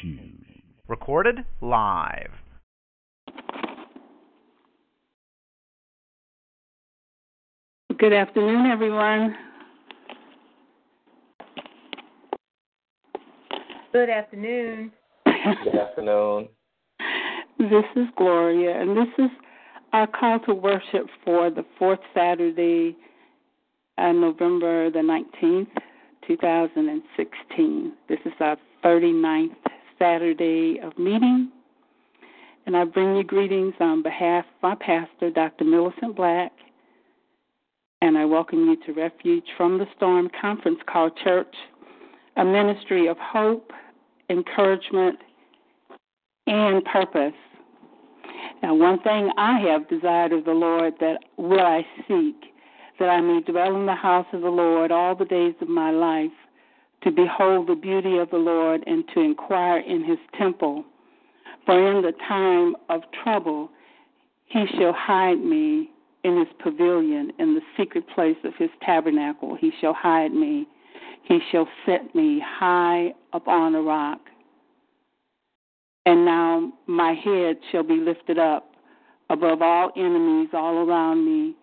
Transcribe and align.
Shoe. 0.00 0.18
Recorded 0.88 1.44
live. 1.60 2.30
Good 7.98 8.12
afternoon, 8.12 8.66
everyone. 8.66 9.34
Good 13.92 14.10
afternoon. 14.10 14.92
Good 15.24 15.74
afternoon. 15.74 16.48
This 17.58 17.84
is 17.96 18.06
Gloria, 18.16 18.78
and 18.80 18.96
this 18.96 19.08
is 19.18 19.30
our 19.94 20.06
call 20.06 20.38
to 20.40 20.52
worship 20.52 21.06
for 21.24 21.48
the 21.48 21.64
fourth 21.78 22.00
Saturday, 22.12 22.94
uh, 23.96 24.12
November 24.12 24.90
the 24.90 24.98
19th, 24.98 25.68
2016. 26.26 27.92
This 28.08 28.18
is 28.26 28.32
our 28.40 28.58
39th 28.86 29.56
Saturday 29.98 30.78
of 30.80 30.96
meeting. 30.96 31.50
And 32.66 32.76
I 32.76 32.84
bring 32.84 33.16
you 33.16 33.24
greetings 33.24 33.74
on 33.80 34.00
behalf 34.00 34.44
of 34.44 34.62
my 34.62 34.74
pastor, 34.76 35.28
Dr. 35.28 35.64
Millicent 35.64 36.14
Black, 36.14 36.52
and 38.00 38.16
I 38.16 38.24
welcome 38.24 38.60
you 38.60 38.76
to 38.86 38.92
Refuge 38.92 39.42
from 39.56 39.78
the 39.78 39.86
Storm 39.96 40.30
conference 40.40 40.78
call 40.88 41.10
Church, 41.24 41.52
a 42.36 42.44
ministry 42.44 43.08
of 43.08 43.16
hope, 43.18 43.72
encouragement, 44.30 45.18
and 46.46 46.84
purpose. 46.84 47.34
Now, 48.62 48.76
one 48.76 49.00
thing 49.00 49.32
I 49.36 49.58
have 49.62 49.88
desired 49.88 50.30
of 50.30 50.44
the 50.44 50.52
Lord 50.52 50.94
that 51.00 51.18
will 51.36 51.58
I 51.58 51.84
seek, 52.06 52.36
that 53.00 53.08
I 53.08 53.20
may 53.20 53.40
dwell 53.40 53.74
in 53.74 53.86
the 53.86 53.96
house 53.96 54.26
of 54.32 54.42
the 54.42 54.48
Lord 54.48 54.92
all 54.92 55.16
the 55.16 55.24
days 55.24 55.54
of 55.60 55.68
my 55.68 55.90
life, 55.90 56.30
to 57.06 57.12
behold 57.12 57.68
the 57.68 57.74
beauty 57.76 58.18
of 58.18 58.28
the 58.30 58.36
Lord 58.36 58.82
and 58.84 59.04
to 59.14 59.20
inquire 59.20 59.78
in 59.78 60.02
his 60.02 60.18
temple. 60.36 60.84
For 61.64 61.96
in 61.96 62.02
the 62.02 62.12
time 62.28 62.74
of 62.88 63.02
trouble 63.22 63.70
he 64.46 64.64
shall 64.76 64.92
hide 64.92 65.38
me 65.38 65.90
in 66.24 66.36
his 66.36 66.48
pavilion, 66.60 67.32
in 67.38 67.54
the 67.54 67.60
secret 67.76 68.04
place 68.12 68.36
of 68.42 68.54
his 68.58 68.70
tabernacle. 68.84 69.56
He 69.60 69.70
shall 69.80 69.94
hide 69.94 70.32
me. 70.32 70.66
He 71.22 71.38
shall 71.52 71.68
set 71.86 72.12
me 72.12 72.42
high 72.44 73.14
upon 73.32 73.76
a 73.76 73.82
rock. 73.82 74.18
And 76.06 76.24
now 76.24 76.72
my 76.88 77.12
head 77.12 77.58
shall 77.70 77.84
be 77.84 77.98
lifted 77.98 78.38
up 78.38 78.72
above 79.30 79.62
all 79.62 79.92
enemies 79.96 80.48
all 80.52 80.78
around 80.78 81.24
me. 81.24 81.54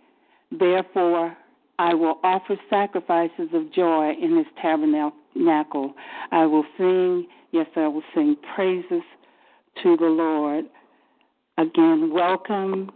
Therefore, 0.57 1.35
I 1.80 1.94
will 1.94 2.19
offer 2.23 2.55
sacrifices 2.69 3.50
of 3.53 3.73
joy 3.73 4.13
in 4.22 4.38
his 4.38 4.47
tabernacle. 4.61 5.19
I 5.35 6.45
will 6.45 6.65
sing, 6.77 7.27
yes, 7.51 7.67
I 7.75 7.87
will 7.87 8.03
sing 8.13 8.35
praises 8.55 9.03
to 9.83 9.97
the 9.97 10.05
Lord. 10.05 10.65
Again, 11.57 12.11
welcome 12.13 12.91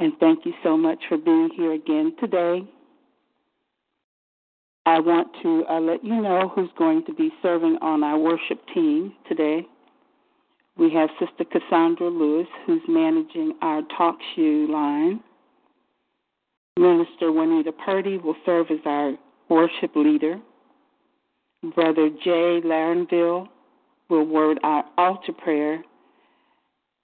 and 0.00 0.14
thank 0.18 0.46
you 0.46 0.54
so 0.62 0.76
much 0.76 0.98
for 1.08 1.18
being 1.18 1.50
here 1.54 1.72
again 1.72 2.14
today. 2.18 2.62
I 4.86 4.98
want 4.98 5.28
to 5.42 5.64
uh, 5.68 5.78
let 5.78 6.02
you 6.02 6.22
know 6.22 6.50
who's 6.54 6.70
going 6.78 7.04
to 7.04 7.12
be 7.12 7.30
serving 7.42 7.76
on 7.82 8.02
our 8.02 8.18
worship 8.18 8.60
team 8.74 9.12
today. 9.28 9.66
We 10.78 10.90
have 10.94 11.10
Sister 11.18 11.44
Cassandra 11.44 12.08
Lewis, 12.08 12.46
who's 12.66 12.80
managing 12.88 13.52
our 13.60 13.82
talk 13.96 14.16
shoe 14.34 14.68
line. 14.72 15.20
Minister 16.78 17.30
Juanita 17.30 17.72
Purdy 17.72 18.16
will 18.16 18.36
serve 18.46 18.68
as 18.70 18.78
our 18.86 19.12
worship 19.50 19.94
leader. 19.94 20.40
Brother 21.62 22.08
Jay 22.08 22.60
Larenville 22.64 23.48
will 24.08 24.24
word 24.24 24.58
our 24.62 24.84
altar 24.96 25.32
prayer. 25.32 25.82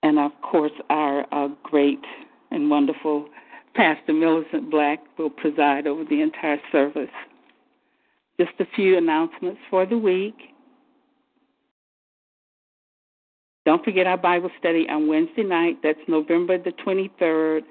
And 0.02 0.18
of 0.18 0.32
course, 0.42 0.72
our 0.88 1.26
uh, 1.32 1.48
great 1.62 2.04
and 2.50 2.70
wonderful 2.70 3.28
Pastor 3.74 4.12
Millicent 4.12 4.70
Black 4.70 5.00
will 5.18 5.30
preside 5.30 5.86
over 5.86 6.04
the 6.04 6.22
entire 6.22 6.60
service. 6.72 7.10
Just 8.38 8.52
a 8.58 8.66
few 8.74 8.96
announcements 8.96 9.60
for 9.70 9.84
the 9.84 9.98
week. 9.98 10.36
Don't 13.66 13.84
forget 13.84 14.06
our 14.06 14.16
Bible 14.16 14.50
study 14.58 14.86
on 14.88 15.08
Wednesday 15.08 15.42
night. 15.42 15.78
That's 15.82 15.98
November 16.08 16.56
the 16.56 16.70
23rd 16.70 17.62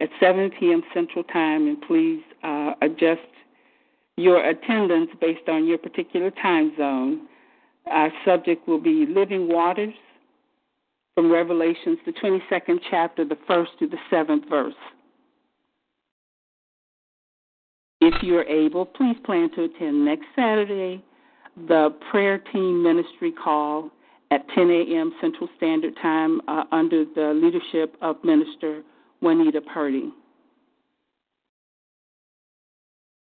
at 0.00 0.08
7 0.18 0.50
p.m. 0.58 0.82
Central 0.94 1.22
Time. 1.24 1.68
And 1.68 1.80
please 1.82 2.22
uh, 2.42 2.72
adjust 2.80 3.20
your 4.16 4.48
attendance 4.48 5.10
based 5.20 5.48
on 5.48 5.66
your 5.66 5.78
particular 5.78 6.30
time 6.30 6.72
zone. 6.76 7.28
Our 7.86 8.10
subject 8.24 8.68
will 8.68 8.80
be 8.80 9.06
living 9.08 9.48
waters 9.48 9.94
from 11.14 11.30
Revelations, 11.30 11.98
the 12.06 12.12
22nd 12.12 12.78
chapter, 12.90 13.24
the 13.24 13.38
first 13.46 13.72
to 13.80 13.88
the 13.88 13.98
seventh 14.10 14.48
verse. 14.48 14.74
If 18.00 18.22
you're 18.22 18.44
able, 18.44 18.84
please 18.84 19.16
plan 19.24 19.50
to 19.54 19.64
attend 19.64 20.04
next 20.04 20.26
Saturday 20.34 21.04
the 21.68 21.94
prayer 22.10 22.38
team 22.38 22.82
ministry 22.82 23.32
call 23.32 23.90
at 24.30 24.48
10 24.54 24.70
a.m. 24.70 25.12
Central 25.20 25.48
Standard 25.56 25.94
Time 26.00 26.40
uh, 26.48 26.64
under 26.72 27.04
the 27.04 27.32
leadership 27.34 27.96
of 28.00 28.16
Minister 28.24 28.82
Juanita 29.20 29.60
Purdy. 29.60 30.12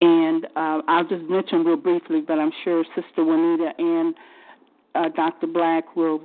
And 0.00 0.46
uh, 0.56 0.80
I'll 0.88 1.06
just 1.06 1.24
mention 1.28 1.64
real 1.64 1.76
briefly, 1.76 2.22
but 2.26 2.38
I'm 2.38 2.52
sure 2.64 2.84
Sister 2.94 3.24
Juanita 3.24 3.72
and 3.78 4.14
uh, 4.94 5.08
Dr. 5.14 5.46
Black 5.46 5.94
will 5.94 6.22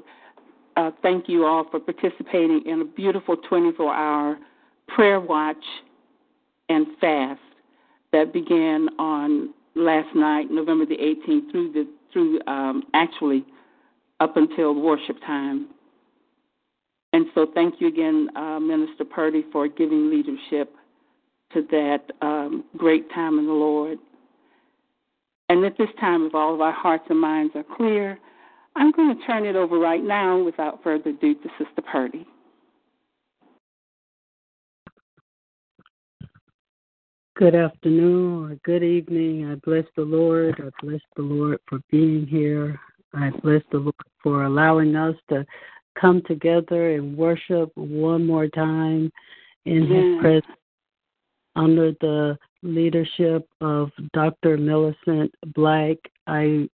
uh, 0.78 0.92
thank 1.02 1.28
you 1.28 1.46
all 1.46 1.66
for 1.70 1.80
participating 1.80 2.64
in 2.66 2.82
a 2.82 2.86
beautiful 2.86 3.36
24 3.38 3.94
hour 3.94 4.38
prayer 4.88 5.20
watch 5.20 5.64
and 6.70 6.88
fast 7.00 7.40
that 8.12 8.34
began 8.34 8.88
on 8.98 9.54
last 9.76 10.14
night, 10.16 10.50
November 10.50 10.86
the 10.86 10.96
18th, 10.96 11.52
through 11.52 11.72
the 11.74 11.88
through 12.14 12.40
um, 12.48 12.84
actually 12.94 13.46
up 14.22 14.38
until 14.38 14.74
worship 14.74 15.18
time. 15.26 15.68
And 17.12 17.26
so, 17.36 17.48
thank 17.54 17.76
you 17.80 17.88
again, 17.88 18.30
uh, 18.36 18.60
Minister 18.60 19.06
Purdy, 19.06 19.46
for 19.52 19.68
giving 19.68 20.10
leadership 20.10 20.76
to 21.54 21.66
that 21.72 22.02
um, 22.22 22.66
great 22.78 23.10
time 23.12 23.40
in 23.40 23.46
the 23.46 23.54
Lord. 23.54 23.98
And 25.50 25.64
at 25.64 25.78
this 25.78 25.90
time, 26.00 26.26
if 26.26 26.34
all 26.34 26.54
of 26.54 26.62
our 26.62 26.74
hearts 26.74 27.06
and 27.10 27.20
minds 27.20 27.54
are 27.56 27.66
clear, 27.78 28.18
I'm 28.76 28.92
going 28.92 29.16
to 29.16 29.26
turn 29.26 29.46
it 29.46 29.56
over 29.56 29.78
right 29.78 30.04
now 30.04 30.44
without 30.44 30.84
further 30.84 31.12
ado 31.12 31.36
to 31.36 31.50
Sister 31.58 31.82
Purdy. 31.82 32.26
Good 37.38 37.54
afternoon 37.54 38.52
or 38.52 38.56
good 38.64 38.82
evening. 38.82 39.52
I 39.52 39.56
bless 39.56 39.86
the 39.96 40.04
Lord. 40.04 40.56
I 40.58 40.70
bless 40.86 41.02
the 41.16 41.22
Lord 41.22 41.60
for 41.68 41.80
being 41.92 42.26
here. 42.26 42.80
I 43.14 43.30
bless 43.44 43.62
the 43.72 43.80
Lord 43.80 43.96
for 44.24 44.46
allowing 44.46 44.96
us 44.96 45.16
to 45.30 45.46
come 46.00 46.22
together 46.28 46.96
and 46.96 47.18
worship 47.18 47.72
one 47.76 48.26
more 48.26 48.48
time 48.48 49.12
in 49.66 49.84
yes. 49.84 49.92
His 49.92 50.22
presence 50.22 50.60
under 51.56 51.92
the 52.02 52.38
leadership 52.64 53.48
of 53.62 53.92
Dr. 54.14 54.58
Millicent 54.58 55.34
Black. 55.54 55.98
I 56.28 56.68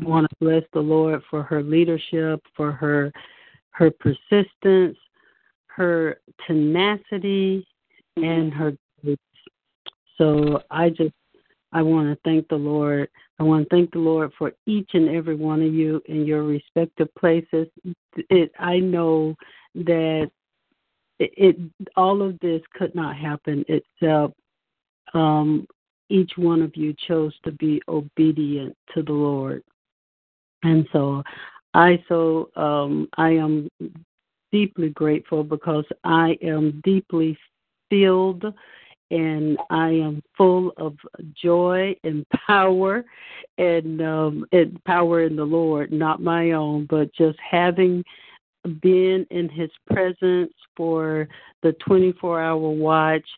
want 0.00 0.28
to 0.28 0.36
bless 0.40 0.62
the 0.72 0.80
Lord 0.80 1.22
for 1.30 1.42
her 1.42 1.62
leadership, 1.62 2.42
for 2.56 2.72
her 2.72 3.12
her 3.70 3.90
persistence, 3.90 4.96
her 5.66 6.18
tenacity, 6.46 7.66
and 8.16 8.52
her 8.52 8.74
grace. 9.02 9.18
So 10.16 10.62
I 10.70 10.90
just 10.90 11.12
I 11.72 11.82
want 11.82 12.08
to 12.08 12.18
thank 12.24 12.48
the 12.48 12.56
Lord. 12.56 13.08
I 13.38 13.42
want 13.42 13.68
to 13.68 13.74
thank 13.74 13.92
the 13.92 13.98
Lord 13.98 14.32
for 14.38 14.52
each 14.66 14.90
and 14.94 15.10
every 15.10 15.34
one 15.34 15.60
of 15.62 15.74
you 15.74 16.00
in 16.06 16.24
your 16.24 16.42
respective 16.44 17.14
places. 17.16 17.66
It, 18.30 18.50
I 18.58 18.78
know 18.78 19.34
that 19.74 20.30
it, 21.18 21.32
it 21.36 21.88
all 21.96 22.22
of 22.22 22.38
this 22.40 22.62
could 22.74 22.94
not 22.94 23.16
happen 23.16 23.64
except 23.68 24.34
um, 25.14 25.66
each 26.08 26.32
one 26.36 26.62
of 26.62 26.76
you 26.76 26.94
chose 27.06 27.34
to 27.44 27.52
be 27.52 27.82
obedient 27.88 28.76
to 28.94 29.02
the 29.02 29.12
Lord. 29.12 29.62
And 30.62 30.86
so 30.92 31.22
I 31.74 32.02
so 32.08 32.50
um, 32.56 33.08
I 33.16 33.30
am 33.30 33.68
deeply 34.52 34.90
grateful 34.90 35.44
because 35.44 35.84
I 36.04 36.38
am 36.42 36.80
deeply 36.84 37.36
filled 37.90 38.44
and 39.10 39.56
I 39.70 39.90
am 39.90 40.22
full 40.36 40.72
of 40.76 40.96
joy 41.40 41.94
and 42.02 42.26
power 42.46 43.04
and 43.58 44.02
um 44.02 44.46
and 44.52 44.82
power 44.84 45.22
in 45.22 45.36
the 45.36 45.44
Lord, 45.44 45.92
not 45.92 46.20
my 46.20 46.52
own, 46.52 46.86
but 46.86 47.12
just 47.14 47.38
having 47.38 48.04
been 48.66 49.26
in 49.30 49.48
his 49.48 49.70
presence 49.90 50.52
for 50.76 51.28
the 51.62 51.72
24 51.86 52.40
hour 52.40 52.58
watch 52.58 53.28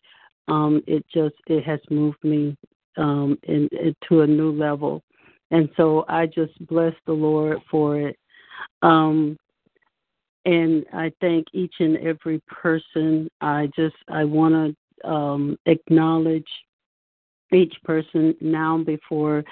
um 0.49 0.83
it 0.87 1.05
just 1.13 1.35
it 1.47 1.65
has 1.65 1.81
moved 1.91 2.23
me 2.23 2.57
um 2.97 3.39
in, 3.45 3.69
in 3.73 3.95
to 4.09 4.23
a 4.23 4.27
new 4.27 4.51
level 4.53 5.03
and 5.51 5.69
so 5.77 6.05
I 6.09 6.27
just 6.27 6.55
bless 6.67 6.95
the 7.07 7.13
Lord 7.13 7.59
for 7.71 7.99
it. 7.99 8.17
Um, 8.83 9.37
and 10.45 10.85
I 10.93 11.13
thank 11.21 11.47
each 11.53 11.75
and 11.79 11.97
every 11.99 12.41
person. 12.49 13.29
I 13.41 13.71
just 13.77 13.97
I 14.09 14.25
want 14.25 14.77
to 15.03 15.09
um, 15.09 15.59
acknowledge 15.67 16.49
each 17.53 17.75
person 17.85 18.35
now 18.41 18.79
before 18.79 19.43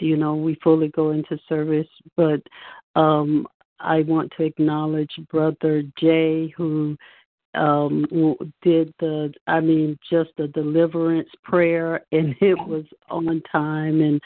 you 0.00 0.16
know 0.16 0.34
we 0.34 0.56
fully 0.62 0.88
go 0.88 1.10
into 1.10 1.38
service. 1.48 1.88
But 2.16 2.40
um, 2.96 3.46
I 3.84 4.02
want 4.02 4.32
to 4.36 4.44
acknowledge 4.44 5.12
Brother 5.30 5.82
Jay 5.98 6.52
who 6.56 6.96
um 7.54 8.04
did 8.62 8.92
the 8.98 9.32
i 9.46 9.60
mean 9.60 9.96
just 10.10 10.30
the 10.36 10.48
deliverance 10.48 11.28
prayer 11.44 12.04
and 12.10 12.34
it 12.40 12.58
was 12.66 12.84
on 13.10 13.40
time 13.42 14.00
and 14.00 14.20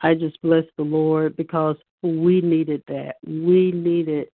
i 0.00 0.14
just 0.14 0.40
bless 0.40 0.64
the 0.78 0.82
lord 0.82 1.36
because 1.36 1.76
we 2.02 2.40
needed 2.40 2.82
that. 2.88 3.16
We 3.26 3.72
needed 3.72 4.28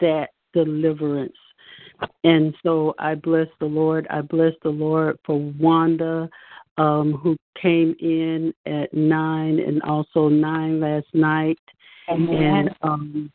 that 0.00 0.30
deliverance. 0.52 1.36
And 2.24 2.54
so 2.62 2.94
i 2.98 3.14
bless 3.14 3.48
the 3.60 3.66
lord. 3.66 4.06
I 4.10 4.20
bless 4.20 4.52
the 4.62 4.70
lord 4.70 5.18
for 5.24 5.38
wanda 5.58 6.28
um 6.78 7.14
who 7.14 7.36
came 7.60 7.96
in 8.00 8.52
at 8.66 8.92
nine 8.92 9.60
and 9.60 9.82
also 9.82 10.28
nine 10.28 10.80
last 10.80 11.06
night. 11.14 11.58
And 12.08 12.70
um 12.82 13.32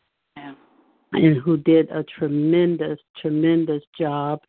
and 1.14 1.38
who 1.38 1.58
did 1.58 1.90
a 1.92 2.04
tremendous, 2.04 3.00
tremendous 3.20 3.84
job 3.98 4.42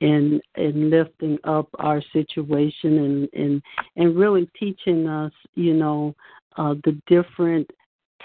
in 0.00 0.40
in 0.56 0.90
lifting 0.90 1.38
up 1.44 1.68
our 1.78 2.02
situation 2.12 2.98
and 2.98 3.28
and 3.32 3.62
and 3.96 4.16
really 4.16 4.48
teaching 4.58 5.08
us, 5.08 5.32
you 5.54 5.74
know, 5.74 6.14
uh, 6.56 6.74
the 6.84 7.00
different 7.06 7.68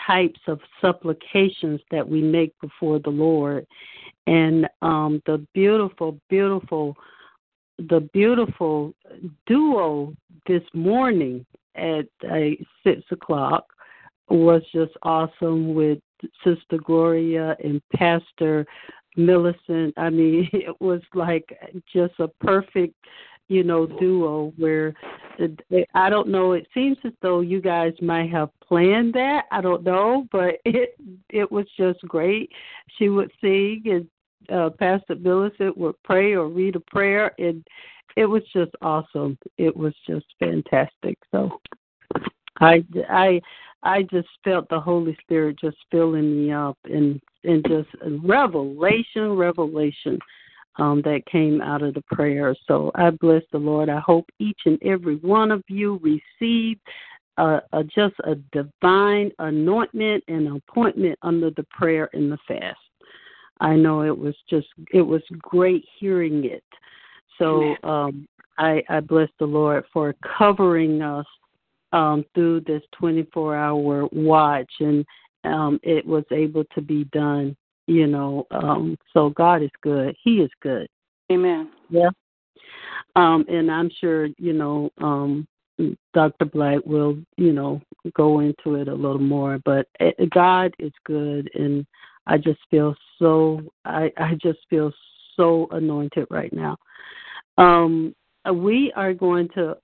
types 0.05 0.39
of 0.47 0.59
supplications 0.81 1.81
that 1.91 2.07
we 2.07 2.21
make 2.21 2.53
before 2.61 2.99
the 2.99 3.09
Lord, 3.09 3.65
and 4.27 4.67
um, 4.81 5.21
the 5.25 5.45
beautiful, 5.53 6.19
beautiful, 6.29 6.95
the 7.77 8.07
beautiful 8.13 8.93
duo 9.45 10.13
this 10.47 10.63
morning 10.73 11.45
at 11.75 12.07
uh, 12.29 12.51
six 12.83 13.01
o'clock 13.11 13.65
was 14.29 14.61
just 14.71 14.91
awesome 15.01 15.73
with 15.73 15.99
Sister 16.43 16.77
Gloria 16.77 17.55
and 17.63 17.81
Pastor 17.95 18.65
Millicent. 19.15 19.93
I 19.97 20.09
mean, 20.09 20.49
it 20.53 20.79
was 20.79 21.01
like 21.13 21.57
just 21.91 22.13
a 22.19 22.27
perfect, 22.27 22.95
you 23.47 23.63
know, 23.63 23.85
duo 23.85 24.53
where 24.57 24.93
I 25.93 26.09
don't 26.09 26.27
know. 26.27 26.53
It 26.53 26.67
seems 26.73 26.97
as 27.05 27.13
though 27.21 27.41
you 27.41 27.61
guys 27.61 27.93
might 28.01 28.29
have 28.31 28.49
planned 28.61 29.13
that. 29.13 29.45
I 29.51 29.61
don't 29.61 29.83
know, 29.83 30.27
but 30.31 30.55
it 30.65 30.95
it 31.29 31.51
was 31.51 31.65
just 31.77 32.01
great. 32.01 32.51
She 32.97 33.09
would 33.09 33.31
sing 33.41 33.83
and 33.85 34.07
uh, 34.51 34.69
Pastor 34.71 35.15
Millicent 35.15 35.77
would 35.77 36.01
pray 36.03 36.33
or 36.33 36.47
read 36.47 36.75
a 36.75 36.79
prayer, 36.79 37.33
and 37.37 37.65
it 38.15 38.25
was 38.25 38.43
just 38.53 38.71
awesome. 38.81 39.37
It 39.57 39.75
was 39.75 39.93
just 40.07 40.25
fantastic. 40.39 41.17
So 41.31 41.59
I 42.59 42.83
I 43.09 43.41
I 43.83 44.03
just 44.03 44.27
felt 44.43 44.67
the 44.69 44.79
Holy 44.79 45.17
Spirit 45.21 45.57
just 45.59 45.77
filling 45.91 46.45
me 46.45 46.51
up 46.51 46.77
and 46.85 47.21
and 47.43 47.65
just 47.67 47.89
revelation, 48.23 49.31
revelation 49.37 50.19
um, 50.77 51.01
that 51.03 51.25
came 51.31 51.61
out 51.61 51.81
of 51.81 51.93
the 51.93 52.03
prayer. 52.11 52.55
So 52.67 52.91
I 52.95 53.11
bless 53.11 53.43
the 53.51 53.57
Lord. 53.57 53.89
I 53.89 53.99
hope 53.99 54.25
each 54.39 54.59
and 54.65 54.77
every 54.83 55.15
one 55.17 55.51
of 55.51 55.63
you 55.69 56.01
receive 56.03 56.77
uh, 57.37 57.61
a, 57.71 57.83
just 57.83 58.15
a 58.25 58.35
divine 58.51 59.31
anointment 59.39 60.23
and 60.27 60.57
appointment 60.57 61.17
under 61.21 61.51
the 61.51 61.65
prayer 61.71 62.09
and 62.13 62.31
the 62.31 62.37
fast. 62.47 62.77
I 63.61 63.75
know 63.75 64.01
it 64.03 64.17
was 64.17 64.35
just 64.49 64.67
it 64.93 65.01
was 65.01 65.21
great 65.37 65.85
hearing 65.99 66.45
it. 66.45 66.63
So 67.37 67.75
um, 67.83 68.27
I, 68.57 68.83
I 68.89 68.99
bless 68.99 69.29
the 69.39 69.45
Lord 69.45 69.85
for 69.93 70.13
covering 70.37 71.01
us 71.01 71.25
um, 71.91 72.25
through 72.33 72.61
this 72.61 72.83
24 72.93 73.55
hour 73.55 74.07
watch, 74.11 74.71
and 74.79 75.05
um, 75.43 75.79
it 75.83 76.05
was 76.05 76.23
able 76.31 76.63
to 76.75 76.81
be 76.81 77.05
done. 77.05 77.55
You 77.87 78.07
know, 78.07 78.45
um, 78.51 78.97
so 79.13 79.31
God 79.31 79.63
is 79.63 79.71
good. 79.81 80.15
He 80.23 80.41
is 80.41 80.51
good. 80.61 80.87
Amen. 81.31 81.71
Yeah. 81.89 82.09
Um, 83.15 83.45
and 83.49 83.71
I'm 83.71 83.89
sure 83.99 84.27
you 84.37 84.53
know 84.53 84.91
um, 84.99 85.47
Dr. 86.13 86.45
Black 86.45 86.85
will 86.85 87.17
you 87.37 87.53
know 87.53 87.81
go 88.13 88.39
into 88.39 88.75
it 88.75 88.87
a 88.87 88.93
little 88.93 89.19
more, 89.19 89.59
but 89.65 89.87
it, 89.99 90.15
eh, 90.19 90.25
God 90.33 90.73
is 90.79 90.93
good, 91.05 91.49
and 91.55 91.85
I 92.27 92.37
just 92.37 92.59
feel 92.69 92.95
so. 93.17 93.61
I 93.85 94.11
I 94.17 94.35
just 94.41 94.59
feel 94.69 94.91
so 95.35 95.67
anointed 95.71 96.27
right 96.29 96.53
now. 96.53 96.77
Um, 97.57 98.15
we 98.53 98.91
are 98.95 99.13
going 99.13 99.49
to 99.55 99.77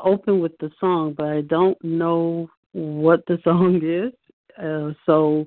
open 0.00 0.40
with 0.40 0.56
the 0.58 0.70
song, 0.80 1.14
but 1.16 1.26
I 1.26 1.40
don't 1.42 1.82
know 1.84 2.48
what 2.72 3.24
the 3.26 3.38
song 3.44 3.80
is. 3.82 4.12
Uh, 4.62 4.92
so 5.04 5.46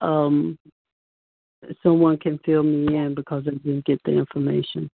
um, 0.00 0.58
someone 1.82 2.18
can 2.18 2.38
fill 2.44 2.62
me 2.62 2.96
in 2.96 3.14
because 3.14 3.44
I 3.46 3.50
didn't 3.50 3.84
get 3.84 4.00
the 4.04 4.12
information. 4.12 4.90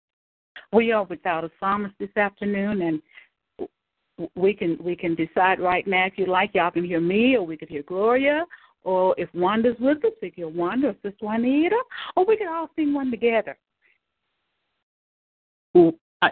We 0.72 0.92
are 0.92 1.04
without 1.04 1.44
a 1.44 1.50
psalmist 1.60 1.94
this 1.98 2.16
afternoon, 2.16 2.82
and 2.82 4.28
we 4.36 4.54
can 4.54 4.78
we 4.80 4.94
can 4.96 5.14
decide 5.14 5.60
right 5.60 5.86
now 5.86 6.06
if 6.06 6.14
you 6.16 6.26
like. 6.26 6.54
Y'all 6.54 6.70
can 6.70 6.84
hear 6.84 7.00
me, 7.00 7.36
or 7.36 7.44
we 7.44 7.56
could 7.56 7.68
hear 7.68 7.82
Gloria, 7.82 8.44
or 8.82 9.14
if 9.18 9.28
Wanda's 9.34 9.76
with 9.80 10.04
us, 10.04 10.12
we 10.22 10.30
can 10.30 10.44
hear 10.44 10.48
Wanda 10.48 10.88
or 10.88 10.94
Sister 11.02 11.12
Juanita, 11.20 11.76
or 12.16 12.24
we 12.24 12.36
can 12.36 12.48
all 12.48 12.70
sing 12.76 12.94
one 12.94 13.10
together. 13.10 13.56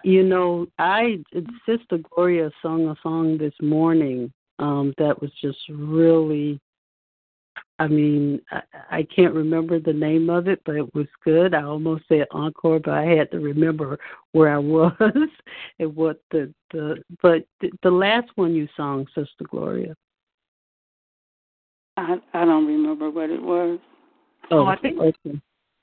You 0.05 0.23
know, 0.23 0.67
I 0.79 1.23
Sister 1.67 1.99
Gloria 2.11 2.51
sung 2.63 2.89
a 2.89 2.97
song 3.03 3.39
this 3.39 3.55
morning 3.61 4.33
um, 4.59 4.95
that 4.99 5.21
was 5.21 5.31
just 5.41 5.59
really. 5.69 6.61
I 7.79 7.89
mean, 7.89 8.41
I, 8.51 8.63
I 8.91 9.03
can't 9.03 9.35
remember 9.35 9.81
the 9.81 9.93
name 9.93 10.31
of 10.31 10.47
it, 10.47 10.61
but 10.65 10.77
it 10.77 10.95
was 10.95 11.07
good. 11.25 11.53
I 11.53 11.63
almost 11.63 12.05
said 12.09 12.27
encore, 12.31 12.79
but 12.79 12.95
I 12.95 13.05
had 13.05 13.31
to 13.33 13.41
remember 13.41 13.99
where 14.33 14.55
I 14.55 14.59
was 14.59 14.93
and 15.79 15.97
what 15.97 16.21
the 16.31 16.53
the. 16.71 17.03
But 17.21 17.45
the, 17.61 17.71
the 17.83 17.91
last 17.91 18.31
one 18.37 18.55
you 18.55 18.69
sung, 18.77 19.07
Sister 19.15 19.45
Gloria. 19.49 19.95
I 21.97 22.17
I 22.33 22.45
don't 22.45 22.67
remember 22.67 23.11
what 23.11 23.31
it 23.31 23.43
was. 23.43 23.79
Oh, 24.51 24.61
oh 24.61 24.67
I 24.67 24.77
think 24.77 24.99
okay. 24.99 25.41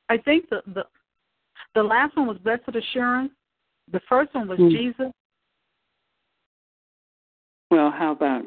I 0.10 0.18
think 0.18 0.50
the 0.50 0.62
the 0.74 0.86
the 1.76 1.84
last 1.84 2.16
one 2.16 2.28
was 2.28 2.38
Blessed 2.38 2.76
Assurance. 2.76 3.32
The 3.92 4.02
first 4.08 4.34
one 4.36 4.48
was 4.48 4.60
mm. 4.60 4.72
Jesus. 4.72 5.12
Well, 7.72 7.92
how 7.92 8.12
about 8.12 8.44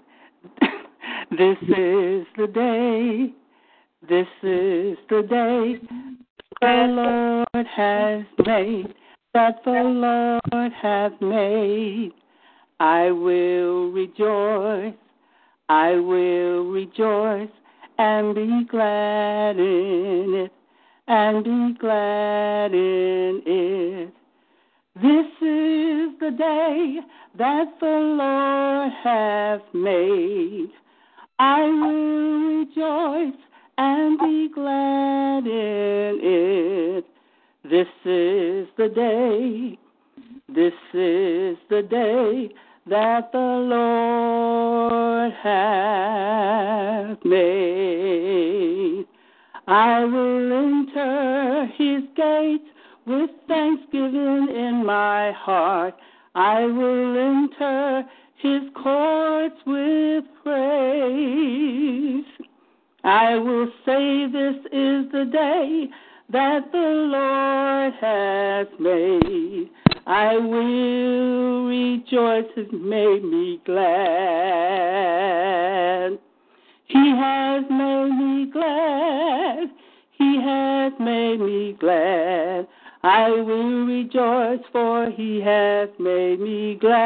this 1.31 1.57
is 1.63 2.27
the 2.37 2.49
day, 2.53 3.33
this 4.09 4.27
is 4.43 4.99
the 5.09 5.23
day 5.29 5.81
the 6.61 7.47
Lord 7.55 7.67
has 7.67 8.25
made, 8.47 8.95
that 9.35 9.61
the 9.65 10.43
Lord 10.53 10.73
hath 10.81 11.21
made. 11.21 12.13
I 12.81 13.11
will 13.13 13.93
rejoice, 13.93 14.95
I 15.69 15.93
will 15.93 16.71
rejoice 16.71 17.51
and 17.99 18.35
be 18.35 18.65
glad 18.69 19.57
in 19.57 20.47
it, 20.47 20.53
and 21.07 21.45
be 21.45 21.79
glad 21.79 22.75
in 22.75 23.43
it. 23.47 24.12
This 25.03 25.27
is 25.41 26.15
the 26.21 26.31
day 26.39 27.01
that 27.37 27.75
the 27.81 27.87
Lord 27.87 28.93
hath 29.03 29.63
made. 29.75 30.71
I 31.41 31.63
will 31.65 32.39
rejoice 32.61 33.41
and 33.79 34.17
be 34.21 34.49
glad 34.55 35.47
in 35.49 36.21
it. 36.23 37.05
This 37.65 37.89
is 38.05 38.69
the 38.77 38.89
day, 38.95 39.77
this 40.49 40.73
is 40.95 41.57
the 41.69 41.83
day 41.83 42.49
that 42.87 43.33
the 43.33 43.39
Lord 43.39 45.33
hath 45.43 47.25
made. 47.25 49.05
I 49.67 50.05
will 50.05 50.53
enter 50.53 51.67
his 51.77 52.05
gates 52.15 52.72
with 53.07 53.31
thanksgiving 53.49 54.49
in 54.55 54.85
my 54.87 55.33
heart, 55.33 55.95
I 56.35 56.65
will 56.65 57.17
enter 57.19 58.05
his 58.37 58.63
courts 58.83 59.57
with 59.67 60.25
praise. 60.43 62.25
I 63.05 63.37
will 63.37 63.69
say, 63.85 64.27
This 64.27 64.57
is 64.73 65.11
the 65.13 65.25
day 65.33 65.89
that 66.31 66.73
the 66.73 66.79
Lord 66.79 67.93
has 68.01 68.67
made. 68.81 69.71
I 70.07 70.37
will 70.37 71.67
rejoice 71.67 72.51
and 72.57 72.73
make 72.85 73.23
me 73.25 73.61
glad. 73.65 74.93
He 76.87 77.11
has 77.17 77.65
made 77.71 78.11
me 78.11 78.51
glad. 78.53 79.71
He 80.19 80.41
has 80.43 80.93
made 80.99 81.41
me 81.41 81.77
glad. 81.79 82.67
I 83.05 83.31
will 83.31 83.85
rejoice, 83.85 84.61
for 84.71 85.11
he 85.11 85.41
has 85.41 85.89
made 85.99 86.39
me 86.39 86.77
glad. 86.77 87.03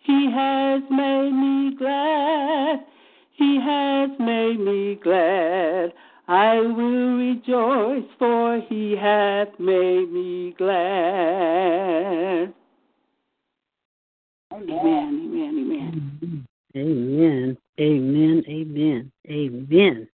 He 0.00 0.28
has 0.32 0.82
made 0.90 1.30
me 1.30 1.76
glad. 1.78 2.84
He 3.34 3.60
has 3.60 4.10
made 4.18 4.58
me 4.58 4.96
glad. 4.96 5.92
I 6.26 6.56
will 6.58 7.18
rejoice, 7.18 8.04
for 8.18 8.60
he 8.68 8.96
hath 8.96 9.60
made 9.60 10.10
me 10.10 10.54
glad. 10.58 12.52
Amen, 14.52 14.74
amen, 14.74 15.54
amen. 15.60 16.46
Amen, 16.74 17.56
amen, 17.78 18.44
amen, 18.48 19.12
amen. 19.30 20.08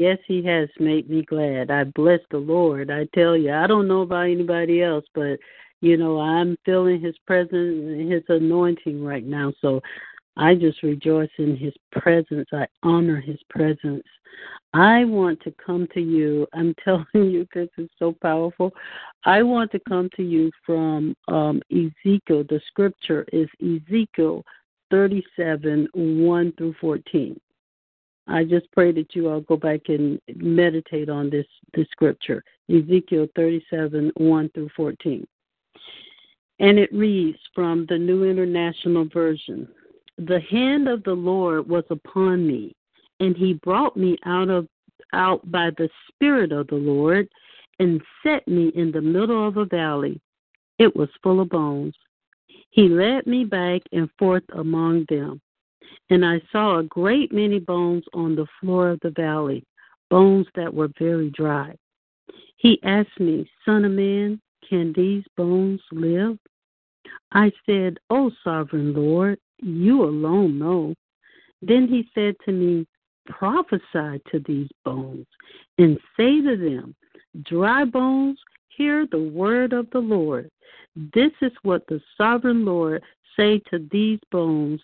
Yes, 0.00 0.16
he 0.26 0.42
has 0.44 0.70
made 0.78 1.10
me 1.10 1.20
glad. 1.20 1.70
I 1.70 1.84
bless 1.84 2.20
the 2.30 2.38
Lord. 2.38 2.90
I 2.90 3.06
tell 3.14 3.36
you, 3.36 3.52
I 3.52 3.66
don't 3.66 3.86
know 3.86 4.00
about 4.00 4.30
anybody 4.30 4.82
else, 4.82 5.04
but 5.14 5.38
you 5.82 5.98
know, 5.98 6.18
I'm 6.18 6.56
feeling 6.64 7.02
his 7.02 7.18
presence 7.26 7.52
and 7.52 8.10
his 8.10 8.22
anointing 8.30 9.04
right 9.04 9.26
now. 9.26 9.52
So 9.60 9.82
I 10.38 10.54
just 10.54 10.82
rejoice 10.82 11.28
in 11.36 11.54
his 11.54 11.74
presence. 11.92 12.48
I 12.50 12.66
honor 12.82 13.20
his 13.20 13.36
presence. 13.50 14.06
I 14.72 15.04
want 15.04 15.38
to 15.42 15.54
come 15.62 15.86
to 15.92 16.00
you. 16.00 16.46
I'm 16.54 16.74
telling 16.82 17.04
you, 17.12 17.46
this 17.52 17.68
is 17.76 17.90
so 17.98 18.16
powerful. 18.22 18.72
I 19.26 19.42
want 19.42 19.70
to 19.72 19.80
come 19.86 20.08
to 20.16 20.22
you 20.22 20.50
from 20.64 21.14
um, 21.28 21.60
Ezekiel. 21.70 22.44
The 22.48 22.62
scripture 22.68 23.26
is 23.34 23.50
Ezekiel 23.60 24.46
37 24.90 25.88
1 25.92 26.52
through 26.56 26.74
14. 26.80 27.38
I 28.30 28.44
just 28.44 28.70
pray 28.72 28.92
that 28.92 29.14
you 29.14 29.28
all 29.28 29.40
go 29.40 29.56
back 29.56 29.80
and 29.88 30.20
meditate 30.36 31.08
on 31.08 31.30
this, 31.30 31.46
this 31.74 31.88
scripture, 31.90 32.44
Ezekiel 32.68 33.26
37 33.34 34.12
1 34.16 34.50
through 34.54 34.70
14. 34.76 35.26
And 36.60 36.78
it 36.78 36.92
reads 36.92 37.38
from 37.54 37.86
the 37.88 37.98
New 37.98 38.24
International 38.24 39.04
Version 39.06 39.66
The 40.18 40.40
hand 40.48 40.88
of 40.88 41.02
the 41.02 41.12
Lord 41.14 41.68
was 41.68 41.84
upon 41.90 42.46
me, 42.46 42.76
and 43.18 43.36
he 43.36 43.54
brought 43.54 43.96
me 43.96 44.16
out 44.24 44.48
of 44.48 44.68
out 45.12 45.50
by 45.50 45.70
the 45.70 45.90
Spirit 46.08 46.52
of 46.52 46.68
the 46.68 46.76
Lord 46.76 47.28
and 47.80 48.00
set 48.22 48.46
me 48.46 48.68
in 48.76 48.92
the 48.92 49.00
middle 49.00 49.48
of 49.48 49.56
a 49.56 49.64
valley. 49.64 50.20
It 50.78 50.94
was 50.94 51.08
full 51.20 51.40
of 51.40 51.48
bones. 51.48 51.94
He 52.70 52.88
led 52.88 53.26
me 53.26 53.44
back 53.44 53.82
and 53.92 54.08
forth 54.18 54.44
among 54.52 55.06
them, 55.08 55.40
and 56.10 56.24
I 56.24 56.40
saw 56.50 56.78
a 56.78 56.84
great 56.84 57.32
many 57.32 57.58
bones 57.58 58.04
on 58.12 58.34
the 58.34 58.46
floor 58.60 58.90
of 58.90 59.00
the 59.00 59.10
valley, 59.10 59.64
bones 60.10 60.46
that 60.54 60.72
were 60.72 60.90
very 60.98 61.30
dry. 61.30 61.74
He 62.56 62.80
asked 62.82 63.18
me, 63.18 63.50
Son 63.64 63.84
of 63.84 63.92
man, 63.92 64.40
can 64.68 64.92
these 64.92 65.24
bones 65.36 65.80
live? 65.92 66.38
I 67.32 67.52
said, 67.64 67.98
O 68.10 68.30
sovereign 68.44 68.92
Lord, 68.92 69.38
you 69.58 70.04
alone 70.04 70.58
know. 70.58 70.94
Then 71.62 71.88
he 71.88 72.08
said 72.14 72.36
to 72.44 72.52
me, 72.52 72.86
Prophesy 73.26 74.20
to 74.30 74.42
these 74.46 74.68
bones 74.84 75.26
and 75.78 75.98
say 76.16 76.40
to 76.40 76.56
them, 76.56 76.94
Dry 77.44 77.84
bones, 77.84 78.38
hear 78.68 79.06
the 79.06 79.20
word 79.20 79.72
of 79.72 79.88
the 79.90 80.00
Lord. 80.00 80.50
This 81.14 81.32
is 81.40 81.52
what 81.62 81.86
the 81.86 82.00
sovereign 82.16 82.64
Lord 82.64 83.02
say 83.36 83.60
to 83.70 83.86
these 83.92 84.18
bones 84.32 84.80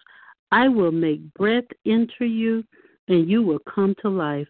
I 0.53 0.69
will 0.69 0.93
make 0.93 1.33
breath 1.35 1.65
enter 1.87 2.25
you, 2.25 2.65
and 3.09 3.29
you 3.29 3.43
will 3.43 3.61
come 3.61 3.95
to 4.03 4.09
life. 4.09 4.49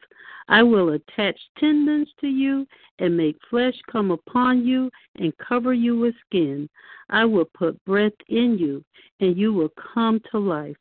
I 0.48 0.62
will 0.62 0.90
attach 0.90 1.38
tendons 1.58 2.08
to 2.20 2.28
you 2.28 2.66
and 2.98 3.16
make 3.16 3.36
flesh 3.50 3.74
come 3.90 4.10
upon 4.10 4.64
you 4.66 4.90
and 5.16 5.36
cover 5.38 5.72
you 5.72 5.98
with 5.98 6.14
skin. 6.26 6.68
I 7.10 7.24
will 7.24 7.48
put 7.54 7.82
breath 7.84 8.12
in 8.28 8.58
you, 8.58 8.84
and 9.20 9.36
you 9.36 9.52
will 9.52 9.72
come 9.94 10.20
to 10.30 10.38
life. 10.38 10.76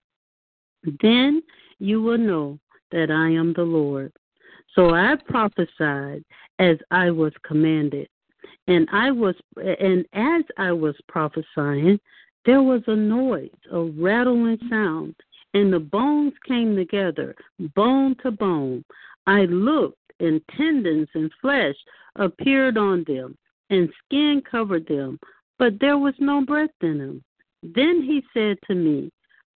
Then 1.02 1.42
you 1.80 2.02
will 2.02 2.18
know 2.18 2.60
that 2.92 3.10
I 3.10 3.30
am 3.30 3.54
the 3.54 3.64
Lord. 3.64 4.12
So 4.76 4.94
I 4.94 5.16
prophesied 5.28 6.24
as 6.60 6.78
I 6.92 7.10
was 7.10 7.34
commanded. 7.44 8.08
And 8.68 8.88
I 8.92 9.12
was 9.12 9.36
and 9.58 10.06
as 10.14 10.44
I 10.58 10.72
was 10.72 10.96
prophesying, 11.08 12.00
there 12.46 12.62
was 12.62 12.82
a 12.88 12.96
noise, 12.96 13.50
a 13.72 13.82
rattling 13.82 14.60
sound, 14.70 15.16
and 15.54 15.72
the 15.72 15.80
bones 15.80 16.34
came 16.48 16.76
together, 16.76 17.36
bone 17.76 18.16
to 18.24 18.32
bone. 18.32 18.84
I 19.26 19.42
looked, 19.46 19.98
and 20.20 20.42
tendons 20.56 21.08
and 21.14 21.32
flesh 21.42 21.76
appeared 22.16 22.78
on 22.78 23.04
them, 23.08 23.38
and 23.70 23.90
skin 24.06 24.42
covered 24.50 24.88
them, 24.88 25.20
but 25.58 25.80
there 25.80 25.98
was 25.98 26.14
no 26.20 26.46
breath 26.46 26.70
in 26.82 27.00
them. 27.00 27.24
Then 27.64 28.02
he 28.02 28.24
said 28.34 28.58
to 28.68 28.76
me, 28.76 29.12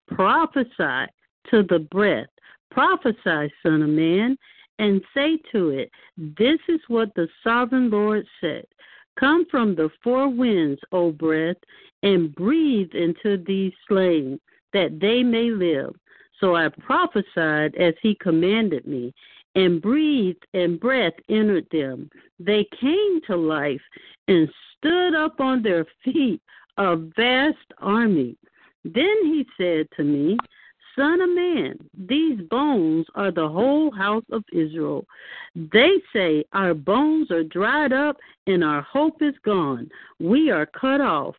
Prophesy 0.07 1.11
to 1.51 1.63
the 1.63 1.87
breath, 1.91 2.29
prophesy, 2.71 3.53
Son 3.63 3.83
of 3.83 3.89
Man, 3.89 4.37
and 4.79 5.01
say 5.13 5.37
to 5.51 5.69
it, 5.69 5.91
This 6.17 6.59
is 6.67 6.79
what 6.87 7.13
the 7.15 7.27
sovereign 7.43 7.89
Lord 7.89 8.25
said. 8.41 8.65
Come 9.17 9.45
from 9.49 9.75
the 9.75 9.89
four 10.03 10.29
winds, 10.29 10.79
O 10.91 11.11
breath, 11.11 11.57
and 12.03 12.33
breathe 12.35 12.93
into 12.93 13.37
these 13.45 13.73
slain, 13.87 14.39
that 14.73 14.99
they 14.99 15.23
may 15.23 15.51
live. 15.51 15.95
So 16.39 16.55
I 16.55 16.69
prophesied 16.69 17.75
as 17.75 17.93
he 18.01 18.15
commanded 18.15 18.87
me, 18.87 19.13
and 19.55 19.81
breathed, 19.81 20.45
and 20.53 20.79
breath 20.79 21.13
entered 21.27 21.67
them. 21.71 22.09
They 22.39 22.65
came 22.79 23.19
to 23.27 23.35
life 23.35 23.81
and 24.27 24.49
stood 24.77 25.15
up 25.15 25.39
on 25.41 25.61
their 25.61 25.85
feet, 26.03 26.41
a 26.77 26.95
vast 26.95 27.57
army. 27.79 28.37
Then 28.85 29.17
he 29.23 29.45
said 29.57 29.87
to 29.97 30.03
me, 30.03 30.37
Son 30.99 31.21
of 31.21 31.29
man, 31.29 31.79
these 32.09 32.41
bones 32.49 33.05
are 33.15 33.31
the 33.31 33.47
whole 33.47 33.89
house 33.89 34.25
of 34.33 34.43
Israel. 34.51 35.05
They 35.55 35.93
say, 36.11 36.43
Our 36.51 36.73
bones 36.73 37.31
are 37.31 37.45
dried 37.45 37.93
up 37.93 38.17
and 38.47 38.65
our 38.65 38.81
hope 38.81 39.21
is 39.21 39.35
gone. 39.45 39.89
We 40.19 40.51
are 40.51 40.65
cut 40.65 40.99
off. 40.99 41.35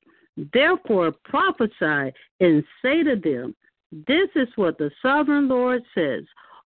Therefore 0.55 1.13
prophesy 1.25 2.15
and 2.41 2.65
say 2.81 3.03
to 3.03 3.17
them, 3.23 3.55
This 3.93 4.31
is 4.35 4.49
what 4.57 4.79
the 4.79 4.91
sovereign 5.03 5.49
Lord 5.49 5.83
says. 5.95 6.25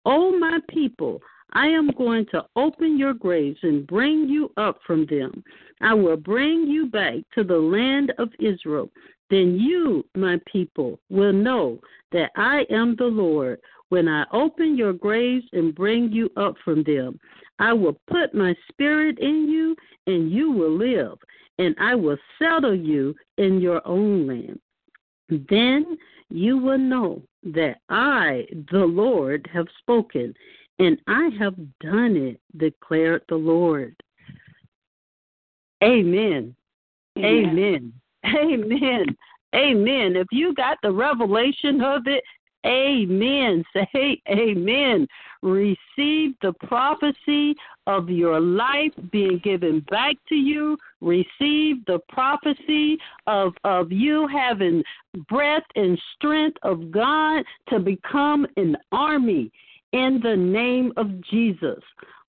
O 0.06 0.38
my 0.38 0.58
people, 0.70 1.20
I 1.52 1.66
am 1.66 1.90
going 1.90 2.24
to 2.30 2.46
open 2.56 2.98
your 2.98 3.12
graves 3.12 3.58
and 3.64 3.86
bring 3.86 4.30
you 4.30 4.50
up 4.56 4.78
from 4.86 5.04
them. 5.04 5.44
I 5.82 5.92
will 5.92 6.16
bring 6.16 6.66
you 6.66 6.86
back 6.86 7.16
to 7.34 7.44
the 7.44 7.58
land 7.58 8.14
of 8.16 8.30
Israel. 8.38 8.90
Then 9.30 9.58
you, 9.58 10.04
my 10.14 10.40
people, 10.50 10.98
will 11.10 11.32
know 11.32 11.78
that 12.12 12.30
I 12.36 12.64
am 12.70 12.96
the 12.96 13.04
Lord 13.04 13.60
when 13.90 14.08
I 14.08 14.24
open 14.32 14.76
your 14.76 14.92
graves 14.92 15.44
and 15.52 15.74
bring 15.74 16.12
you 16.12 16.30
up 16.36 16.54
from 16.64 16.82
them. 16.84 17.18
I 17.58 17.72
will 17.72 17.98
put 18.10 18.34
my 18.34 18.54
spirit 18.70 19.18
in 19.18 19.48
you, 19.48 19.76
and 20.06 20.30
you 20.30 20.50
will 20.50 20.76
live, 20.76 21.18
and 21.58 21.74
I 21.78 21.94
will 21.94 22.18
settle 22.38 22.74
you 22.74 23.14
in 23.36 23.60
your 23.60 23.86
own 23.86 24.26
land. 24.26 24.60
Then 25.28 25.98
you 26.30 26.58
will 26.58 26.78
know 26.78 27.22
that 27.42 27.78
I, 27.88 28.46
the 28.70 28.84
Lord, 28.84 29.48
have 29.52 29.66
spoken, 29.78 30.34
and 30.78 30.98
I 31.06 31.30
have 31.38 31.56
done 31.80 32.16
it, 32.16 32.40
declared 32.56 33.22
the 33.28 33.36
Lord. 33.36 33.94
Amen. 35.82 36.54
Amen. 37.18 37.58
Amen. 37.58 37.92
Amen. 38.26 39.16
Amen. 39.54 40.16
If 40.16 40.26
you 40.30 40.54
got 40.54 40.78
the 40.82 40.92
revelation 40.92 41.80
of 41.80 42.02
it, 42.06 42.22
amen. 42.66 43.64
Say 43.72 44.20
amen. 44.28 45.06
Receive 45.42 46.34
the 46.42 46.52
prophecy 46.66 47.54
of 47.86 48.10
your 48.10 48.40
life 48.40 48.92
being 49.10 49.40
given 49.42 49.80
back 49.90 50.16
to 50.28 50.34
you. 50.34 50.76
Receive 51.00 51.84
the 51.86 52.00
prophecy 52.08 52.98
of, 53.26 53.54
of 53.64 53.90
you 53.90 54.26
having 54.26 54.82
breath 55.28 55.62
and 55.76 55.98
strength 56.16 56.58
of 56.62 56.90
God 56.90 57.44
to 57.70 57.78
become 57.78 58.46
an 58.56 58.76
army 58.92 59.50
in 59.92 60.20
the 60.22 60.36
name 60.36 60.92
of 60.96 61.08
Jesus. 61.30 61.82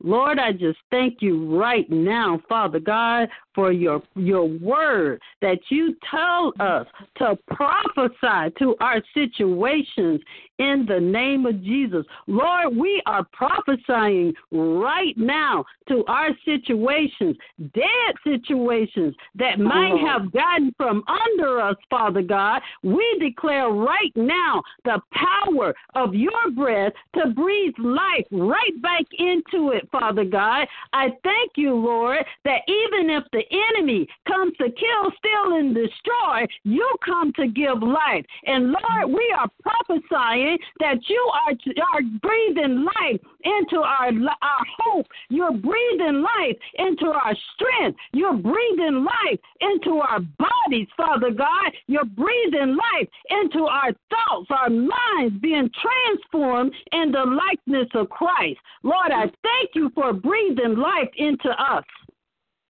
Lord, 0.03 0.39
I 0.39 0.51
just 0.53 0.79
thank 0.91 1.21
you 1.21 1.57
right 1.59 1.89
now, 1.89 2.39
Father 2.47 2.79
God, 2.79 3.29
for 3.53 3.71
your 3.71 4.01
your 4.15 4.45
word 4.45 5.21
that 5.41 5.59
you 5.69 5.95
tell 6.09 6.53
us 6.59 6.87
to 7.17 7.37
prophesy 7.47 8.53
to 8.59 8.75
our 8.79 9.01
situations 9.13 10.21
in 10.59 10.85
the 10.87 10.99
name 10.99 11.45
of 11.45 11.61
Jesus. 11.63 12.05
Lord, 12.27 12.75
we 12.75 13.01
are 13.05 13.25
prophesying 13.33 14.33
right 14.51 15.17
now 15.17 15.65
to 15.87 16.03
our 16.07 16.29
situations, 16.45 17.35
dead 17.73 18.13
situations 18.23 19.15
that 19.35 19.59
might 19.59 19.97
have 20.05 20.31
gotten 20.31 20.73
from 20.77 21.03
under 21.33 21.59
us, 21.59 21.75
Father 21.89 22.21
God. 22.21 22.61
We 22.83 23.17
declare 23.19 23.69
right 23.69 24.11
now 24.15 24.61
the 24.83 25.01
power 25.11 25.73
of 25.95 26.13
your 26.13 26.51
breath 26.55 26.93
to 27.15 27.27
breathe 27.31 27.73
life 27.79 28.25
right 28.31 28.81
back 28.81 29.05
into 29.17 29.71
it, 29.71 29.88
Father 29.91 30.23
God. 30.23 30.67
I 30.93 31.07
thank 31.23 31.51
you, 31.55 31.73
Lord, 31.73 32.25
that 32.45 32.61
even 32.67 33.09
if 33.09 33.23
the 33.31 33.43
enemy 33.75 34.07
comes 34.27 34.55
to 34.57 34.65
kill, 34.65 35.11
steal, 35.17 35.57
and 35.57 35.73
destroy, 35.73 36.45
you 36.63 36.87
come 37.05 37.33
to 37.33 37.47
give 37.47 37.81
life. 37.81 38.25
And 38.45 38.71
Lord, 38.71 39.13
we 39.13 39.33
are 39.37 39.49
prophesying 39.61 40.57
that 40.79 40.97
you 41.07 41.31
are, 41.47 41.53
are 41.93 42.01
breathing 42.21 42.85
life 42.85 43.19
into 43.43 43.77
our, 43.77 44.07
our 44.09 44.65
hope. 44.79 45.07
You're 45.29 45.53
breathing 45.53 46.21
life 46.21 46.57
into 46.75 47.07
our 47.07 47.35
strength. 47.55 47.97
You're 48.13 48.33
breathing 48.33 49.05
life 49.05 49.39
into 49.61 49.99
our 49.99 50.19
bodies, 50.19 50.87
Father 50.97 51.31
God. 51.31 51.71
You're 51.87 52.05
breathing 52.05 52.77
life 52.77 53.07
into 53.29 53.65
our 53.65 53.91
thoughts, 54.09 54.47
our 54.49 54.69
minds 54.69 55.39
being 55.41 55.69
transformed 55.81 56.73
in 56.91 57.11
the 57.11 57.23
likeness 57.23 57.89
of 57.93 58.09
Christ. 58.09 58.59
Lord, 58.83 59.11
I 59.11 59.23
thank 59.43 59.71
you 59.73 59.78
for 59.95 60.13
breathing 60.13 60.75
life 60.75 61.09
into 61.17 61.49
us 61.49 61.85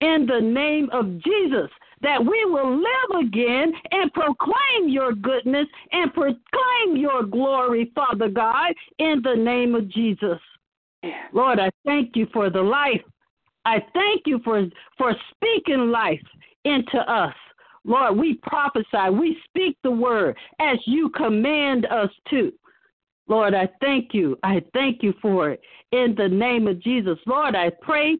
in 0.00 0.26
the 0.26 0.40
name 0.40 0.88
of 0.92 1.22
Jesus 1.22 1.70
that 2.02 2.20
we 2.20 2.44
will 2.46 2.76
live 2.76 3.26
again 3.26 3.72
and 3.92 4.12
proclaim 4.12 4.88
your 4.88 5.12
goodness 5.12 5.66
and 5.92 6.12
proclaim 6.12 6.96
your 6.96 7.22
glory, 7.22 7.92
Father 7.94 8.28
God, 8.28 8.74
in 8.98 9.22
the 9.22 9.34
name 9.34 9.74
of 9.74 9.88
Jesus. 9.88 10.38
Lord, 11.32 11.58
I 11.58 11.70
thank 11.84 12.16
you 12.16 12.26
for 12.32 12.50
the 12.50 12.60
life. 12.60 13.00
I 13.64 13.84
thank 13.94 14.22
you 14.26 14.40
for, 14.44 14.66
for 14.98 15.14
speaking 15.34 15.90
life 15.90 16.20
into 16.64 16.98
us. 16.98 17.34
Lord, 17.84 18.16
we 18.16 18.34
prophesy, 18.42 19.10
we 19.12 19.36
speak 19.48 19.76
the 19.82 19.90
word 19.90 20.36
as 20.60 20.78
you 20.86 21.08
command 21.10 21.86
us 21.86 22.10
to. 22.30 22.52
Lord, 23.28 23.54
I 23.54 23.68
thank 23.80 24.12
you. 24.12 24.38
I 24.42 24.62
thank 24.72 25.02
you 25.02 25.14
for 25.22 25.50
it 25.50 25.60
in 25.92 26.14
the 26.16 26.28
name 26.28 26.66
of 26.66 26.80
Jesus. 26.80 27.18
Lord, 27.26 27.54
I 27.54 27.70
pray 27.70 28.18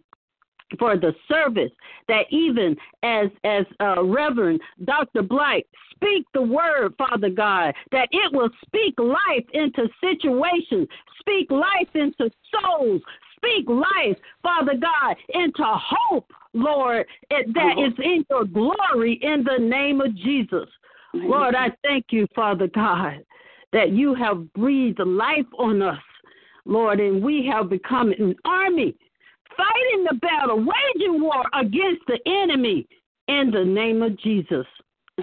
for 0.78 0.96
the 0.96 1.14
service 1.28 1.70
that 2.08 2.24
even 2.30 2.76
as 3.02 3.28
as 3.44 3.66
uh, 3.80 4.02
Reverend 4.02 4.60
Dr. 4.84 5.22
Blight 5.22 5.66
speak 5.94 6.26
the 6.34 6.42
word, 6.42 6.94
Father 6.98 7.30
God, 7.30 7.74
that 7.90 8.08
it 8.10 8.32
will 8.32 8.50
speak 8.66 8.94
life 8.98 9.44
into 9.52 9.88
situations, 10.00 10.88
speak 11.20 11.50
life 11.50 11.88
into 11.94 12.30
souls, 12.50 13.02
speak 13.36 13.68
life, 13.68 14.16
Father 14.42 14.74
God, 14.74 15.16
into 15.34 15.64
hope, 15.64 16.30
Lord, 16.54 17.06
that 17.30 17.74
is 17.78 17.92
in 18.02 18.24
your 18.30 18.44
glory 18.44 19.18
in 19.22 19.44
the 19.44 19.58
name 19.58 20.00
of 20.00 20.14
Jesus. 20.16 20.68
Lord, 21.14 21.54
I 21.54 21.70
thank 21.82 22.06
you, 22.10 22.26
Father 22.34 22.68
God, 22.68 23.22
that 23.72 23.90
you 23.90 24.14
have 24.14 24.52
breathed 24.52 25.00
life 25.00 25.46
on 25.58 25.82
us, 25.82 25.98
Lord, 26.64 27.00
and 27.00 27.22
we 27.22 27.48
have 27.50 27.70
become 27.70 28.12
an 28.12 28.34
army 28.44 28.94
fighting 29.56 30.04
the 30.08 30.16
battle, 30.16 30.58
waging 30.58 31.20
war 31.20 31.44
against 31.54 32.02
the 32.06 32.18
enemy 32.26 32.86
in 33.28 33.50
the 33.50 33.64
name 33.64 34.02
of 34.02 34.18
Jesus. 34.18 34.66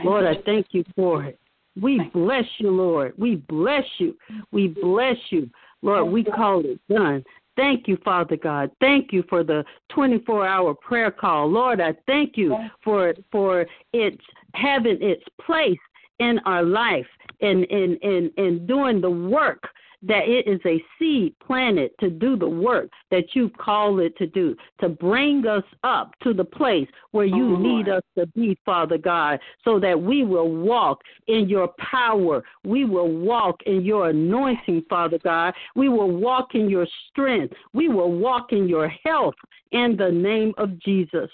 Lord, 0.04 0.26
I 0.26 0.42
thank 0.46 0.68
you 0.72 0.84
for 0.96 1.24
it. 1.24 1.40
We 1.80 2.10
bless 2.14 2.46
you, 2.58 2.72
Lord. 2.72 3.14
We 3.18 3.36
bless 3.36 3.86
you. 3.98 4.16
We 4.52 4.68
bless 4.68 5.18
you. 5.30 5.50
Lord, 5.82 6.12
we 6.12 6.24
call 6.24 6.64
it 6.66 6.80
done. 6.90 7.24
Thank 7.56 7.88
you, 7.88 7.98
Father 8.06 8.38
God. 8.38 8.72
Thank 8.80 9.12
you 9.12 9.24
for 9.30 9.44
the 9.44 9.66
24-hour 9.92 10.76
prayer 10.76 11.12
call. 11.12 11.50
Lord, 11.50 11.82
I 11.82 11.94
thank 12.06 12.38
you 12.38 12.56
for 12.84 13.14
for 13.32 13.66
its 13.94 14.22
having 14.54 14.98
its 15.02 15.24
place 15.46 15.78
in 16.20 16.40
our 16.46 16.64
life 16.64 17.08
and 17.42 17.64
in 17.66 17.98
in 17.98 18.32
in 18.38 18.66
doing 18.66 19.02
the 19.02 19.10
work 19.10 19.70
that 20.02 20.28
it 20.28 20.48
is 20.48 20.62
a 20.66 20.84
seed 20.98 21.36
planted 21.46 21.92
to 22.00 22.10
do 22.10 22.38
the 22.38 22.48
work 22.48 22.90
that 23.12 23.26
you've 23.34 23.56
called 23.58 24.00
it 24.00 24.16
to 24.18 24.28
do, 24.28 24.56
to 24.80 24.88
bring 24.88 25.46
us 25.46 25.64
up 25.84 26.14
to 26.24 26.34
the 26.34 26.44
place 26.44 26.88
where 27.12 27.26
you 27.26 27.56
oh, 27.56 27.60
need 27.60 27.90
us 27.90 28.04
to 28.18 28.26
be, 28.28 28.58
Father 28.66 28.98
God, 28.98 29.40
so 29.66 29.80
that 29.80 30.00
we 30.00 30.24
will 30.24 30.50
walk 30.50 31.02
in 31.28 31.50
your 31.50 31.70
power. 31.80 32.44
We 32.64 32.86
will 32.86 33.12
walk 33.12 33.62
in 33.66 33.84
your 33.84 34.10
anointing, 34.10 34.86
Father 34.90 35.20
God. 35.22 35.54
We 35.76 35.90
will 35.90 36.12
walk 36.12 36.56
in 36.56 36.70
your 36.70 36.88
strength. 37.10 37.54
We 37.74 37.90
will 37.90 38.14
walk 38.14 38.54
in 38.54 38.70
your 38.70 38.88
health 39.04 39.36
in 39.72 39.98
the 39.98 40.12
name 40.12 40.54
of 40.58 40.80
Jesus. 40.80 41.30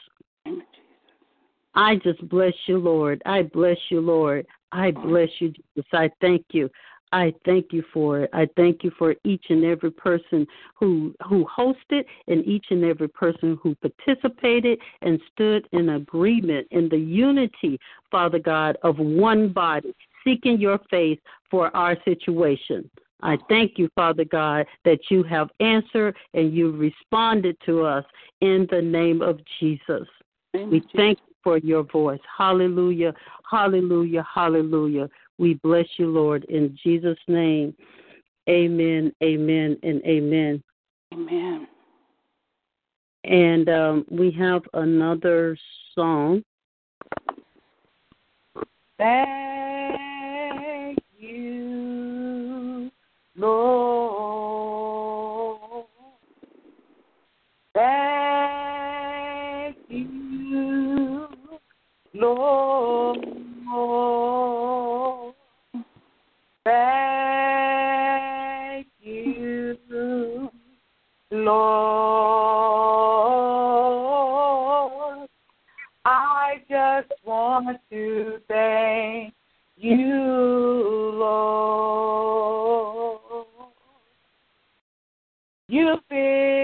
I 1.75 1.97
just 1.97 2.27
bless 2.29 2.53
you, 2.67 2.77
Lord. 2.77 3.21
I 3.25 3.43
bless 3.43 3.77
you, 3.89 3.99
Lord. 3.99 4.47
I 4.75 4.91
bless 4.91 5.29
you, 5.39 5.49
Jesus. 5.49 5.89
I 5.93 6.11
thank 6.19 6.45
you. 6.51 6.69
I 7.13 7.33
thank 7.45 7.71
you 7.71 7.81
for 7.93 8.21
it. 8.21 8.29
I 8.33 8.49
thank 8.57 8.83
you 8.83 8.91
for 8.97 9.15
each 9.23 9.45
and 9.49 9.63
every 9.63 9.91
person 9.91 10.45
who 10.77 11.15
who 11.29 11.45
hosted 11.45 12.03
and 12.27 12.45
each 12.45 12.65
and 12.71 12.83
every 12.83 13.07
person 13.07 13.57
who 13.63 13.75
participated 13.75 14.79
and 15.01 15.21
stood 15.31 15.65
in 15.71 15.89
agreement 15.89 16.67
in 16.71 16.89
the 16.89 16.97
unity, 16.97 17.79
Father 18.11 18.39
God, 18.39 18.77
of 18.83 18.97
one 18.97 19.47
body, 19.53 19.95
seeking 20.25 20.59
your 20.59 20.79
face 20.89 21.19
for 21.49 21.73
our 21.75 21.95
situation. 22.03 22.89
I 23.21 23.37
thank 23.47 23.77
you, 23.77 23.89
Father 23.95 24.25
God, 24.25 24.65
that 24.83 24.99
you 25.09 25.23
have 25.23 25.49
answered 25.61 26.17
and 26.33 26.53
you 26.53 26.71
responded 26.71 27.55
to 27.65 27.83
us 27.83 28.03
in 28.41 28.67
the 28.69 28.81
name 28.81 29.21
of 29.21 29.39
Jesus. 29.59 30.07
we 30.53 30.81
thank 30.93 31.17
you 31.27 31.34
for 31.45 31.59
your 31.59 31.83
voice. 31.83 32.19
Hallelujah, 32.37 33.13
hallelujah, 33.49 34.27
hallelujah. 34.33 35.09
We 35.37 35.53
bless 35.63 35.85
you, 35.97 36.07
Lord, 36.07 36.43
in 36.45 36.77
Jesus' 36.83 37.19
name. 37.29 37.73
Amen, 38.49 39.13
amen, 39.23 39.77
and 39.83 40.01
amen. 40.03 40.61
Amen. 41.13 41.67
And 43.23 43.69
um, 43.69 44.05
we 44.09 44.31
have 44.31 44.63
another 44.73 45.57
song. 45.93 46.43
Thank 48.97 50.99
you, 51.17 52.91
Lord. 53.37 54.14
Lord. 62.15 63.17
Thank 66.63 66.97
you, 69.01 69.77
Lord. 71.31 71.75
I 76.05 76.61
just 76.69 77.11
want 77.25 77.79
to 77.91 78.39
thank 78.47 79.33
you, 79.77 81.11
Lord. 81.15 81.85
You've 85.67 86.07
been 86.09 86.54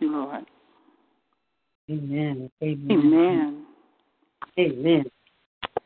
you, 0.00 0.12
Lord. 0.12 0.44
Amen. 1.90 2.50
Amen. 2.62 2.90
Amen. 2.90 3.66
Amen. 4.58 5.04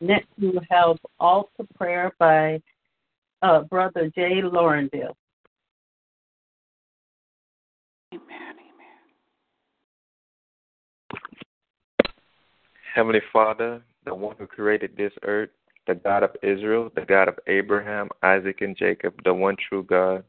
Next, 0.01 0.27
we 0.39 0.49
will 0.49 0.61
have 0.69 0.97
altar 1.19 1.65
prayer 1.75 2.11
by 2.19 2.61
uh, 3.41 3.61
Brother 3.61 4.11
Jay 4.15 4.41
Laurendale. 4.41 5.15
Amen. 8.13 8.55
Heavenly 12.95 13.21
Father, 13.33 13.83
the 14.05 14.15
one 14.15 14.37
who 14.39 14.47
created 14.47 14.95
this 14.95 15.11
earth, 15.23 15.49
the 15.85 15.95
God 15.95 16.23
of 16.23 16.29
Israel, 16.41 16.89
the 16.95 17.01
God 17.01 17.27
of 17.27 17.37
Abraham, 17.47 18.07
Isaac, 18.23 18.61
and 18.61 18.77
Jacob, 18.77 19.13
the 19.25 19.33
one 19.33 19.57
true 19.67 19.83
God. 19.83 20.23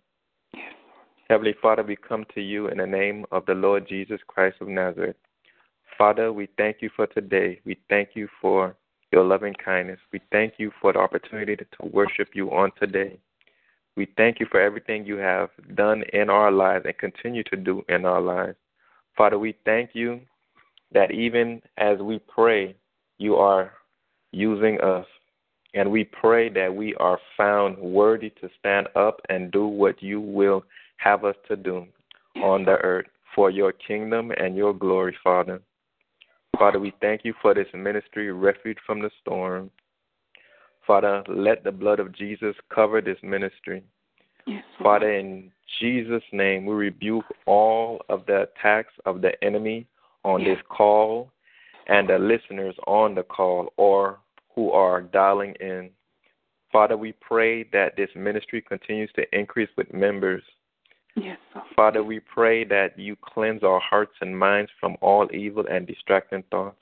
Heavenly 1.29 1.57
Father, 1.61 1.83
we 1.83 1.97
come 1.97 2.25
to 2.37 2.41
you 2.41 2.69
in 2.69 2.79
the 2.79 2.87
name 2.87 3.25
of 3.33 3.45
the 3.47 3.55
Lord 3.55 3.89
Jesus 3.89 4.21
Christ 4.29 4.59
of 4.61 4.69
Nazareth. 4.69 5.17
Father, 5.99 6.33
we 6.33 6.49
thank 6.57 6.77
you 6.81 6.91
for 6.95 7.09
today. 7.09 7.61
We 7.65 7.77
thank 7.89 8.11
you 8.15 8.29
for 8.41 8.77
your 9.11 9.25
loving 9.25 9.55
kindness. 9.55 9.99
We 10.13 10.21
thank 10.31 10.55
you 10.59 10.71
for 10.81 10.93
the 10.93 11.01
opportunity 11.01 11.57
to 11.57 11.87
worship 11.87 12.29
you 12.35 12.53
on 12.53 12.71
today. 12.79 13.19
We 13.97 14.07
thank 14.17 14.39
you 14.39 14.47
for 14.53 14.61
everything 14.61 15.05
you 15.05 15.17
have 15.17 15.49
done 15.75 16.05
in 16.13 16.31
our 16.31 16.53
lives 16.53 16.85
and 16.87 16.97
continue 16.97 17.43
to 17.45 17.57
do 17.57 17.83
in 17.89 18.05
our 18.05 18.21
lives. 18.21 18.57
Father, 19.17 19.39
we 19.39 19.57
thank 19.65 19.91
you 19.95 20.21
that 20.93 21.11
even 21.11 21.61
as 21.77 21.99
we 21.99 22.21
pray, 22.21 22.77
you 23.19 23.35
are 23.35 23.73
using 24.31 24.81
us. 24.81 25.07
And 25.75 25.91
we 25.91 26.05
pray 26.05 26.51
that 26.51 26.73
we 26.73 26.95
are 26.97 27.19
found 27.37 27.79
worthy 27.79 28.31
to 28.41 28.49
stand 28.61 28.87
up 28.95 29.21
and 29.29 29.51
do 29.51 29.67
what 29.67 30.01
you 30.01 30.21
will 30.21 30.63
have 30.97 31.25
us 31.25 31.37
to 31.49 31.57
do 31.57 31.87
on 32.43 32.65
the 32.65 32.77
earth 32.83 33.07
for 33.35 33.51
your 33.51 33.73
kingdom 33.73 34.33
and 34.37 34.57
your 34.57 34.75
glory, 34.75 35.17
Father. 35.23 35.61
Father, 36.59 36.79
we 36.79 36.93
thank 37.01 37.25
you 37.25 37.35
for 37.43 37.55
this 37.55 37.67
ministry, 37.75 38.33
refuge 38.33 38.79
from 38.87 39.01
the 39.01 39.11
storm. 39.21 39.71
Father, 40.87 41.23
let 41.29 41.65
the 41.65 41.73
blood 41.73 42.01
of 42.01 42.15
Jesus 42.15 42.55
cover 42.73 43.01
this 43.01 43.19
ministry. 43.23 43.83
Yes, 44.47 44.63
Father, 44.83 45.13
in 45.13 45.51
Jesus' 45.81 46.23
name, 46.33 46.65
we 46.65 46.75
rebuke 46.75 47.25
all 47.47 48.01
of 48.09 48.25
the 48.27 48.43
attacks 48.43 48.93
of 49.05 49.21
the 49.21 49.33
enemy 49.45 49.87
on 50.25 50.41
yes. 50.41 50.57
this 50.57 50.65
call 50.69 51.33
and 51.89 52.09
the 52.09 52.19
listeners 52.19 52.75
on 52.87 53.15
the 53.15 53.23
call 53.23 53.73
or 53.77 54.19
who 54.55 54.71
are 54.71 55.03
dialing 55.03 55.55
in. 55.61 55.91
Father, 56.73 56.97
we 56.97 57.13
pray 57.21 57.65
that 57.73 57.97
this 57.97 58.11
ministry 58.15 58.63
continues 58.63 59.11
to 59.17 59.23
increase 59.37 59.69
with 59.77 59.93
members. 59.93 60.43
Yes, 61.17 61.39
Father, 61.75 62.03
we 62.03 62.21
pray 62.21 62.65
that 62.65 62.99
you 62.99 63.17
cleanse 63.17 63.63
our 63.63 63.81
hearts 63.81 64.15
and 64.21 64.39
minds 64.39 64.71
from 64.79 64.97
all 65.01 65.29
evil 65.33 65.65
and 65.71 65.87
distracting 65.87 66.45
thoughts. 66.51 66.77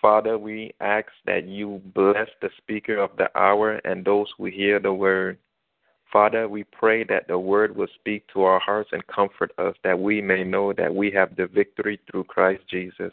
Father, 0.00 0.38
we 0.38 0.72
ask 0.80 1.08
that 1.26 1.46
you 1.46 1.82
bless 1.94 2.28
the 2.40 2.48
speaker 2.56 2.96
of 2.96 3.10
the 3.18 3.28
hour 3.38 3.76
and 3.84 4.04
those 4.04 4.28
who 4.36 4.46
hear 4.46 4.80
the 4.80 4.92
word. 4.92 5.36
Father, 6.10 6.48
we 6.48 6.64
pray 6.64 7.04
that 7.04 7.28
the 7.28 7.38
word 7.38 7.76
will 7.76 7.86
speak 7.94 8.26
to 8.32 8.42
our 8.42 8.58
hearts 8.58 8.90
and 8.92 9.06
comfort 9.06 9.52
us, 9.58 9.74
that 9.84 9.98
we 9.98 10.22
may 10.22 10.42
know 10.42 10.72
that 10.72 10.92
we 10.92 11.10
have 11.10 11.36
the 11.36 11.46
victory 11.46 12.00
through 12.10 12.24
Christ 12.24 12.62
Jesus. 12.68 13.12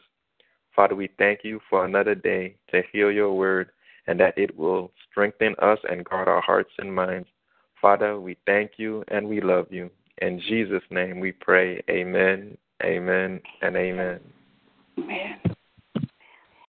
Father, 0.76 0.96
we 0.96 1.10
thank 1.18 1.42
you 1.44 1.60
for 1.70 1.86
another 1.86 2.16
day 2.16 2.56
to 2.72 2.82
hear 2.92 3.12
your 3.12 3.34
word 3.34 3.72
and 4.08 4.20
that 4.20 4.38
it 4.38 4.58
will 4.58 4.92
strengthen 5.10 5.54
us 5.60 5.80
and 5.90 6.06
guard 6.06 6.28
our 6.28 6.42
hearts 6.42 6.72
and 6.78 6.94
minds. 6.94 7.28
Father, 7.82 8.20
we 8.20 8.38
thank 8.46 8.72
you 8.78 9.04
and 9.10 9.28
we 9.28 9.42
love 9.42 9.68
you. 9.70 9.90
In 10.22 10.40
Jesus' 10.40 10.84
name 10.90 11.20
we 11.20 11.32
pray. 11.32 11.82
Amen, 11.90 12.58
amen, 12.84 13.40
and 13.62 13.76
amen. 13.76 14.20
Amen. 14.98 15.40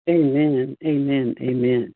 Amen. 0.08 0.76
Amen. 0.84 1.34
Amen. 1.40 1.94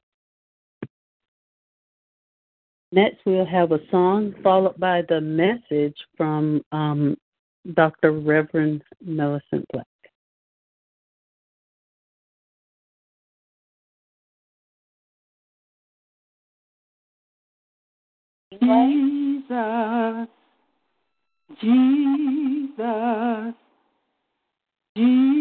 Next, 2.94 3.18
we'll 3.24 3.46
have 3.46 3.72
a 3.72 3.78
song 3.90 4.34
followed 4.42 4.78
by 4.78 5.02
the 5.08 5.20
message 5.20 5.96
from 6.16 6.62
um, 6.72 7.16
Dr. 7.72 8.12
Reverend 8.12 8.82
Millicent 9.00 9.64
Black. 9.72 9.86
Jesus, 18.60 20.28
Jesus, 21.60 23.54
Jesus, 24.96 25.36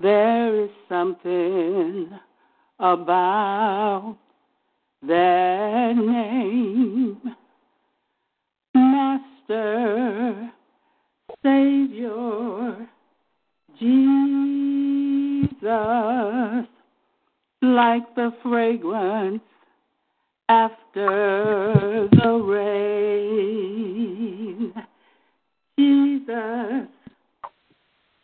there 0.00 0.64
is 0.64 0.70
something 0.88 2.10
about 2.78 4.16
that 5.02 5.96
name, 5.96 7.20
Master, 8.74 10.50
Savior, 11.42 12.88
Jesus 13.78 14.62
like 17.62 18.14
the 18.16 18.32
fragrance 18.42 19.42
after 20.52 22.08
the 22.12 22.32
rain. 22.54 23.42
Jesus, 25.78 26.88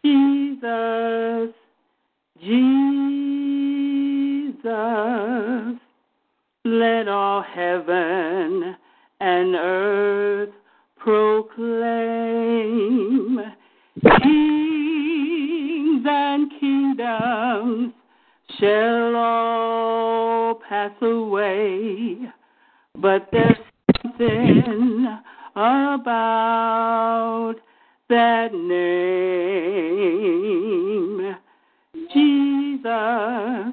Jesus, 0.05 1.55
Jesus, 2.43 2.67
let 6.67 7.09
all 7.09 7.41
heaven 7.43 8.77
and 9.21 9.55
earth 9.55 10.51
proclaim 10.99 12.11
kings 14.21 16.05
and 16.07 16.51
kingdoms 16.61 17.95
shall 18.59 19.17
all 19.17 19.68
pass 20.69 20.93
away, 21.01 22.19
but 22.97 23.29
there's 23.33 23.57
something 24.03 25.07
about 25.57 27.55
that 28.09 28.53
name. 28.53 29.89
Jesus, 32.13 33.73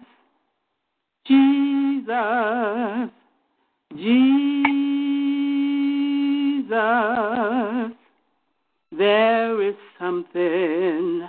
Jesus, 1.27 3.09
Jesus, 3.95 4.31
there 8.97 9.61
is 9.61 9.75
something 9.99 11.27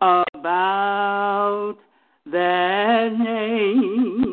about 0.00 1.76
that 2.26 3.12
name, 3.18 4.27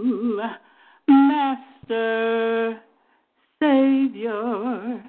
Master, 1.88 2.82
Savior, 3.62 5.04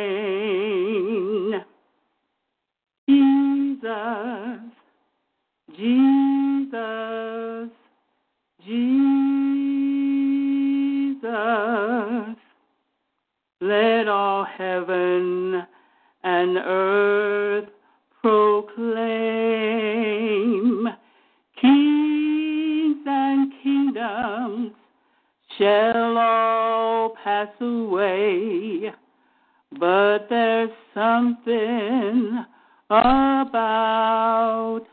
Jesus, 3.08 4.60
Jesus, 5.76 6.88
Jesus, 8.64 8.88
let 13.60 14.06
all 14.08 14.44
heaven 14.44 15.47
and 16.48 16.58
earth 16.64 17.68
proclaim. 18.22 18.88
Kings 21.60 22.96
and 23.06 23.52
kingdoms 23.62 24.72
shall 25.58 26.16
all 26.16 27.10
pass 27.22 27.48
away, 27.60 28.92
but 29.78 30.28
there's 30.30 30.70
something 30.94 32.44
about 32.88 34.86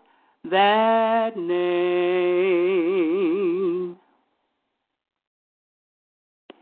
that 0.49 1.37
name. 1.37 2.35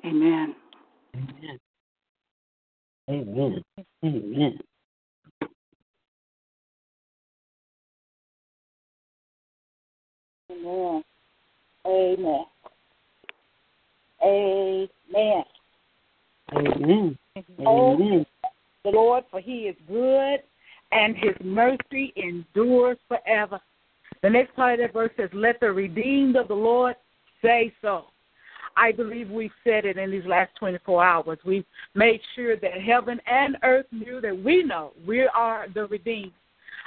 Amen. 0.05 0.55
Amen. 1.15 1.59
Amen. 3.09 3.63
Amen. 4.03 4.59
Amen. 10.63 11.03
Amen. 11.85 12.45
Amen. 15.13 15.43
Amen. 16.55 17.17
Oh, 17.65 17.95
Amen. 17.95 18.25
the 18.83 18.91
Lord, 18.91 19.23
for 19.29 19.39
he 19.39 19.63
is 19.63 19.75
good 19.87 20.39
and 20.91 21.15
his 21.17 21.35
mercy 21.43 22.13
endures 22.15 22.97
forever. 23.07 23.59
The 24.21 24.29
next 24.29 24.55
part 24.55 24.79
of 24.79 24.79
that 24.79 24.93
verse 24.93 25.11
says, 25.17 25.29
Let 25.33 25.59
the 25.59 25.71
redeemed 25.71 26.35
of 26.35 26.47
the 26.47 26.53
Lord 26.53 26.95
say 27.41 27.73
so. 27.81 28.05
I 28.75 28.91
believe 28.91 29.29
we've 29.29 29.51
said 29.63 29.85
it 29.85 29.97
in 29.97 30.11
these 30.11 30.25
last 30.25 30.51
24 30.57 31.03
hours. 31.03 31.39
We've 31.45 31.65
made 31.93 32.21
sure 32.35 32.55
that 32.55 32.81
heaven 32.81 33.19
and 33.27 33.57
earth 33.63 33.85
knew 33.91 34.21
that 34.21 34.43
we 34.43 34.63
know 34.63 34.93
we 35.05 35.21
are 35.21 35.67
the 35.73 35.85
redeemed. 35.87 36.31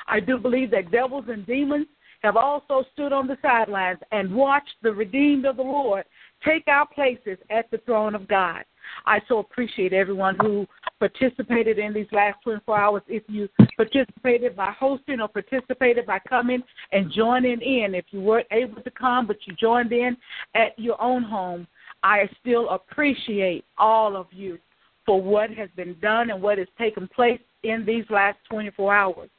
I 0.09 0.21
do 0.21 0.39
believe 0.39 0.71
that 0.73 0.91
devils 0.91 1.27
and 1.29 1.47
demons 1.47 1.87
have 2.27 2.37
also 2.37 2.85
stood 2.93 3.13
on 3.13 3.27
the 3.27 3.39
sidelines 3.41 4.01
and 4.13 4.35
watched 4.35 4.75
the 4.83 4.93
redeemed 4.93 5.47
of 5.47 5.57
the 5.57 5.63
Lord 5.63 6.05
take 6.45 6.69
our 6.69 6.87
places 6.87 7.39
at 7.51 7.71
the 7.71 7.79
throne 7.79 8.15
of 8.15 8.29
God. 8.29 8.65
I 9.05 9.21
so 9.29 9.39
appreciate 9.39 9.93
everyone 9.93 10.37
who 10.41 10.67
participated 10.99 11.79
in 11.79 11.93
these 11.93 12.07
last 12.13 12.37
24 12.45 12.79
hours. 12.79 13.03
If 13.09 13.25
you 13.29 13.49
participated 13.77 14.55
by 14.55 14.73
hosting 14.79 15.21
or 15.21 15.29
participated 15.29 16.07
by 16.07 16.21
coming 16.29 16.63
and 16.93 17.13
joining 17.13 17.61
in, 17.61 17.95
if 17.95 18.05
you 18.11 18.21
weren't 18.21 18.47
able 18.51 18.83
to 18.83 18.91
come 18.91 19.27
but 19.27 19.39
you 19.47 19.55
joined 19.55 19.93
in 19.93 20.17
at 20.55 20.79
your 20.79 21.01
own 21.01 21.23
home, 21.23 21.67
I 22.03 22.29
still 22.41 22.69
appreciate 22.71 23.65
all 23.79 24.17
of 24.17 24.27
you 24.31 24.59
for 25.05 25.21
what 25.21 25.51
has 25.51 25.69
been 25.77 25.97
done 26.01 26.31
and 26.31 26.43
what 26.43 26.59
has 26.59 26.69
taken 26.79 27.09
place 27.09 27.41
in 27.63 27.85
these 27.87 28.05
last 28.11 28.39
24 28.51 28.95
hours. 28.95 29.31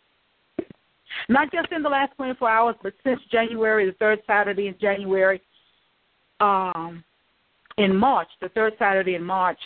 Not 1.30 1.52
just 1.52 1.72
in 1.72 1.84
the 1.84 1.90
last 1.90 2.16
24 2.18 2.50
hours, 2.50 2.76
but 2.82 2.94
since 3.04 3.20
January, 3.32 3.86
the 3.86 3.94
third 3.94 4.20
Saturday 4.28 4.68
in 4.68 4.76
January, 4.80 5.42
um, 6.40 7.04
in 7.78 7.96
March, 7.96 8.28
the 8.42 8.50
third 8.50 8.74
Saturday 8.80 9.16
in 9.16 9.24
March, 9.24 9.60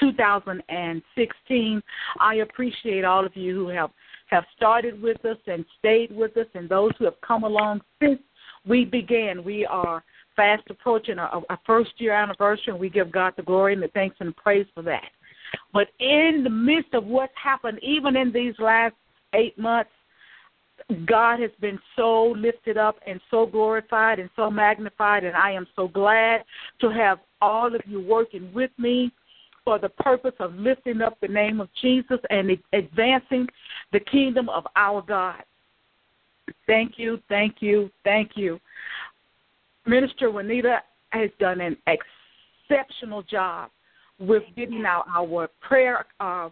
2016. 0.00 1.82
I 2.20 2.34
appreciate 2.36 3.04
all 3.04 3.24
of 3.24 3.36
you 3.36 3.54
who 3.54 3.68
have 3.68 3.90
have 4.28 4.44
started 4.56 5.00
with 5.00 5.22
us 5.24 5.36
and 5.46 5.64
stayed 5.78 6.10
with 6.10 6.36
us, 6.36 6.46
and 6.54 6.68
those 6.68 6.90
who 6.98 7.04
have 7.04 7.20
come 7.20 7.44
along 7.44 7.82
since 8.00 8.18
we 8.66 8.84
began. 8.84 9.44
We 9.44 9.66
are 9.66 10.02
fast 10.34 10.64
approaching 10.70 11.18
our, 11.18 11.42
our 11.48 11.60
first 11.66 11.92
year 11.98 12.14
anniversary, 12.14 12.72
and 12.72 12.80
we 12.80 12.88
give 12.88 13.12
God 13.12 13.34
the 13.36 13.42
glory 13.42 13.74
and 13.74 13.82
the 13.82 13.88
thanks 13.88 14.16
and 14.20 14.34
praise 14.36 14.66
for 14.74 14.82
that. 14.82 15.10
But 15.72 15.88
in 16.00 16.40
the 16.42 16.50
midst 16.50 16.94
of 16.94 17.04
what's 17.04 17.34
happened, 17.40 17.78
even 17.82 18.16
in 18.16 18.32
these 18.32 18.54
last 18.58 18.94
eight 19.34 19.56
months, 19.58 19.90
God 21.06 21.40
has 21.40 21.50
been 21.60 21.78
so 21.96 22.34
lifted 22.36 22.76
up 22.76 22.96
and 23.06 23.20
so 23.30 23.46
glorified 23.46 24.18
and 24.18 24.28
so 24.36 24.50
magnified, 24.50 25.24
and 25.24 25.36
I 25.36 25.52
am 25.52 25.66
so 25.74 25.88
glad 25.88 26.44
to 26.80 26.90
have 26.90 27.18
all 27.40 27.74
of 27.74 27.80
you 27.86 28.00
working 28.00 28.52
with 28.52 28.70
me 28.78 29.12
for 29.64 29.78
the 29.78 29.88
purpose 29.88 30.34
of 30.40 30.54
lifting 30.54 31.00
up 31.00 31.18
the 31.20 31.28
name 31.28 31.60
of 31.60 31.68
Jesus 31.80 32.18
and 32.28 32.50
advancing 32.72 33.46
the 33.92 34.00
kingdom 34.00 34.48
of 34.50 34.66
our 34.76 35.00
God. 35.00 35.42
Thank 36.66 36.98
you, 36.98 37.18
thank 37.28 37.56
you, 37.60 37.90
thank 38.04 38.32
you. 38.34 38.60
Minister 39.86 40.30
Juanita 40.30 40.82
has 41.10 41.30
done 41.38 41.60
an 41.60 41.76
exceptional 41.86 43.22
job 43.22 43.70
with 44.18 44.42
getting 44.54 44.84
out 44.84 45.06
our 45.14 45.48
prayer, 45.60 46.04
uh, 46.20 46.50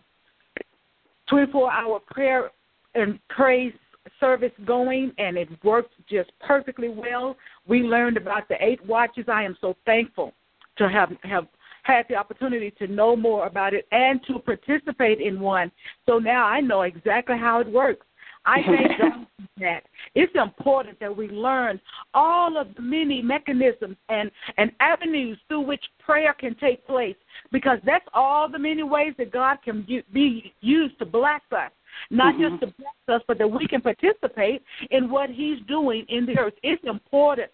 24 1.28 1.70
hour 1.70 2.00
prayer 2.10 2.50
and 2.94 3.18
praise 3.28 3.72
service 4.20 4.52
going, 4.64 5.12
and 5.18 5.36
it 5.36 5.48
worked 5.64 5.94
just 6.08 6.30
perfectly 6.40 6.88
well. 6.88 7.36
We 7.66 7.82
learned 7.82 8.16
about 8.16 8.48
the 8.48 8.56
eight 8.60 8.84
watches. 8.86 9.26
I 9.28 9.42
am 9.44 9.56
so 9.60 9.76
thankful 9.86 10.32
to 10.78 10.88
have 10.88 11.10
have 11.22 11.46
had 11.82 12.06
the 12.08 12.14
opportunity 12.14 12.70
to 12.78 12.86
know 12.86 13.16
more 13.16 13.46
about 13.46 13.74
it 13.74 13.86
and 13.90 14.20
to 14.26 14.38
participate 14.38 15.20
in 15.20 15.40
one. 15.40 15.70
So 16.06 16.18
now 16.18 16.44
I 16.44 16.60
know 16.60 16.82
exactly 16.82 17.36
how 17.36 17.60
it 17.60 17.70
works. 17.70 18.06
I 18.44 18.56
thank 18.66 19.00
God 19.00 19.26
for 19.36 19.60
that. 19.60 19.84
It's 20.14 20.32
important 20.34 20.98
that 21.00 21.16
we 21.16 21.28
learn 21.28 21.80
all 22.14 22.56
of 22.58 22.74
the 22.74 22.82
many 22.82 23.22
mechanisms 23.22 23.96
and, 24.08 24.30
and 24.58 24.72
avenues 24.80 25.38
through 25.48 25.62
which 25.62 25.84
prayer 26.04 26.34
can 26.34 26.54
take 26.56 26.86
place 26.86 27.16
because 27.50 27.78
that's 27.84 28.06
all 28.14 28.48
the 28.48 28.58
many 28.58 28.82
ways 28.82 29.14
that 29.18 29.32
God 29.32 29.58
can 29.64 29.86
be 30.12 30.52
used 30.60 30.98
to 30.98 31.06
bless 31.06 31.42
us. 31.52 31.70
Not 32.10 32.34
mm-hmm. 32.34 32.56
just 32.56 32.60
to 32.62 32.74
bless 32.78 33.20
us, 33.20 33.22
but 33.26 33.38
that 33.38 33.48
we 33.48 33.66
can 33.66 33.80
participate 33.80 34.62
in 34.90 35.10
what 35.10 35.30
He's 35.30 35.58
doing 35.68 36.04
in 36.08 36.26
the 36.26 36.38
earth. 36.38 36.54
It's 36.62 36.82
important 36.84 37.50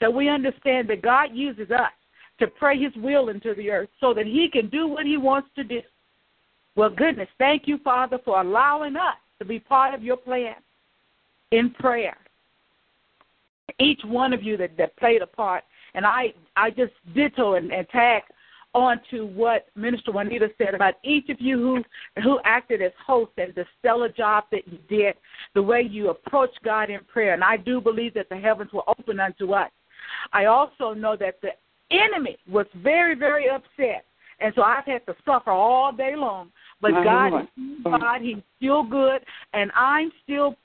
that 0.00 0.12
we 0.12 0.28
understand 0.28 0.88
that 0.88 1.02
God 1.02 1.30
uses 1.32 1.70
us 1.70 1.92
to 2.38 2.46
pray 2.46 2.78
His 2.78 2.92
will 2.96 3.28
into 3.28 3.54
the 3.54 3.70
earth 3.70 3.88
so 4.00 4.14
that 4.14 4.26
He 4.26 4.48
can 4.50 4.68
do 4.68 4.86
what 4.86 5.06
He 5.06 5.16
wants 5.16 5.48
to 5.56 5.64
do. 5.64 5.80
Well, 6.76 6.90
goodness, 6.90 7.28
thank 7.38 7.66
you, 7.66 7.78
Father, 7.78 8.18
for 8.24 8.40
allowing 8.40 8.96
us 8.96 9.16
to 9.38 9.44
be 9.44 9.58
part 9.58 9.94
of 9.94 10.02
your 10.02 10.16
plan 10.16 10.54
in 11.50 11.70
prayer. 11.70 12.16
Each 13.78 14.00
one 14.04 14.32
of 14.32 14.42
you 14.42 14.56
that, 14.56 14.76
that 14.78 14.96
played 14.96 15.22
a 15.22 15.26
part, 15.26 15.64
and 15.94 16.04
I 16.06 16.34
I 16.56 16.70
just 16.70 16.92
ditto 17.14 17.54
and, 17.54 17.72
and 17.72 17.88
tag 17.88 18.22
on 18.74 19.00
to 19.10 19.26
what 19.26 19.66
Minister 19.74 20.12
Juanita 20.12 20.48
said 20.58 20.74
about 20.74 20.94
each 21.02 21.28
of 21.28 21.40
you 21.40 21.58
who 21.58 22.22
who 22.22 22.38
acted 22.44 22.80
as 22.82 22.92
hosts 23.04 23.34
and 23.36 23.54
the 23.54 23.64
stellar 23.78 24.08
job 24.08 24.44
that 24.52 24.66
you 24.68 24.78
did, 24.88 25.14
the 25.54 25.62
way 25.62 25.82
you 25.82 26.10
approached 26.10 26.58
God 26.64 26.90
in 26.90 27.00
prayer. 27.12 27.34
And 27.34 27.42
I 27.42 27.56
do 27.56 27.80
believe 27.80 28.14
that 28.14 28.28
the 28.28 28.36
heavens 28.36 28.72
were 28.72 28.88
open 28.88 29.18
unto 29.18 29.52
us. 29.52 29.70
I 30.32 30.46
also 30.46 30.94
know 30.94 31.16
that 31.16 31.40
the 31.42 31.50
enemy 31.90 32.38
was 32.48 32.66
very, 32.76 33.14
very 33.14 33.48
upset. 33.48 34.04
And 34.40 34.52
so 34.54 34.62
I've 34.62 34.84
had 34.84 35.04
to 35.06 35.14
suffer 35.26 35.50
all 35.50 35.92
day 35.92 36.14
long. 36.16 36.50
But 36.80 36.92
God, 36.92 37.48
God, 37.84 38.20
He's 38.22 38.38
still 38.56 38.82
good, 38.82 39.22
and 39.52 39.70
I'm 39.74 40.10
still 40.24 40.56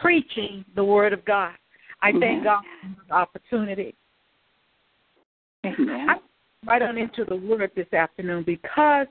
preaching 0.00 0.64
the 0.74 0.84
Word 0.84 1.12
of 1.12 1.24
God. 1.24 1.54
I 2.02 2.12
thank 2.12 2.44
God 2.44 2.62
for 2.82 3.04
the 3.08 3.14
opportunity. 3.14 3.94
Amen. 5.64 6.10
I 6.10 6.16
right 6.66 6.82
on 6.82 6.98
into 6.98 7.24
the 7.24 7.36
Word 7.36 7.70
this 7.74 7.92
afternoon 7.92 8.44
because 8.44 9.06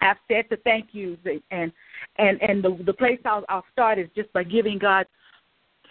I've 0.00 0.16
said 0.28 0.48
to 0.50 0.56
thank 0.58 0.88
you, 0.92 1.16
and 1.50 1.72
and 2.16 2.42
and 2.42 2.62
the 2.62 2.78
the 2.84 2.92
place 2.92 3.18
I'll, 3.24 3.44
I'll 3.48 3.64
start 3.72 3.98
is 3.98 4.08
just 4.14 4.32
by 4.32 4.44
giving 4.44 4.78
God 4.78 5.06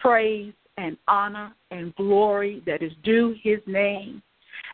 praise 0.02 0.54
and 0.78 0.95
honor 1.08 1.54
and 1.71 1.93
glory 1.95 2.62
that 2.65 2.82
is 2.82 2.91
due 3.04 3.36
his 3.41 3.60
name. 3.65 4.21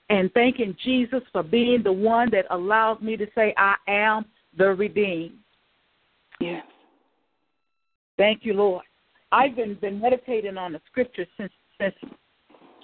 And 0.10 0.32
thanking 0.34 0.76
Jesus 0.84 1.22
for 1.32 1.44
being 1.44 1.82
the 1.82 1.92
one 1.92 2.30
that 2.32 2.46
allows 2.50 3.02
me 3.02 3.16
to 3.18 3.26
say, 3.34 3.54
I 3.58 3.76
am 3.88 4.26
the 4.58 4.74
redeemed. 4.74 5.38
Yes. 6.40 6.66
Thank 8.18 8.44
you, 8.44 8.54
Lord. 8.54 8.84
I've 9.32 9.56
been, 9.56 9.76
been 9.76 10.00
meditating 10.00 10.58
on 10.58 10.74
the 10.74 10.82
scripture 10.92 11.26
since 11.38 11.52
since 11.80 11.96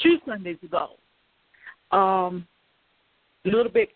two 0.02 0.18
Sundays 0.26 0.58
ago. 0.64 0.92
Um, 1.92 2.48
a 3.46 3.50
little 3.50 3.72
bit 3.72 3.90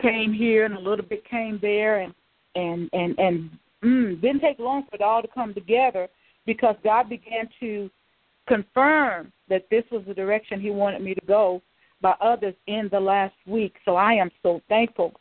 came 0.00 0.32
here 0.32 0.64
and 0.64 0.74
a 0.74 0.80
little 0.80 1.04
bit 1.04 1.24
came 1.28 1.58
there, 1.60 2.00
and 2.00 2.14
and 2.54 2.88
and 2.92 3.18
and 3.18 3.50
mm, 3.84 4.20
didn't 4.20 4.40
take 4.40 4.58
long 4.58 4.84
for 4.88 4.96
it 4.96 5.02
all 5.02 5.22
to 5.22 5.28
come 5.28 5.54
together 5.54 6.08
because 6.46 6.76
God 6.82 7.08
began 7.08 7.48
to 7.60 7.90
confirm 8.48 9.32
that 9.48 9.66
this 9.70 9.84
was 9.90 10.02
the 10.06 10.14
direction 10.14 10.60
He 10.60 10.70
wanted 10.70 11.02
me 11.02 11.14
to 11.14 11.26
go 11.26 11.62
by 12.00 12.14
others 12.20 12.54
in 12.66 12.88
the 12.90 13.00
last 13.00 13.34
week. 13.46 13.74
So 13.84 13.96
I 13.96 14.14
am 14.14 14.30
so 14.42 14.60
thankful 14.68 15.12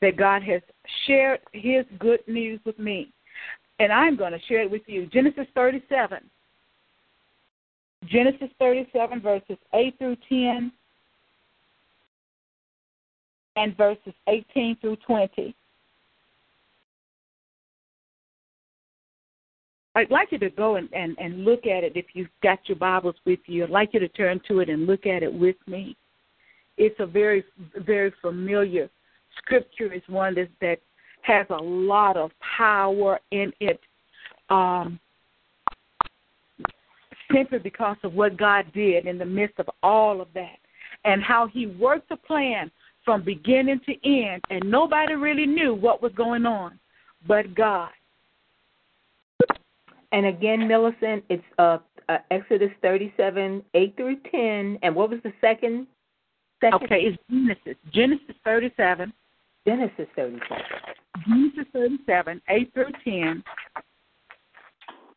that 0.00 0.16
God 0.16 0.42
has 0.42 0.60
shared 1.06 1.40
His 1.52 1.84
good 1.98 2.20
news 2.26 2.60
with 2.64 2.78
me. 2.78 3.12
And 3.78 3.90
I'm 3.90 4.16
going 4.16 4.32
to 4.32 4.40
share 4.46 4.60
it 4.60 4.70
with 4.70 4.82
you. 4.86 5.06
Genesis 5.06 5.46
37. 5.54 6.18
Genesis 8.06 8.48
37, 8.58 9.20
verses 9.20 9.58
8 9.74 9.98
through 9.98 10.16
10, 10.28 10.72
and 13.60 13.76
verses 13.76 14.14
18 14.26 14.78
through 14.80 14.96
20. 15.06 15.54
I'd 19.94 20.10
like 20.10 20.28
you 20.32 20.38
to 20.38 20.50
go 20.50 20.76
and, 20.76 20.88
and, 20.94 21.16
and 21.18 21.44
look 21.44 21.66
at 21.66 21.84
it 21.84 21.92
if 21.94 22.06
you've 22.14 22.28
got 22.42 22.58
your 22.66 22.78
Bibles 22.78 23.16
with 23.26 23.40
you. 23.46 23.64
I'd 23.64 23.70
like 23.70 23.90
you 23.92 24.00
to 24.00 24.08
turn 24.08 24.40
to 24.48 24.60
it 24.60 24.70
and 24.70 24.86
look 24.86 25.04
at 25.04 25.22
it 25.22 25.32
with 25.32 25.56
me. 25.66 25.96
It's 26.78 26.98
a 27.00 27.06
very, 27.06 27.44
very 27.76 28.12
familiar 28.22 28.88
scripture. 29.36 29.92
It's 29.92 30.08
one 30.08 30.34
that, 30.36 30.48
that 30.62 30.78
has 31.22 31.46
a 31.50 31.62
lot 31.62 32.16
of 32.16 32.30
power 32.56 33.20
in 33.30 33.52
it 33.60 33.80
um, 34.48 34.98
simply 37.30 37.58
because 37.58 37.96
of 38.04 38.14
what 38.14 38.38
God 38.38 38.72
did 38.72 39.06
in 39.06 39.18
the 39.18 39.26
midst 39.26 39.58
of 39.58 39.68
all 39.82 40.22
of 40.22 40.28
that 40.34 40.56
and 41.04 41.22
how 41.22 41.46
He 41.46 41.66
worked 41.66 42.08
the 42.08 42.16
plan 42.16 42.70
from 43.10 43.24
beginning 43.24 43.80
to 43.86 43.92
end, 44.08 44.40
and 44.50 44.62
nobody 44.70 45.14
really 45.14 45.44
knew 45.44 45.74
what 45.74 46.00
was 46.00 46.12
going 46.12 46.46
on 46.46 46.78
but 47.26 47.52
God. 47.56 47.90
And 50.12 50.26
again, 50.26 50.68
Millicent, 50.68 51.24
it's 51.28 51.42
uh, 51.58 51.78
uh, 52.08 52.18
Exodus 52.30 52.70
37, 52.82 53.64
8 53.74 53.96
through 53.96 54.16
10. 54.30 54.78
And 54.84 54.94
what 54.94 55.10
was 55.10 55.18
the 55.24 55.32
second 55.40 55.88
Second, 56.60 56.84
Okay, 56.84 57.00
it's 57.00 57.18
Genesis. 57.28 57.76
Genesis 57.92 58.36
37. 58.44 59.12
Genesis 59.66 60.06
37. 60.14 60.58
Genesis 61.26 61.64
37, 61.72 62.42
8 62.48 62.74
through 62.74 62.92
10, 63.02 63.44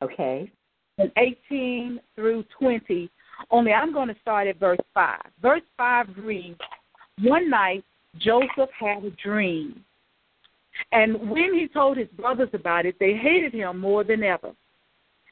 Okay. 0.01 0.51
and 0.97 1.11
18 1.17 1.99
through 2.15 2.43
20. 2.57 3.09
Only 3.51 3.71
I'm 3.71 3.93
going 3.93 4.07
to 4.07 4.15
start 4.19 4.47
at 4.47 4.59
verse 4.59 4.79
5. 4.95 5.19
Verse 5.41 5.61
5 5.77 6.07
reads 6.23 6.59
One 7.21 7.49
night, 7.49 7.83
Joseph 8.17 8.69
had 8.79 9.03
a 9.03 9.11
dream. 9.11 9.83
And 10.91 11.29
when 11.29 11.53
he 11.53 11.67
told 11.67 11.97
his 11.97 12.07
brothers 12.09 12.49
about 12.53 12.85
it, 12.85 12.95
they 12.99 13.13
hated 13.13 13.53
him 13.53 13.79
more 13.79 14.03
than 14.03 14.23
ever. 14.23 14.51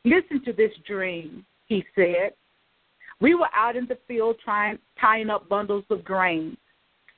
Listen 0.06 0.44
to 0.46 0.54
this 0.54 0.72
dream, 0.86 1.46
he 1.68 1.84
said. 1.96 2.34
We 3.20 3.36
were 3.36 3.50
out 3.56 3.76
in 3.76 3.86
the 3.88 3.98
field 4.08 4.38
trying, 4.44 4.80
tying 5.00 5.30
up 5.30 5.48
bundles 5.48 5.86
of 5.90 6.04
grain. 6.04 6.58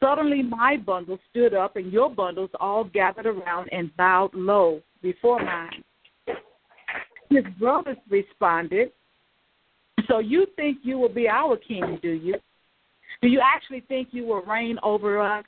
Suddenly, 0.02 0.44
my 0.44 0.76
bundle 0.78 1.18
stood 1.30 1.54
up, 1.54 1.78
and 1.78 1.92
your 1.92 2.10
bundles 2.10 2.50
all 2.60 2.84
gathered 2.84 3.26
around 3.26 3.70
and 3.72 3.96
bowed 3.96 4.34
low 4.34 4.82
before 5.02 5.42
mine. 5.42 5.84
His 7.30 7.46
brothers 7.58 7.98
responded, 8.10 8.92
So 10.08 10.20
you 10.20 10.46
think 10.58 10.80
you 10.84 10.98
will 10.98 11.10
be 11.10 11.30
our 11.30 11.56
king, 11.56 12.00
do 12.02 12.10
you? 12.10 12.36
Do 13.24 13.30
you 13.30 13.40
actually 13.42 13.80
think 13.88 14.10
you 14.12 14.26
will 14.26 14.42
reign 14.42 14.78
over 14.84 15.18
us? 15.18 15.46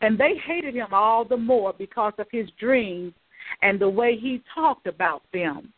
And 0.00 0.18
they 0.18 0.32
hated 0.46 0.74
him 0.74 0.88
all 0.92 1.26
the 1.26 1.36
more 1.36 1.74
because 1.74 2.14
of 2.18 2.26
his 2.32 2.48
dreams 2.58 3.12
and 3.60 3.78
the 3.78 3.88
way 3.88 4.16
he 4.16 4.42
talked 4.54 4.86
about 4.86 5.22
them. 5.30 5.74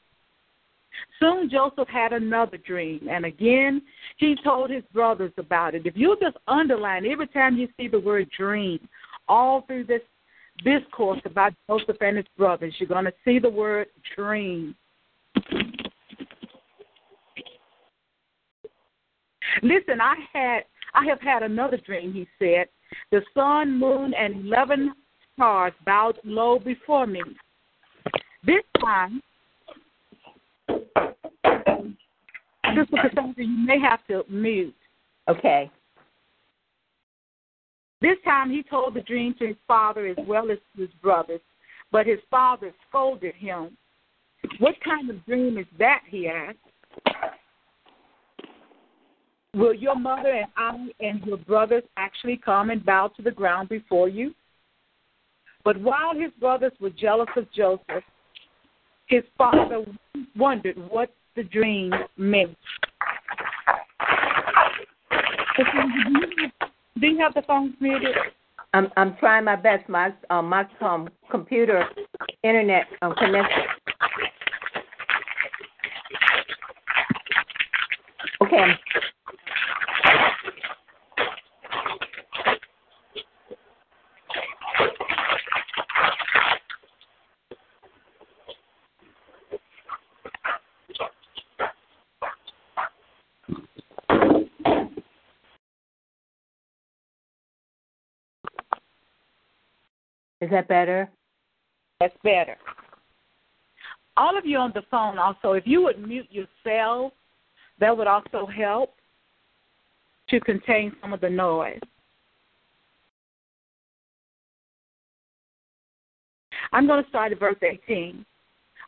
Soon 1.18 1.50
Joseph 1.50 1.88
had 1.88 2.12
another 2.12 2.56
dream, 2.56 3.08
and 3.10 3.24
again 3.24 3.82
he 4.18 4.36
told 4.44 4.70
his 4.70 4.84
brothers 4.92 5.32
about 5.38 5.74
it. 5.74 5.86
If 5.86 5.96
you 5.96 6.16
just 6.22 6.36
underline 6.46 7.04
every 7.04 7.26
time 7.26 7.56
you 7.56 7.66
see 7.76 7.88
the 7.88 7.98
word 7.98 8.28
dream, 8.36 8.78
all 9.26 9.62
through 9.62 9.84
this 9.84 10.02
discourse 10.64 11.20
about 11.24 11.52
Joseph 11.68 11.96
and 12.00 12.16
his 12.18 12.26
brothers, 12.38 12.74
you're 12.78 12.88
going 12.88 13.06
to 13.06 13.14
see 13.24 13.40
the 13.40 13.50
word 13.50 13.88
dream. 14.14 14.76
Listen, 19.62 20.00
I 20.00 20.16
had 20.32 20.64
I 20.94 21.06
have 21.06 21.20
had 21.20 21.42
another 21.42 21.78
dream, 21.78 22.12
he 22.12 22.26
said. 22.38 22.66
The 23.10 23.22
sun, 23.34 23.78
moon, 23.78 24.12
and 24.14 24.46
eleven 24.46 24.92
stars 25.34 25.72
bowed 25.86 26.18
low 26.24 26.58
before 26.58 27.06
me. 27.06 27.22
This 28.44 28.62
time 28.80 29.22
Sister 32.76 32.96
Cassandra, 33.02 33.44
you 33.44 33.66
may 33.66 33.78
have 33.78 34.06
to 34.06 34.24
mute. 34.28 34.74
Okay. 35.28 35.70
This 38.00 38.16
time 38.24 38.50
he 38.50 38.62
told 38.62 38.94
the 38.94 39.02
dream 39.02 39.34
to 39.38 39.46
his 39.46 39.56
father 39.68 40.06
as 40.06 40.16
well 40.26 40.50
as 40.50 40.58
to 40.74 40.82
his 40.82 40.90
brothers, 41.00 41.40
but 41.92 42.06
his 42.06 42.18
father 42.30 42.72
scolded 42.88 43.34
him. 43.34 43.76
What 44.58 44.74
kind 44.84 45.08
of 45.08 45.24
dream 45.24 45.56
is 45.56 45.66
that? 45.78 46.02
he 46.08 46.28
asked. 46.28 46.58
Will 49.54 49.74
your 49.74 49.96
mother 49.96 50.30
and 50.30 50.46
I 50.56 51.06
and 51.06 51.22
your 51.26 51.36
brothers 51.36 51.82
actually 51.98 52.38
come 52.38 52.70
and 52.70 52.84
bow 52.84 53.08
to 53.16 53.22
the 53.22 53.30
ground 53.30 53.68
before 53.68 54.08
you? 54.08 54.34
But 55.62 55.78
while 55.80 56.14
his 56.14 56.30
brothers 56.40 56.72
were 56.80 56.90
jealous 56.90 57.28
of 57.36 57.46
Joseph, 57.52 58.02
his 59.06 59.22
father 59.36 59.84
wondered 60.36 60.76
what 60.90 61.14
the 61.36 61.42
dream 61.42 61.92
meant. 62.16 62.56
Do 66.98 67.06
you 67.06 67.18
have 67.18 67.34
the 67.34 67.42
phone 67.46 67.74
muted? 67.78 68.16
I'm 68.72 68.88
I'm 68.96 69.16
trying 69.18 69.44
my 69.44 69.56
best. 69.56 69.86
My 69.86 70.14
um 70.30 70.48
my 70.48 70.66
um 70.80 71.10
computer 71.30 71.84
internet 72.42 72.86
um 73.02 73.14
connection. 73.16 73.64
Okay. 78.42 78.66
That 100.52 100.68
better? 100.68 101.10
That's 102.00 102.16
better. 102.22 102.56
All 104.16 104.36
of 104.36 104.44
you 104.44 104.58
on 104.58 104.72
the 104.74 104.82
phone 104.90 105.18
also, 105.18 105.52
if 105.52 105.66
you 105.66 105.82
would 105.82 106.06
mute 106.06 106.28
yourself, 106.30 107.12
that 107.80 107.96
would 107.96 108.06
also 108.06 108.46
help 108.46 108.94
to 110.28 110.40
contain 110.40 110.94
some 111.00 111.12
of 111.12 111.20
the 111.20 111.30
noise. 111.30 111.80
I'm 116.72 116.86
going 116.86 117.02
to 117.02 117.08
start 117.08 117.32
at 117.32 117.40
verse 117.40 117.56
18. 117.62 118.24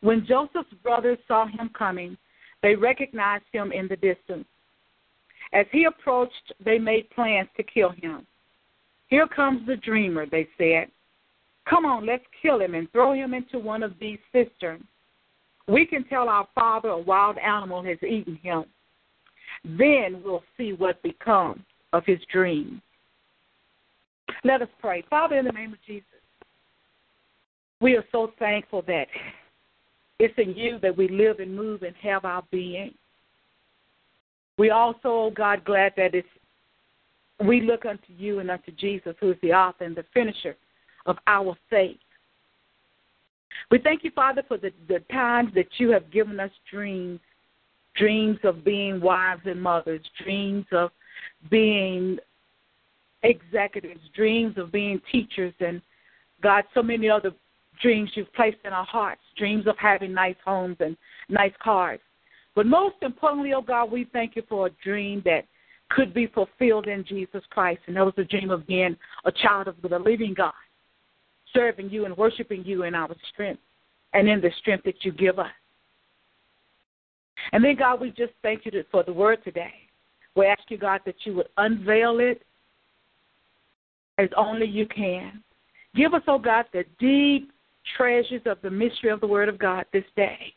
When 0.00 0.26
Joseph's 0.26 0.72
brothers 0.82 1.18
saw 1.28 1.46
him 1.46 1.70
coming, 1.76 2.16
they 2.62 2.74
recognized 2.74 3.44
him 3.52 3.72
in 3.72 3.88
the 3.88 3.96
distance. 3.96 4.46
As 5.52 5.66
he 5.70 5.84
approached, 5.84 6.52
they 6.64 6.78
made 6.78 7.10
plans 7.10 7.48
to 7.56 7.62
kill 7.62 7.90
him. 7.90 8.26
Here 9.08 9.26
comes 9.26 9.66
the 9.66 9.76
dreamer, 9.76 10.26
they 10.26 10.48
said. 10.58 10.90
Come 11.68 11.86
on, 11.86 12.06
let's 12.06 12.24
kill 12.42 12.60
him 12.60 12.74
and 12.74 12.90
throw 12.92 13.14
him 13.14 13.32
into 13.34 13.58
one 13.58 13.82
of 13.82 13.94
these 13.98 14.18
cisterns. 14.32 14.84
We 15.66 15.86
can 15.86 16.04
tell 16.04 16.28
our 16.28 16.46
father 16.54 16.90
a 16.90 16.98
wild 16.98 17.38
animal 17.38 17.82
has 17.84 17.96
eaten 18.02 18.36
him. 18.42 18.64
Then 19.64 20.20
we'll 20.22 20.42
see 20.58 20.74
what 20.74 21.02
becomes 21.02 21.62
of 21.94 22.04
his 22.04 22.18
dream. 22.30 22.82
Let 24.42 24.60
us 24.60 24.68
pray. 24.78 25.04
Father, 25.08 25.36
in 25.36 25.46
the 25.46 25.52
name 25.52 25.72
of 25.72 25.78
Jesus, 25.86 26.06
we 27.80 27.96
are 27.96 28.04
so 28.12 28.32
thankful 28.38 28.82
that 28.86 29.06
it's 30.18 30.34
in 30.36 30.54
you 30.54 30.78
that 30.80 30.96
we 30.96 31.08
live 31.08 31.38
and 31.38 31.54
move 31.54 31.82
and 31.82 31.94
have 31.96 32.24
our 32.26 32.42
being. 32.50 32.92
We 34.58 34.70
also, 34.70 35.08
oh 35.08 35.32
God, 35.34 35.64
glad 35.64 35.92
that 35.96 36.14
it's 36.14 36.28
we 37.44 37.60
look 37.62 37.84
unto 37.84 38.12
you 38.16 38.38
and 38.38 38.50
unto 38.50 38.70
Jesus, 38.70 39.16
who 39.18 39.32
is 39.32 39.36
the 39.42 39.52
author 39.52 39.84
and 39.84 39.96
the 39.96 40.04
finisher 40.14 40.56
of 41.06 41.16
our 41.26 41.56
faith. 41.70 41.98
We 43.70 43.78
thank 43.78 44.04
you, 44.04 44.10
Father, 44.10 44.42
for 44.46 44.58
the, 44.58 44.72
the 44.88 45.00
times 45.12 45.52
that 45.54 45.68
you 45.78 45.90
have 45.90 46.10
given 46.10 46.38
us 46.40 46.50
dreams 46.70 47.20
dreams 47.96 48.38
of 48.44 48.64
being 48.64 49.00
wives 49.00 49.42
and 49.44 49.60
mothers, 49.60 50.00
dreams 50.22 50.66
of 50.72 50.90
being 51.50 52.18
executives, 53.22 54.00
dreams 54.14 54.58
of 54.58 54.72
being 54.72 55.00
teachers, 55.10 55.54
and 55.60 55.80
God, 56.42 56.64
so 56.74 56.82
many 56.82 57.08
other 57.08 57.32
dreams 57.80 58.10
you've 58.14 58.32
placed 58.34 58.58
in 58.64 58.72
our 58.72 58.84
hearts, 58.84 59.20
dreams 59.38 59.66
of 59.66 59.76
having 59.78 60.12
nice 60.12 60.36
homes 60.44 60.76
and 60.80 60.96
nice 61.28 61.52
cars. 61.62 62.00
But 62.54 62.66
most 62.66 62.96
importantly, 63.02 63.52
oh 63.54 63.62
God, 63.62 63.90
we 63.90 64.08
thank 64.12 64.36
you 64.36 64.42
for 64.48 64.66
a 64.66 64.70
dream 64.82 65.22
that 65.24 65.46
could 65.90 66.14
be 66.14 66.26
fulfilled 66.26 66.86
in 66.86 67.04
Jesus 67.04 67.42
Christ. 67.50 67.80
And 67.86 67.96
that 67.96 68.04
was 68.04 68.14
a 68.16 68.24
dream 68.24 68.50
of 68.50 68.66
being 68.66 68.96
a 69.24 69.32
child 69.32 69.68
of 69.68 69.76
the 69.82 69.98
living 69.98 70.34
God 70.36 70.52
serving 71.54 71.90
you 71.90 72.04
and 72.04 72.16
worshiping 72.16 72.64
you 72.64 72.84
in 72.84 72.94
our 72.94 73.14
strength 73.32 73.60
and 74.12 74.28
in 74.28 74.40
the 74.40 74.50
strength 74.60 74.84
that 74.84 75.04
you 75.04 75.12
give 75.12 75.38
us. 75.38 75.50
And 77.52 77.64
then, 77.64 77.76
God, 77.76 78.00
we 78.00 78.10
just 78.10 78.32
thank 78.42 78.64
you 78.64 78.72
for 78.90 79.02
the 79.02 79.12
word 79.12 79.42
today. 79.44 79.72
We 80.36 80.46
ask 80.46 80.62
you, 80.68 80.78
God, 80.78 81.00
that 81.06 81.16
you 81.24 81.34
would 81.34 81.48
unveil 81.56 82.18
it 82.20 82.42
as 84.18 84.28
only 84.36 84.66
you 84.66 84.86
can. 84.86 85.42
Give 85.94 86.14
us, 86.14 86.22
oh 86.26 86.38
God, 86.38 86.66
the 86.72 86.84
deep 86.98 87.52
treasures 87.96 88.42
of 88.46 88.58
the 88.62 88.70
mystery 88.70 89.10
of 89.10 89.20
the 89.20 89.26
word 89.26 89.48
of 89.48 89.58
God 89.58 89.84
this 89.92 90.04
day. 90.16 90.54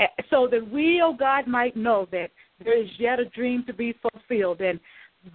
Eh, 0.00 0.06
so 0.30 0.48
that 0.50 0.70
we, 0.70 1.00
oh 1.02 1.14
God, 1.14 1.46
might 1.46 1.76
know 1.76 2.08
that 2.10 2.30
there 2.62 2.80
is 2.80 2.88
yet 2.98 3.20
a 3.20 3.26
dream 3.26 3.64
to 3.66 3.72
be 3.72 3.94
fulfilled, 4.02 4.60
and 4.60 4.80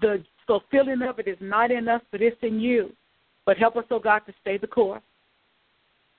the 0.02 0.24
fulfilling 0.48 1.02
of 1.02 1.20
it 1.20 1.28
is 1.28 1.38
not 1.40 1.72
in 1.72 1.88
us, 1.88 2.02
but 2.12 2.22
it's 2.22 2.38
in 2.42 2.60
you. 2.60 2.92
But 3.50 3.58
help 3.58 3.78
us, 3.78 3.86
oh 3.90 3.98
God, 3.98 4.20
to 4.28 4.34
stay 4.42 4.60
the 4.60 4.68
course 4.68 5.02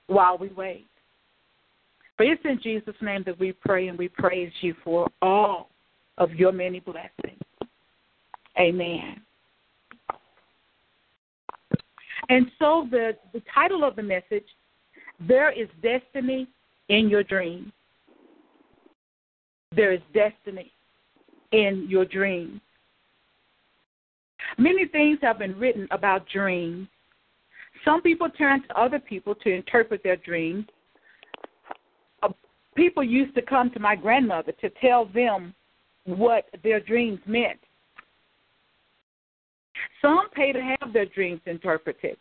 while 0.07 0.37
we 0.37 0.49
wait. 0.49 0.85
For 2.17 2.25
it's 2.25 2.41
in 2.43 2.59
Jesus' 2.61 2.93
name 3.01 3.23
that 3.25 3.39
we 3.39 3.53
pray 3.53 3.87
and 3.87 3.97
we 3.97 4.09
praise 4.09 4.51
you 4.59 4.75
for 4.83 5.09
all 5.21 5.69
of 6.17 6.33
your 6.33 6.51
many 6.51 6.81
blessings. 6.81 7.41
Amen. 8.59 9.21
And 12.27 12.51
so 12.59 12.85
the, 12.91 13.15
the 13.31 13.41
title 13.55 13.85
of 13.85 13.95
the 13.95 14.03
message, 14.03 14.43
There 15.25 15.53
is 15.53 15.69
Destiny 15.81 16.49
in 16.89 17.07
Your 17.07 17.23
Dream. 17.23 17.71
There 19.73 19.93
is 19.93 20.01
destiny 20.13 20.69
in 21.53 21.87
your 21.89 22.03
dream. 22.03 22.59
Many 24.57 24.85
things 24.85 25.19
have 25.21 25.39
been 25.39 25.57
written 25.57 25.87
about 25.91 26.27
dreams. 26.27 26.89
Some 27.83 28.01
people 28.01 28.29
turn 28.29 28.61
to 28.67 28.79
other 28.79 28.99
people 28.99 29.35
to 29.35 29.51
interpret 29.51 30.03
their 30.03 30.17
dreams. 30.17 30.65
Uh, 32.21 32.29
people 32.75 33.03
used 33.03 33.33
to 33.35 33.41
come 33.41 33.71
to 33.71 33.79
my 33.79 33.95
grandmother 33.95 34.51
to 34.61 34.69
tell 34.81 35.05
them 35.05 35.53
what 36.05 36.45
their 36.63 36.79
dreams 36.79 37.19
meant. 37.25 37.59
Some 40.01 40.29
pay 40.31 40.51
to 40.51 40.61
have 40.61 40.93
their 40.93 41.05
dreams 41.05 41.41
interpreted. 41.45 42.17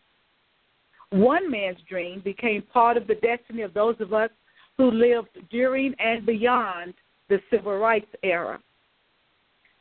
One 1.10 1.50
man's 1.50 1.78
dream 1.88 2.20
became 2.24 2.62
part 2.62 2.96
of 2.96 3.06
the 3.06 3.16
destiny 3.16 3.62
of 3.62 3.74
those 3.74 3.96
of 4.00 4.12
us 4.12 4.30
who 4.78 4.90
lived 4.90 5.36
during 5.50 5.94
and 5.98 6.24
beyond 6.24 6.94
the 7.28 7.40
civil 7.50 7.76
rights 7.76 8.10
era. 8.22 8.60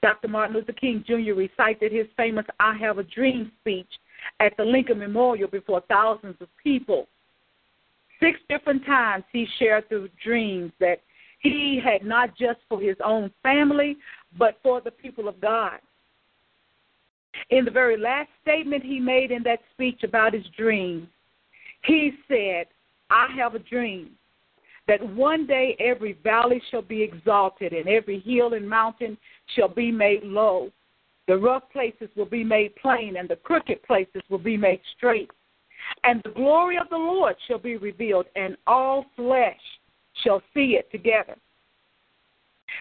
Dr. 0.02 0.28
Martin 0.28 0.56
Luther 0.56 0.74
King 0.74 1.04
Jr. 1.06 1.34
recited 1.34 1.92
his 1.92 2.08
famous 2.18 2.46
I 2.60 2.76
Have 2.78 2.98
a 2.98 3.04
Dream 3.04 3.52
speech 3.62 3.90
at 4.40 4.56
the 4.58 4.64
Lincoln 4.64 5.00
Memorial 5.00 5.50
before 5.50 5.82
thousands 5.88 6.36
of 6.42 6.48
people. 6.62 7.08
Six 8.20 8.40
different 8.50 8.86
times 8.86 9.24
he 9.32 9.48
shared 9.58 9.88
through 9.88 10.10
dreams 10.24 10.72
that 10.80 11.02
he 11.40 11.80
had 11.84 12.04
not 12.04 12.36
just 12.38 12.60
for 12.68 12.80
his 12.82 12.98
own 13.04 13.32
family, 13.44 13.98
but 14.38 14.58
for 14.62 14.82
the 14.82 14.92
people 14.92 15.28
of 15.28 15.40
God. 15.40 15.80
In 17.50 17.64
the 17.64 17.72
very 17.72 17.98
last 17.98 18.30
statement 18.42 18.84
he 18.84 19.00
made 19.00 19.32
in 19.32 19.44
that 19.44 19.60
speech 19.74 20.04
about 20.04 20.34
his 20.34 20.46
dreams, 20.58 21.08
he 21.86 22.12
said, 22.28 22.66
I 23.10 23.28
have 23.38 23.56
a 23.56 23.60
dream 23.60 24.12
that 24.88 25.08
one 25.16 25.46
day 25.46 25.78
every 25.80 26.14
valley 26.24 26.62
shall 26.70 26.82
be 26.82 27.02
exalted 27.02 27.74
and 27.74 27.88
every 27.88 28.20
hill 28.20 28.54
and 28.54 28.68
mountain 28.68 29.18
shall 29.56 29.68
be 29.68 29.92
made 29.92 30.24
low. 30.24 30.72
The 31.30 31.38
rough 31.38 31.70
places 31.72 32.10
will 32.16 32.26
be 32.26 32.44
made 32.44 32.76
plain 32.78 33.18
and 33.18 33.30
the 33.30 33.36
crooked 33.36 33.84
places 33.84 34.24
will 34.30 34.40
be 34.40 34.58
made 34.58 34.82
straight. 34.98 35.30
And 36.04 36.24
the 36.24 36.32
glory 36.32 36.76
of 36.80 36.90
the 36.90 36.98
Lord 36.98 37.36
shall 37.48 37.60
be 37.60 37.78
revealed, 37.78 38.26
and 38.36 38.58
all 38.66 39.06
flesh 39.16 39.62
shall 40.24 40.42
see 40.56 40.76
it 40.76 40.92
together. 40.92 41.36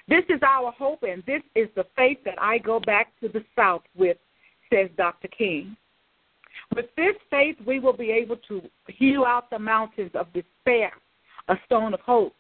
This 0.08 0.24
is 0.30 0.40
our 0.42 0.72
hope, 0.72 1.02
and 1.02 1.22
this 1.26 1.42
is 1.54 1.68
the 1.76 1.84
faith 1.94 2.18
that 2.24 2.40
I 2.40 2.56
go 2.56 2.80
back 2.80 3.12
to 3.20 3.28
the 3.28 3.44
South 3.54 3.82
with, 3.94 4.16
says 4.72 4.88
Dr. 4.96 5.28
King. 5.28 5.76
With 6.74 6.86
this 6.96 7.16
faith, 7.28 7.56
we 7.66 7.80
will 7.80 7.96
be 7.96 8.10
able 8.10 8.38
to 8.48 8.62
hew 8.86 9.26
out 9.26 9.50
the 9.50 9.58
mountains 9.58 10.12
of 10.14 10.32
despair, 10.32 10.92
a 11.48 11.56
stone 11.66 11.92
of 11.92 12.00
hope. 12.00 12.34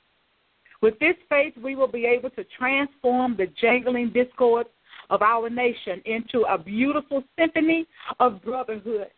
With 0.80 0.98
this 1.00 1.16
faith, 1.28 1.52
we 1.62 1.76
will 1.76 1.86
be 1.86 2.06
able 2.06 2.30
to 2.30 2.44
transform 2.58 3.36
the 3.36 3.48
jangling 3.60 4.10
discords 4.10 4.70
of 5.10 5.22
our 5.22 5.48
nation 5.48 6.02
into 6.04 6.42
a 6.42 6.58
beautiful 6.58 7.22
symphony 7.38 7.86
of 8.20 8.42
brotherhood. 8.42 9.08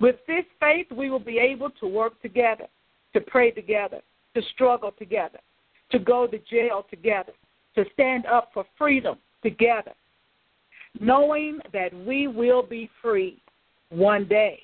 With 0.00 0.16
this 0.26 0.44
faith, 0.60 0.86
we 0.90 1.10
will 1.10 1.18
be 1.18 1.38
able 1.38 1.70
to 1.80 1.86
work 1.86 2.20
together, 2.22 2.66
to 3.14 3.20
pray 3.20 3.50
together, 3.50 4.00
to 4.34 4.42
struggle 4.54 4.92
together, 4.98 5.38
to 5.90 5.98
go 5.98 6.26
to 6.26 6.38
jail 6.50 6.86
together, 6.90 7.32
to 7.74 7.84
stand 7.94 8.26
up 8.26 8.50
for 8.52 8.64
freedom 8.76 9.16
together, 9.42 9.92
knowing 11.00 11.60
that 11.72 11.94
we 12.06 12.26
will 12.26 12.62
be 12.62 12.90
free 13.00 13.40
one 13.90 14.26
day. 14.26 14.60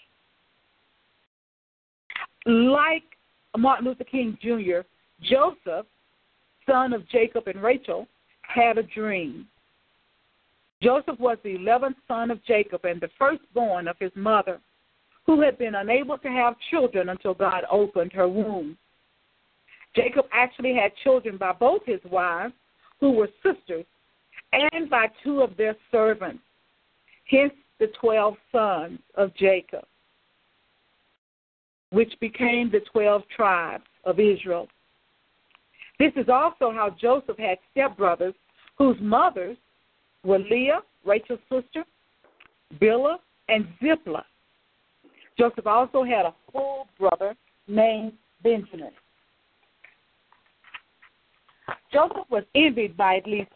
Like 2.47 3.05
Martin 3.57 3.87
Luther 3.87 4.05
King 4.05 4.37
Jr., 4.43 4.81
Joseph, 5.23 5.87
son 6.67 6.93
of 6.93 7.09
Jacob 7.09 7.47
and 7.47 7.63
Rachel, 7.63 8.07
had 8.43 8.79
a 8.79 8.83
dream. 8.83 9.47
Joseph 10.85 11.19
was 11.19 11.39
the 11.43 11.55
eleventh 11.55 11.97
son 12.07 12.31
of 12.31 12.45
Jacob 12.45 12.85
and 12.85 13.01
the 13.01 13.09
firstborn 13.19 13.89
of 13.89 13.97
his 13.99 14.13
mother, 14.15 14.61
who 15.25 15.41
had 15.41 15.57
been 15.57 15.77
unable 15.77 16.19
to 16.19 16.29
have 16.29 16.57
children 16.71 17.09
until 17.09 17.33
God 17.33 17.65
opened 17.71 18.13
her 18.13 18.29
womb. 18.29 18.77
Jacob 19.97 20.27
actually 20.31 20.75
had 20.75 20.93
children 21.03 21.39
by 21.39 21.53
both 21.53 21.81
his 21.87 22.01
wives, 22.11 22.53
who 23.01 23.13
were 23.13 23.31
sisters, 23.43 23.87
and 24.53 24.91
by 24.91 25.07
two 25.23 25.41
of 25.41 25.57
their 25.57 25.75
servants. 25.91 26.43
Hence 27.31 27.55
the 27.81 27.87
twelve 27.99 28.35
sons 28.53 28.99
of 29.15 29.35
Jacob, 29.37 29.87
which 31.91 32.13
became 32.21 32.71
the 32.71 32.81
twelve 32.93 33.23
tribes 33.35 33.85
of 34.05 34.21
Israel. 34.21 34.69
This 35.99 36.13
is 36.17 36.29
also 36.29 36.71
how 36.73 36.95
Joseph 37.01 37.39
had 37.39 37.57
stepbrothers 37.75 38.35
whose 38.77 38.97
mothers 39.01 39.57
were 40.25 40.39
Leah, 40.39 40.81
Rachel's 41.05 41.41
sister, 41.51 41.85
Bilhah, 42.81 43.19
and 43.49 43.67
Zilpah. 43.83 44.25
Joseph 45.39 45.67
also 45.67 46.05
had 46.05 46.27
a 46.27 46.35
full 46.53 46.89
brother 46.99 47.35
named 47.69 48.13
Benjamin. 48.43 48.93
Joseph 51.93 52.29
was 52.31 52.45
envied 52.55 52.97
by 52.97 53.17
at 53.17 53.27
least 53.27 53.51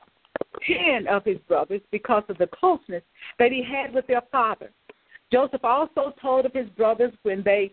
ten 0.67 1.07
of 1.09 1.25
his 1.25 1.39
brothers 1.49 1.81
because 1.91 2.23
of 2.29 2.39
the 2.39 2.47
closeness 2.49 3.03
that 3.39 3.53
he 3.53 3.63
had 3.63 3.93
with 3.93 4.07
their 4.07 4.23
father. 4.33 4.71
Joseph 5.33 5.65
also 5.65 6.15
told 6.21 6.47
of 6.47 6.53
his 6.53 6.69
brothers 6.71 7.13
when 7.23 7.43
they 7.45 7.73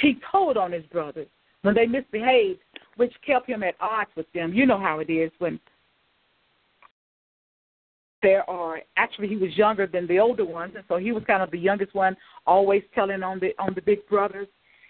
he 0.00 0.18
told 0.30 0.56
on 0.56 0.72
his 0.72 0.84
brothers 0.86 1.28
when 1.62 1.74
they 1.74 1.86
misbehaved, 1.86 2.60
which 2.96 3.12
kept 3.26 3.48
him 3.48 3.62
at 3.62 3.74
odds 3.80 4.10
with 4.16 4.30
them. 4.32 4.52
You 4.52 4.66
know 4.66 4.78
how 4.78 5.00
it 5.00 5.10
is 5.10 5.30
when 5.38 5.58
there 8.22 8.48
are 8.48 8.80
actually 8.96 9.28
he 9.28 9.36
was 9.36 9.56
younger 9.56 9.86
than 9.86 10.06
the 10.06 10.18
older 10.18 10.44
ones, 10.44 10.74
and 10.74 10.84
so 10.88 10.96
he 10.96 11.12
was 11.12 11.22
kind 11.26 11.42
of 11.42 11.50
the 11.50 11.58
youngest 11.58 11.94
one, 11.94 12.16
always 12.46 12.82
telling 12.94 13.22
on 13.22 13.38
the 13.40 13.52
on 13.58 13.74
the 13.74 13.82
big 13.82 14.06
brothers, 14.08 14.48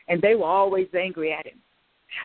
and 0.09 0.23
they 0.23 0.35
were 0.35 0.47
always 0.47 0.89
angry 0.95 1.33
at 1.33 1.47
him. 1.47 1.59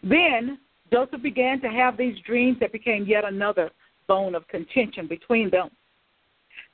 Then 0.04 0.60
Joseph 0.92 1.22
began 1.22 1.62
to 1.62 1.70
have 1.70 1.98
these 1.98 2.18
dreams 2.26 2.58
that 2.60 2.72
became 2.72 3.06
yet 3.06 3.26
another 3.26 3.72
bone 4.08 4.36
of 4.36 4.48
contention 4.48 5.08
between 5.08 5.50
them. 5.50 5.70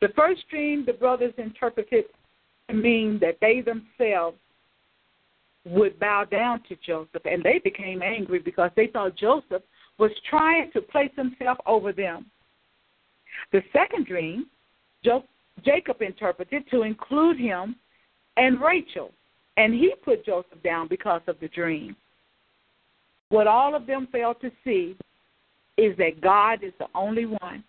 The 0.02 0.10
first 0.16 0.42
dream 0.50 0.86
the 0.86 0.94
brothers 0.94 1.34
interpreted 1.38 2.06
to 2.70 2.76
mean 2.76 3.20
that 3.22 3.38
they 3.42 3.62
themselves 3.62 4.38
would 5.66 6.00
bow 6.00 6.26
down 6.26 6.64
to 6.70 6.76
Joseph, 6.86 7.26
and 7.26 7.44
they 7.44 7.60
became 7.64 8.02
angry 8.02 8.40
because 8.40 8.72
they 8.76 8.88
thought 8.88 9.16
Joseph 9.16 9.64
was 9.98 10.12
trying 10.30 10.72
to 10.72 10.82
place 10.82 11.12
himself 11.16 11.58
over 11.66 11.92
them. 11.92 12.26
The 13.52 13.62
second 13.74 14.06
dream, 14.06 14.48
Jacob 15.64 16.02
interpreted 16.02 16.64
to 16.72 16.84
include 16.84 17.40
him 17.40 17.76
and 18.36 18.62
Rachel, 18.62 19.12
and 19.58 19.74
he 19.74 19.94
put 20.04 20.26
Joseph 20.26 20.62
down 20.64 20.88
because 20.88 21.22
of 21.28 21.40
the 21.40 21.48
dream. 21.48 21.96
What 23.30 23.48
all 23.48 23.76
of 23.76 23.88
them 23.88 24.08
failed 24.12 24.40
to 24.42 24.52
see 24.64 24.96
is 25.78 25.98
that 25.98 26.22
God 26.22 26.64
is 26.64 26.74
the 26.80 26.88
only 26.96 27.26
one 27.26 27.64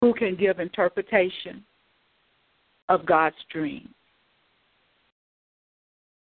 who 0.00 0.12
can 0.14 0.36
give 0.36 0.60
interpretation 0.60 1.64
of 2.88 3.06
God's 3.06 3.36
dreams. 3.50 3.88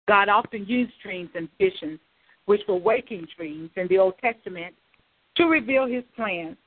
God 0.07 0.29
often 0.29 0.65
used 0.65 0.93
dreams 1.03 1.29
and 1.35 1.49
visions, 1.57 1.99
which 2.45 2.61
were 2.67 2.77
waking 2.77 3.27
dreams 3.35 3.69
in 3.75 3.87
the 3.87 3.97
Old 3.97 4.17
Testament, 4.19 4.73
to 5.35 5.45
reveal 5.45 5.85
his 5.85 6.03
plans, 6.15 6.57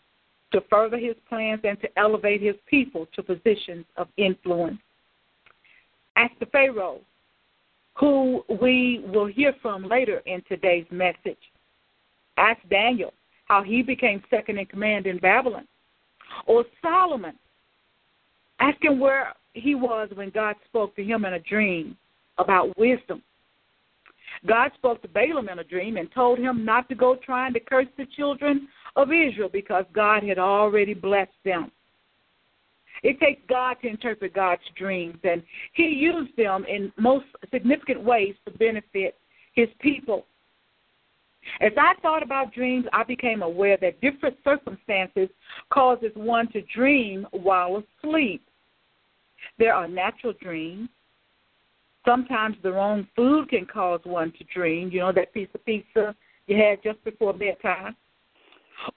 to 0.52 0.60
further 0.68 0.98
his 0.98 1.14
plans, 1.28 1.60
and 1.64 1.80
to 1.80 1.88
elevate 1.98 2.42
his 2.42 2.56
people 2.66 3.06
to 3.14 3.22
positions 3.22 3.84
of 3.96 4.08
influence. 4.16 4.78
Ask 6.16 6.32
the 6.40 6.46
Pharaoh, 6.46 7.00
who 7.94 8.44
we 8.60 9.04
will 9.06 9.26
hear 9.26 9.54
from 9.62 9.84
later 9.84 10.22
in 10.26 10.42
today's 10.48 10.86
message. 10.90 11.38
Ask 12.36 12.60
Daniel 12.68 13.12
how 13.46 13.62
he 13.62 13.82
became 13.82 14.22
second 14.30 14.58
in 14.58 14.66
command 14.66 15.06
in 15.06 15.18
Babylon. 15.18 15.66
Or 16.46 16.64
Solomon. 16.80 17.36
Ask 18.60 18.82
him 18.84 19.00
where 19.00 19.34
he 19.54 19.74
was 19.74 20.08
when 20.14 20.30
God 20.30 20.54
spoke 20.66 20.94
to 20.96 21.04
him 21.04 21.24
in 21.24 21.34
a 21.34 21.40
dream 21.40 21.96
about 22.38 22.76
wisdom. 22.78 23.22
God 24.46 24.70
spoke 24.74 25.02
to 25.02 25.08
Balaam 25.08 25.48
in 25.48 25.58
a 25.58 25.64
dream 25.64 25.96
and 25.96 26.10
told 26.12 26.38
him 26.38 26.64
not 26.64 26.88
to 26.88 26.94
go 26.94 27.16
trying 27.16 27.52
to 27.54 27.60
curse 27.60 27.88
the 27.98 28.06
children 28.16 28.68
of 28.96 29.08
Israel 29.12 29.48
because 29.52 29.84
God 29.92 30.22
had 30.22 30.38
already 30.38 30.94
blessed 30.94 31.30
them. 31.44 31.70
It 33.02 33.18
takes 33.18 33.40
God 33.48 33.76
to 33.82 33.88
interpret 33.88 34.34
God's 34.34 34.62
dreams, 34.76 35.18
and 35.24 35.42
He 35.72 35.84
used 35.84 36.36
them 36.36 36.64
in 36.68 36.92
most 36.98 37.24
significant 37.50 38.02
ways 38.02 38.34
to 38.44 38.50
benefit 38.52 39.16
His 39.54 39.68
people. 39.80 40.26
As 41.60 41.72
I 41.78 41.94
thought 42.02 42.22
about 42.22 42.52
dreams, 42.52 42.84
I 42.92 43.02
became 43.04 43.42
aware 43.42 43.78
that 43.80 44.00
different 44.00 44.36
circumstances 44.44 45.28
causes 45.70 46.12
one 46.14 46.50
to 46.52 46.60
dream 46.62 47.26
while 47.32 47.82
asleep. 48.02 48.42
There 49.58 49.74
are 49.74 49.88
natural 49.88 50.34
dreams. 50.40 50.88
Sometimes 52.04 52.56
the 52.62 52.72
wrong 52.72 53.06
food 53.16 53.48
can 53.48 53.66
cause 53.66 54.00
one 54.04 54.32
to 54.32 54.44
dream. 54.54 54.90
You 54.90 55.00
know 55.00 55.12
that 55.12 55.32
piece 55.32 55.48
of 55.54 55.64
pizza 55.64 56.14
you 56.46 56.56
had 56.56 56.82
just 56.82 57.02
before 57.04 57.32
bedtime, 57.32 57.96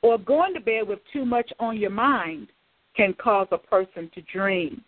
or 0.02 0.18
going 0.18 0.54
to 0.54 0.60
bed 0.60 0.88
with 0.88 1.00
too 1.12 1.26
much 1.26 1.52
on 1.60 1.78
your 1.78 1.90
mind 1.90 2.48
can 2.96 3.14
cause 3.14 3.48
a 3.52 3.58
person 3.58 4.10
to 4.14 4.22
dream. 4.22 4.84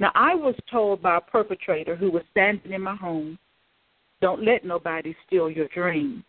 Now, 0.00 0.10
I 0.14 0.34
was 0.34 0.54
told 0.70 1.02
by 1.02 1.18
a 1.18 1.20
perpetrator 1.20 1.94
who 1.94 2.10
was 2.10 2.22
standing 2.30 2.72
in 2.72 2.82
my 2.82 2.96
home, 2.96 3.38
don't 4.20 4.44
let 4.44 4.64
nobody 4.64 5.14
steal 5.26 5.50
your 5.50 5.68
dream. 5.68 6.24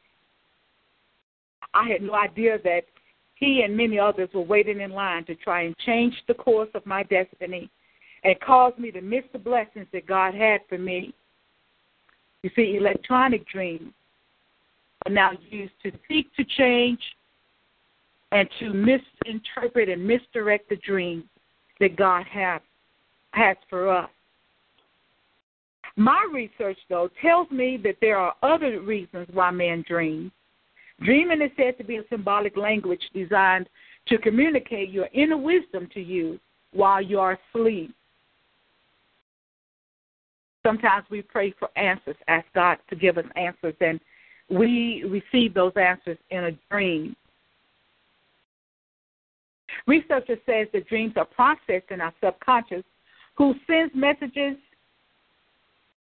I 1.73 1.89
had 1.89 2.01
no 2.01 2.13
idea 2.13 2.57
that 2.63 2.81
he 3.35 3.63
and 3.63 3.75
many 3.75 3.99
others 3.99 4.29
were 4.33 4.41
waiting 4.41 4.81
in 4.81 4.91
line 4.91 5.25
to 5.25 5.35
try 5.35 5.63
and 5.63 5.75
change 5.85 6.13
the 6.27 6.33
course 6.33 6.69
of 6.73 6.85
my 6.85 7.03
destiny 7.03 7.69
and 8.23 8.39
cause 8.39 8.73
me 8.77 8.91
to 8.91 9.01
miss 9.01 9.23
the 9.33 9.39
blessings 9.39 9.87
that 9.91 10.07
God 10.07 10.33
had 10.33 10.61
for 10.69 10.77
me. 10.77 11.13
You 12.43 12.49
see, 12.55 12.77
electronic 12.77 13.47
dreams 13.47 13.91
are 15.05 15.11
now 15.11 15.31
used 15.49 15.73
to 15.83 15.91
seek 16.07 16.33
to 16.35 16.43
change 16.57 16.99
and 18.31 18.49
to 18.59 18.73
misinterpret 18.73 19.89
and 19.89 20.05
misdirect 20.05 20.69
the 20.69 20.75
dream 20.77 21.23
that 21.79 21.95
God 21.95 22.25
has 22.27 22.61
has 23.31 23.57
for 23.69 23.89
us. 23.89 24.09
My 25.97 26.27
research, 26.33 26.77
though, 26.89 27.09
tells 27.21 27.49
me 27.51 27.77
that 27.83 27.97
there 28.01 28.17
are 28.17 28.35
other 28.43 28.81
reasons 28.81 29.27
why 29.33 29.51
men 29.51 29.83
dream. 29.87 30.31
Dreaming 31.01 31.41
is 31.41 31.51
said 31.57 31.77
to 31.77 31.83
be 31.83 31.97
a 31.97 32.03
symbolic 32.09 32.55
language 32.57 33.01
designed 33.13 33.67
to 34.07 34.17
communicate 34.17 34.89
your 34.89 35.09
inner 35.13 35.37
wisdom 35.37 35.89
to 35.93 36.01
you 36.01 36.39
while 36.71 37.01
you 37.01 37.19
are 37.19 37.37
asleep. 37.53 37.93
Sometimes 40.65 41.05
we 41.09 41.21
pray 41.21 41.53
for 41.59 41.69
answers, 41.77 42.15
ask 42.27 42.45
God 42.55 42.77
to 42.89 42.95
give 42.95 43.17
us 43.17 43.25
answers, 43.35 43.75
and 43.81 43.99
we 44.49 45.03
receive 45.07 45.53
those 45.53 45.73
answers 45.75 46.17
in 46.29 46.45
a 46.45 46.51
dream. 46.69 47.15
Researchers 49.87 50.39
says 50.45 50.67
that 50.73 50.87
dreams 50.87 51.13
are 51.17 51.25
processed 51.25 51.91
in 51.91 52.01
our 52.01 52.13
subconscious, 52.23 52.83
who 53.35 53.53
sends 53.67 53.93
messages 53.95 54.57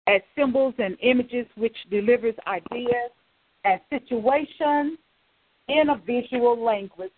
as 0.06 0.20
symbols 0.36 0.74
and 0.78 0.96
images, 1.02 1.46
which 1.56 1.76
delivers 1.90 2.34
ideas 2.46 3.10
and 3.64 3.80
situations 3.90 4.98
in 5.68 5.90
a 5.90 5.96
visual 6.06 6.62
language. 6.62 7.10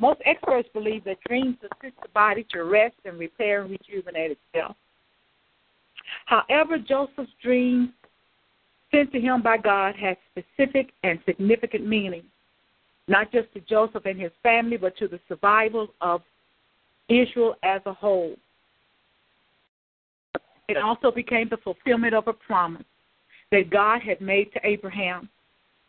Most 0.00 0.20
experts 0.26 0.68
believe 0.72 1.04
that 1.04 1.20
dreams 1.26 1.56
assist 1.62 1.94
the 2.02 2.08
body 2.08 2.44
to 2.50 2.64
rest 2.64 2.96
and 3.04 3.18
repair 3.18 3.62
and 3.62 3.70
rejuvenate 3.70 4.36
itself. 4.52 4.76
However, 6.26 6.78
Joseph's 6.78 7.30
dreams 7.42 7.90
sent 8.90 9.12
to 9.12 9.20
him 9.20 9.42
by 9.42 9.56
God 9.56 9.94
had 9.96 10.16
specific 10.30 10.92
and 11.02 11.18
significant 11.24 11.86
meaning, 11.86 12.24
not 13.08 13.32
just 13.32 13.52
to 13.54 13.60
Joseph 13.60 14.06
and 14.06 14.20
his 14.20 14.32
family, 14.42 14.76
but 14.76 14.96
to 14.98 15.08
the 15.08 15.20
survival 15.28 15.88
of 16.00 16.22
Israel 17.08 17.54
as 17.62 17.80
a 17.86 17.92
whole. 17.92 18.36
It 20.68 20.76
also 20.76 21.10
became 21.10 21.48
the 21.48 21.56
fulfillment 21.56 22.14
of 22.14 22.28
a 22.28 22.32
promise 22.32 22.84
that 23.50 23.70
God 23.70 24.02
had 24.02 24.20
made 24.20 24.52
to 24.52 24.60
Abraham, 24.64 25.28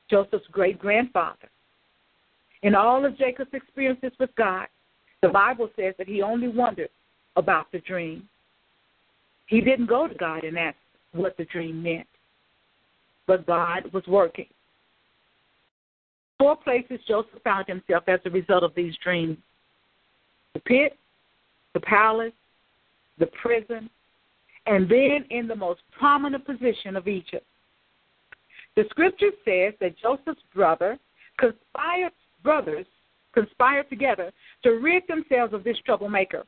Joseph's 0.10 0.48
great 0.52 0.80
grandfather. 0.80 1.50
In 2.64 2.76
all 2.76 3.06
of 3.06 3.18
Jacob's 3.18 3.54
experiences 3.54 4.12
with 4.20 4.32
God, 4.36 4.68
the 5.22 5.30
Bible 5.30 5.70
says 5.76 5.94
that 5.98 6.08
he 6.08 6.22
only 6.22 6.48
wondered 6.48 6.90
about 7.36 7.72
the 7.72 7.80
dream. 7.80 8.28
He 9.46 9.62
didn't 9.62 9.86
go 9.86 10.08
to 10.08 10.16
God 10.16 10.44
and 10.44 10.58
ask 10.58 10.78
what 11.12 11.38
the 11.38 11.46
dream 11.46 11.84
meant, 11.84 12.08
but 13.32 13.48
God 13.48 13.90
was 13.94 14.06
working. 14.08 14.48
Four 16.38 16.58
places 16.58 17.00
Joseph 17.08 17.42
found 17.46 17.66
himself 17.66 18.04
as 18.08 18.20
a 18.26 18.30
result 18.30 18.62
of 18.64 18.76
these 18.76 18.94
dreams 19.02 19.38
the 20.54 20.60
pit, 20.60 20.98
the 21.74 21.80
palace, 21.80 22.34
the 23.20 23.28
prison, 23.42 23.90
and 24.66 24.90
then 24.92 25.24
in 25.30 25.48
the 25.48 25.56
most 25.56 25.80
prominent 25.98 26.46
position 26.46 26.98
of 26.98 27.08
Egypt. 27.08 27.46
The 28.76 28.84
scripture 28.90 29.32
says 29.46 29.76
that 29.80 29.98
Joseph's 30.02 30.44
brother 30.54 31.00
conspired 31.38 32.12
brothers 32.44 32.86
conspired 33.34 33.90
together 33.90 34.34
to 34.64 34.72
rid 34.72 35.04
themselves 35.08 35.54
of 35.54 35.64
this 35.64 35.78
troublemaker, 35.86 36.44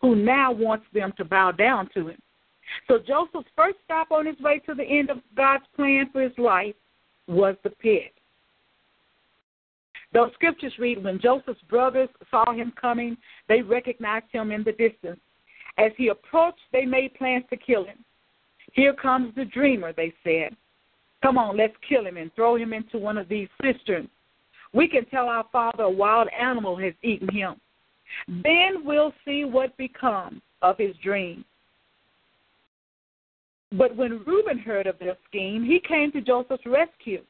who 0.00 0.16
now 0.16 0.50
wants 0.50 0.86
them 0.94 1.12
to 1.18 1.26
bow 1.26 1.52
down 1.52 1.90
to 1.92 2.08
him. 2.08 2.18
So 2.88 2.98
Joseph's 2.98 3.50
first 3.56 3.76
stop 3.84 4.10
on 4.10 4.26
his 4.26 4.38
way 4.40 4.60
to 4.60 4.74
the 4.74 4.84
end 4.84 5.10
of 5.10 5.18
God's 5.36 5.64
plan 5.76 6.08
for 6.12 6.22
his 6.22 6.36
life 6.38 6.74
was 7.26 7.56
the 7.62 7.70
pit. 7.70 8.12
Those 10.12 10.32
scriptures 10.34 10.74
read 10.78 11.02
when 11.02 11.20
Joseph's 11.20 11.62
brothers 11.68 12.08
saw 12.30 12.52
him 12.52 12.72
coming, 12.78 13.16
they 13.48 13.62
recognized 13.62 14.26
him 14.30 14.50
in 14.50 14.62
the 14.62 14.72
distance. 14.72 15.20
As 15.78 15.92
he 15.96 16.08
approached, 16.08 16.60
they 16.72 16.84
made 16.84 17.14
plans 17.14 17.44
to 17.50 17.56
kill 17.56 17.84
him. 17.84 18.04
Here 18.72 18.94
comes 18.94 19.34
the 19.34 19.46
dreamer, 19.46 19.92
they 19.92 20.12
said. 20.22 20.54
Come 21.22 21.38
on, 21.38 21.56
let's 21.56 21.74
kill 21.88 22.06
him 22.06 22.16
and 22.16 22.34
throw 22.34 22.56
him 22.56 22.72
into 22.72 22.98
one 22.98 23.16
of 23.16 23.28
these 23.28 23.48
cisterns. 23.62 24.08
We 24.74 24.88
can 24.88 25.04
tell 25.06 25.28
our 25.28 25.46
father 25.52 25.84
a 25.84 25.90
wild 25.90 26.28
animal 26.38 26.76
has 26.76 26.94
eaten 27.02 27.28
him. 27.28 27.54
Then 28.28 28.84
we'll 28.84 29.14
see 29.24 29.44
what 29.44 29.76
becomes 29.76 30.42
of 30.60 30.76
his 30.78 30.94
dream. 31.02 31.44
But 33.72 33.96
when 33.96 34.22
Reuben 34.26 34.58
heard 34.58 34.86
of 34.86 34.98
their 34.98 35.16
scheme, 35.28 35.64
he 35.64 35.80
came 35.80 36.12
to 36.12 36.20
Joseph's 36.20 36.66
rescue. 36.66 37.22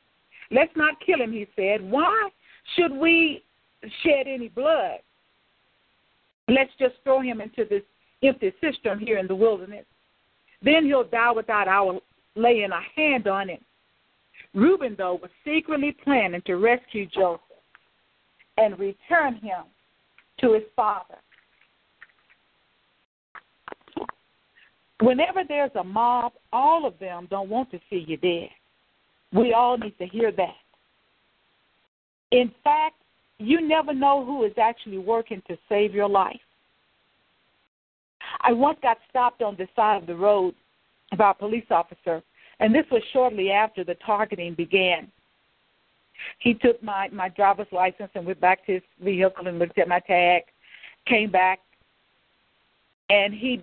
Let's 0.51 0.73
not 0.77 1.01
kill 1.05 1.21
him, 1.21 1.33
he 1.33 1.47
said. 1.57 1.83
Why 1.83 2.29
should 2.77 2.93
we 2.93 3.43
shed 4.03 4.27
any 4.27 4.49
blood? 4.49 4.99
Let's 6.49 6.73
just 6.79 6.95
throw 7.05 7.21
him 7.21 7.41
into 7.41 7.65
this 7.65 7.83
empty 8.23 8.53
cistern 8.61 8.99
here 8.99 9.19
in 9.19 9.27
the 9.27 9.35
wilderness. 9.35 9.87
Then 10.63 10.85
he'll 10.85 11.05
die 11.05 11.33
without 11.33 11.69
our 11.69 12.01
laying 12.35 12.71
a 12.71 12.81
hand 12.97 13.27
on 13.27 13.49
him. 13.49 13.59
Reuben, 14.55 14.95
though, 14.99 15.15
was 15.15 15.31
secretly 15.45 15.97
planning 16.05 16.43
to 16.47 16.57
rescue 16.57 17.07
Joseph 17.07 17.41
and 18.59 18.79
return 18.79 19.37
him 19.37 19.65
to 20.41 20.53
his 20.53 20.65
father. 20.77 21.17
Whenever 25.03 25.43
there's 25.47 25.73
a 25.75 25.83
mob, 25.83 26.33
all 26.53 26.87
of 26.87 26.97
them 27.01 27.27
don't 27.29 27.49
want 27.49 27.69
to 27.73 27.81
see 27.91 28.05
you 28.07 28.17
dead. 28.17 28.51
We 29.33 29.53
all 29.53 29.77
need 29.77 29.99
to 29.99 30.07
hear 30.07 30.31
that. 30.31 30.55
In 32.31 32.53
fact, 32.63 32.95
you 33.39 33.67
never 33.67 33.93
know 33.93 34.25
who 34.25 34.45
is 34.45 34.53
actually 34.57 34.99
working 34.99 35.43
to 35.49 35.59
save 35.69 35.93
your 35.93 36.09
life. 36.09 36.39
I 38.43 38.53
once 38.53 38.79
got 38.81 38.99
stopped 39.11 39.43
on 39.43 39.57
the 39.57 39.67
side 39.75 40.01
of 40.01 40.07
the 40.07 40.15
road 40.15 40.55
by 41.19 41.33
a 41.33 41.35
police 41.35 41.67
officer, 41.71 42.23
and 42.61 42.73
this 42.73 42.87
was 42.93 43.03
shortly 43.13 43.51
after 43.51 43.83
the 43.83 43.97
targeting 44.07 44.55
began. 44.55 45.11
He 46.39 46.55
took 46.55 46.81
my, 46.81 47.09
my 47.09 47.29
driver's 47.29 47.67
license 47.73 48.11
and 48.15 48.25
went 48.25 48.41
back 48.41 48.65
to 48.67 48.75
his 48.75 48.83
vehicle 49.03 49.49
and 49.49 49.59
looked 49.59 49.79
at 49.79 49.89
my 49.89 49.99
tag, 49.99 50.43
came 51.09 51.33
back, 51.33 51.59
and 53.11 53.35
he 53.35 53.63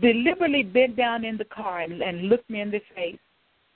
deliberately 0.00 0.62
bent 0.62 0.96
down 0.96 1.24
in 1.24 1.36
the 1.36 1.44
car 1.44 1.80
and, 1.80 2.02
and 2.02 2.28
looked 2.28 2.48
me 2.50 2.60
in 2.60 2.70
the 2.70 2.80
face, 2.94 3.18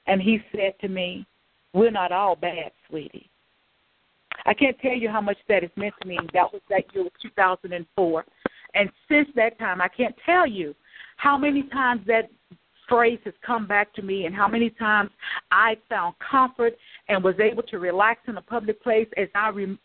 and 0.07 0.21
he 0.21 0.41
said 0.53 0.75
to 0.81 0.89
me, 0.89 1.27
We're 1.73 1.91
not 1.91 2.13
all 2.13 2.37
bad, 2.37 2.73
sweetie. 2.89 3.29
I 4.47 4.55
can't 4.55 4.79
tell 4.81 4.95
you 4.95 5.09
how 5.09 5.21
much 5.21 5.37
that 5.49 5.63
has 5.63 5.71
meant 5.77 5.95
to 6.03 6.09
me. 6.09 6.19
That 6.33 6.53
was 6.53 6.63
that 6.71 6.85
year 6.95 7.05
was 7.05 7.13
2004. 7.23 8.25
And 8.75 8.91
since 9.09 9.29
that 9.37 9.59
time, 9.59 9.81
I 9.81 9.89
can't 9.89 10.15
tell 10.25 10.47
you 10.47 10.75
how 11.17 11.37
many 11.37 11.65
times 11.65 12.03
that 12.07 12.31
phrase 12.89 13.19
has 13.25 13.35
come 13.47 13.67
back 13.67 13.93
to 13.95 14.03
me 14.03 14.27
and 14.27 14.35
how 14.35 14.49
many 14.49 14.71
times 14.71 15.11
I 15.53 15.77
found 15.89 16.15
comfort 16.19 16.77
and 17.09 17.23
was 17.23 17.39
able 17.39 17.63
to 17.65 17.79
relax 17.79 18.21
in 18.27 18.37
a 18.37 18.43
public 18.43 18.83
place 18.83 19.07
as 19.17 19.29
I 19.35 19.51
re- 19.51 19.79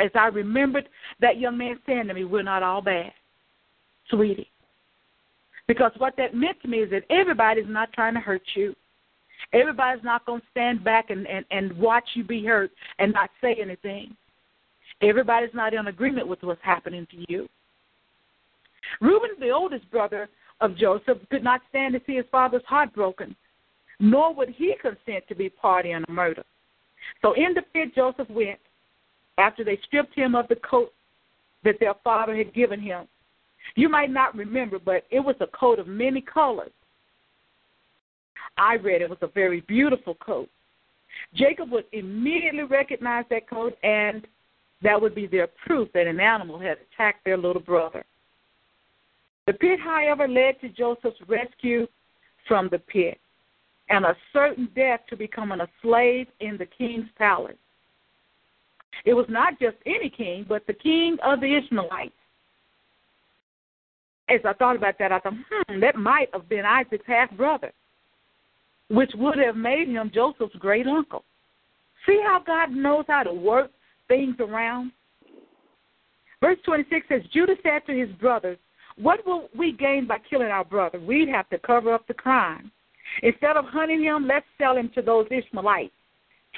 as 0.00 0.10
I 0.14 0.26
remembered 0.26 0.88
that 1.20 1.38
young 1.38 1.58
man 1.58 1.78
saying 1.86 2.06
to 2.08 2.14
me, 2.14 2.24
"We're 2.24 2.42
not 2.42 2.62
all 2.62 2.82
bad, 2.82 3.12
sweetie." 4.08 4.50
Because 5.68 5.92
what 5.98 6.16
that 6.16 6.34
meant 6.34 6.60
to 6.62 6.68
me 6.68 6.78
is 6.78 6.90
that 6.90 7.04
everybody's 7.10 7.68
not 7.68 7.92
trying 7.92 8.14
to 8.14 8.20
hurt 8.20 8.42
you. 8.54 8.74
Everybody's 9.52 10.04
not 10.04 10.24
going 10.26 10.40
to 10.40 10.46
stand 10.50 10.84
back 10.84 11.10
and, 11.10 11.26
and, 11.26 11.44
and 11.50 11.76
watch 11.78 12.04
you 12.14 12.24
be 12.24 12.44
hurt 12.44 12.70
and 12.98 13.12
not 13.12 13.30
say 13.40 13.56
anything. 13.60 14.16
Everybody's 15.02 15.54
not 15.54 15.74
in 15.74 15.88
agreement 15.88 16.28
with 16.28 16.42
what's 16.42 16.62
happening 16.62 17.06
to 17.10 17.24
you. 17.28 17.48
Reuben, 19.00 19.30
the 19.40 19.50
oldest 19.50 19.90
brother 19.90 20.28
of 20.60 20.76
Joseph, 20.76 21.18
could 21.30 21.42
not 21.42 21.60
stand 21.70 21.94
to 21.94 22.00
see 22.06 22.16
his 22.16 22.24
father's 22.30 22.64
heart 22.66 22.94
broken, 22.94 23.34
nor 23.98 24.34
would 24.34 24.50
he 24.50 24.74
consent 24.80 25.24
to 25.28 25.34
be 25.34 25.48
party 25.48 25.92
in 25.92 26.04
a 26.08 26.12
murder. 26.12 26.44
So 27.20 27.32
in 27.32 27.54
the 27.54 27.62
pit 27.72 27.94
Joseph 27.94 28.30
went, 28.30 28.58
after 29.38 29.64
they 29.64 29.78
stripped 29.86 30.14
him 30.14 30.34
of 30.34 30.46
the 30.48 30.56
coat 30.56 30.92
that 31.64 31.80
their 31.80 31.94
father 32.04 32.36
had 32.36 32.54
given 32.54 32.80
him. 32.80 33.06
You 33.74 33.88
might 33.88 34.10
not 34.10 34.36
remember, 34.36 34.78
but 34.78 35.04
it 35.10 35.20
was 35.20 35.36
a 35.40 35.46
coat 35.48 35.78
of 35.78 35.86
many 35.86 36.20
colors. 36.20 36.72
I 38.56 38.74
read 38.74 39.02
it 39.02 39.10
was 39.10 39.18
a 39.22 39.28
very 39.28 39.60
beautiful 39.62 40.14
coat. 40.16 40.48
Jacob 41.34 41.70
would 41.70 41.84
immediately 41.92 42.64
recognize 42.64 43.24
that 43.30 43.48
coat, 43.48 43.76
and 43.82 44.26
that 44.82 45.00
would 45.00 45.14
be 45.14 45.26
their 45.26 45.48
proof 45.64 45.88
that 45.94 46.06
an 46.06 46.20
animal 46.20 46.58
had 46.58 46.78
attacked 46.92 47.24
their 47.24 47.36
little 47.36 47.62
brother. 47.62 48.04
The 49.46 49.54
pit, 49.54 49.80
however, 49.80 50.28
led 50.28 50.60
to 50.60 50.68
Joseph's 50.68 51.20
rescue 51.26 51.86
from 52.46 52.68
the 52.70 52.78
pit 52.78 53.18
and 53.88 54.04
a 54.04 54.16
certain 54.32 54.68
death 54.74 55.00
to 55.10 55.16
becoming 55.16 55.60
a 55.60 55.68
slave 55.82 56.26
in 56.40 56.56
the 56.56 56.66
king's 56.66 57.08
palace. 57.18 57.56
It 59.04 59.14
was 59.14 59.26
not 59.28 59.58
just 59.58 59.76
any 59.86 60.10
king, 60.10 60.46
but 60.48 60.66
the 60.66 60.74
king 60.74 61.16
of 61.24 61.40
the 61.40 61.56
Ishmaelites. 61.56 62.12
As 64.32 64.40
I 64.46 64.54
thought 64.54 64.76
about 64.76 64.98
that, 64.98 65.12
I 65.12 65.18
thought, 65.18 65.34
hmm, 65.50 65.80
that 65.80 65.96
might 65.96 66.28
have 66.32 66.48
been 66.48 66.64
Isaac's 66.64 67.04
half 67.06 67.30
brother, 67.36 67.72
which 68.88 69.10
would 69.16 69.38
have 69.38 69.56
made 69.56 69.88
him 69.88 70.10
Joseph's 70.14 70.56
great 70.56 70.86
uncle. 70.86 71.24
See 72.06 72.20
how 72.24 72.42
God 72.44 72.70
knows 72.70 73.04
how 73.08 73.24
to 73.24 73.32
work 73.32 73.70
things 74.08 74.36
around? 74.40 74.92
Verse 76.40 76.58
26 76.64 77.06
says, 77.08 77.22
Judah 77.32 77.56
said 77.62 77.82
to 77.86 77.92
his 77.92 78.10
brothers, 78.16 78.58
What 78.96 79.24
will 79.26 79.48
we 79.56 79.72
gain 79.72 80.06
by 80.06 80.18
killing 80.30 80.48
our 80.48 80.64
brother? 80.64 80.98
We'd 80.98 81.28
have 81.28 81.48
to 81.50 81.58
cover 81.58 81.92
up 81.92 82.06
the 82.08 82.14
crime. 82.14 82.72
Instead 83.22 83.56
of 83.56 83.66
hunting 83.66 84.02
him, 84.02 84.26
let's 84.26 84.46
sell 84.56 84.76
him 84.76 84.90
to 84.94 85.02
those 85.02 85.26
Ishmaelites, 85.30 85.92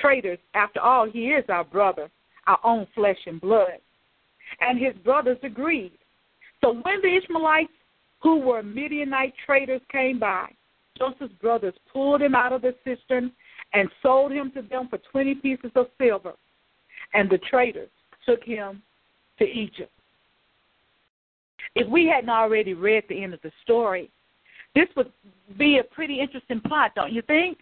traitors. 0.01 0.39
After 0.55 0.81
all, 0.81 1.11
he 1.11 1.31
is 1.31 1.45
our 1.49 1.65
brother, 1.65 2.09
our 2.47 2.59
own 2.63 2.87
flesh 2.95 3.19
and 3.27 3.41
blood. 3.41 3.81
And 4.61 4.79
his 4.79 4.95
brothers 5.03 5.39
agreed. 5.43 5.93
So 6.65 6.73
when 6.73 7.03
the 7.03 7.15
Ishmaelites, 7.15 7.73
who 8.23 8.41
were 8.41 8.63
Midianite 8.63 9.35
traders, 9.45 9.83
came 9.93 10.19
by, 10.19 10.49
Joseph's 10.97 11.35
brothers 11.35 11.75
pulled 11.93 12.23
him 12.23 12.35
out 12.35 12.55
of 12.55 12.63
the 12.63 12.75
cistern 12.85 13.33
and 13.75 13.91
sold 14.03 14.33
him 14.33 14.51
to 14.53 14.63
them 14.63 14.89
for 14.89 14.97
20 15.13 15.35
pieces 15.37 15.71
of 15.75 15.89
silver. 16.01 16.33
And 17.13 17.29
the 17.29 17.37
traders 17.51 17.91
took 18.25 18.43
him 18.43 18.81
to 19.39 19.45
Egypt. 19.45 19.93
If 21.75 21.87
we 21.87 22.07
hadn't 22.07 22.31
already 22.31 22.73
read 22.73 23.05
the 23.11 23.23
end 23.23 23.35
of 23.35 23.43
the 23.43 23.53
story, 23.63 24.11
this 24.75 24.89
would 24.97 25.13
be 25.59 25.79
a 25.79 25.85
pretty 25.85 26.19
interesting 26.19 26.63
plot, 26.63 26.93
don't 26.95 27.13
you 27.13 27.21
think? 27.23 27.59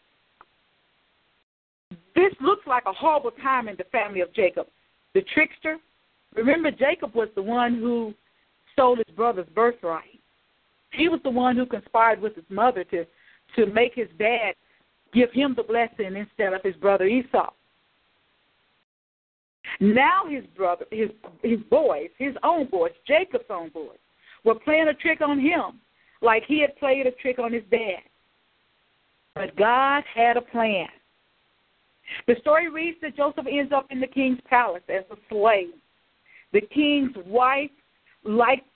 This 2.14 2.32
looks 2.40 2.66
like 2.68 2.84
a 2.86 2.92
horrible 2.92 3.32
time 3.42 3.66
in 3.66 3.74
the 3.76 3.84
family 3.84 4.20
of 4.20 4.32
Jacob. 4.32 4.68
The 5.14 5.22
trickster, 5.34 5.78
remember, 6.36 6.70
Jacob 6.70 7.14
was 7.14 7.28
the 7.34 7.42
one 7.42 7.74
who 7.74 8.14
stole 8.72 8.96
his 8.96 9.14
brother's 9.14 9.48
birthright. 9.54 10.20
He 10.92 11.08
was 11.08 11.20
the 11.22 11.30
one 11.30 11.56
who 11.56 11.66
conspired 11.66 12.20
with 12.20 12.34
his 12.34 12.44
mother 12.48 12.84
to 12.84 13.04
to 13.56 13.66
make 13.66 13.94
his 13.94 14.08
dad 14.18 14.54
give 15.12 15.30
him 15.32 15.54
the 15.54 15.62
blessing 15.62 16.16
instead 16.16 16.52
of 16.52 16.62
his 16.62 16.76
brother 16.76 17.06
Esau. 17.06 17.50
Now 19.80 20.26
his 20.28 20.44
brother, 20.56 20.86
his 20.90 21.10
his 21.42 21.60
boys, 21.70 22.10
his 22.18 22.34
own 22.42 22.66
boys, 22.66 22.92
Jacob's 23.06 23.44
own 23.50 23.70
boys, 23.70 23.98
were 24.44 24.54
playing 24.54 24.88
a 24.88 24.94
trick 24.94 25.20
on 25.20 25.38
him, 25.38 25.80
like 26.20 26.44
he 26.46 26.60
had 26.60 26.76
played 26.76 27.06
a 27.06 27.12
trick 27.12 27.38
on 27.38 27.52
his 27.52 27.64
dad. 27.70 28.02
But 29.34 29.56
God 29.56 30.02
had 30.14 30.36
a 30.36 30.42
plan. 30.42 30.88
The 32.26 32.36
story 32.40 32.68
reads 32.68 32.98
that 33.00 33.16
Joseph 33.16 33.46
ends 33.50 33.72
up 33.72 33.86
in 33.90 34.00
the 34.00 34.06
king's 34.06 34.40
palace 34.48 34.82
as 34.88 35.04
a 35.10 35.16
slave. 35.28 35.74
The 36.52 36.60
king's 36.60 37.16
wife 37.24 37.70
liked 38.24 38.66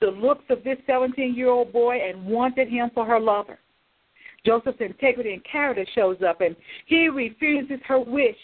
the 0.00 0.06
looks 0.08 0.44
of 0.50 0.62
this 0.64 0.78
17 0.86 1.34
year 1.34 1.48
old 1.48 1.72
boy 1.72 1.98
and 1.98 2.26
wanted 2.26 2.68
him 2.68 2.90
for 2.94 3.04
her 3.06 3.20
lover. 3.20 3.58
Joseph's 4.44 4.80
integrity 4.80 5.32
and 5.32 5.44
character 5.44 5.86
shows 5.94 6.18
up, 6.26 6.40
and 6.40 6.54
he 6.86 7.08
refuses 7.08 7.78
her 7.86 7.98
wish, 7.98 8.36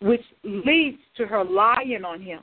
which 0.00 0.22
leads 0.44 0.98
to 1.16 1.26
her 1.26 1.44
lying 1.44 2.04
on 2.04 2.22
him. 2.22 2.40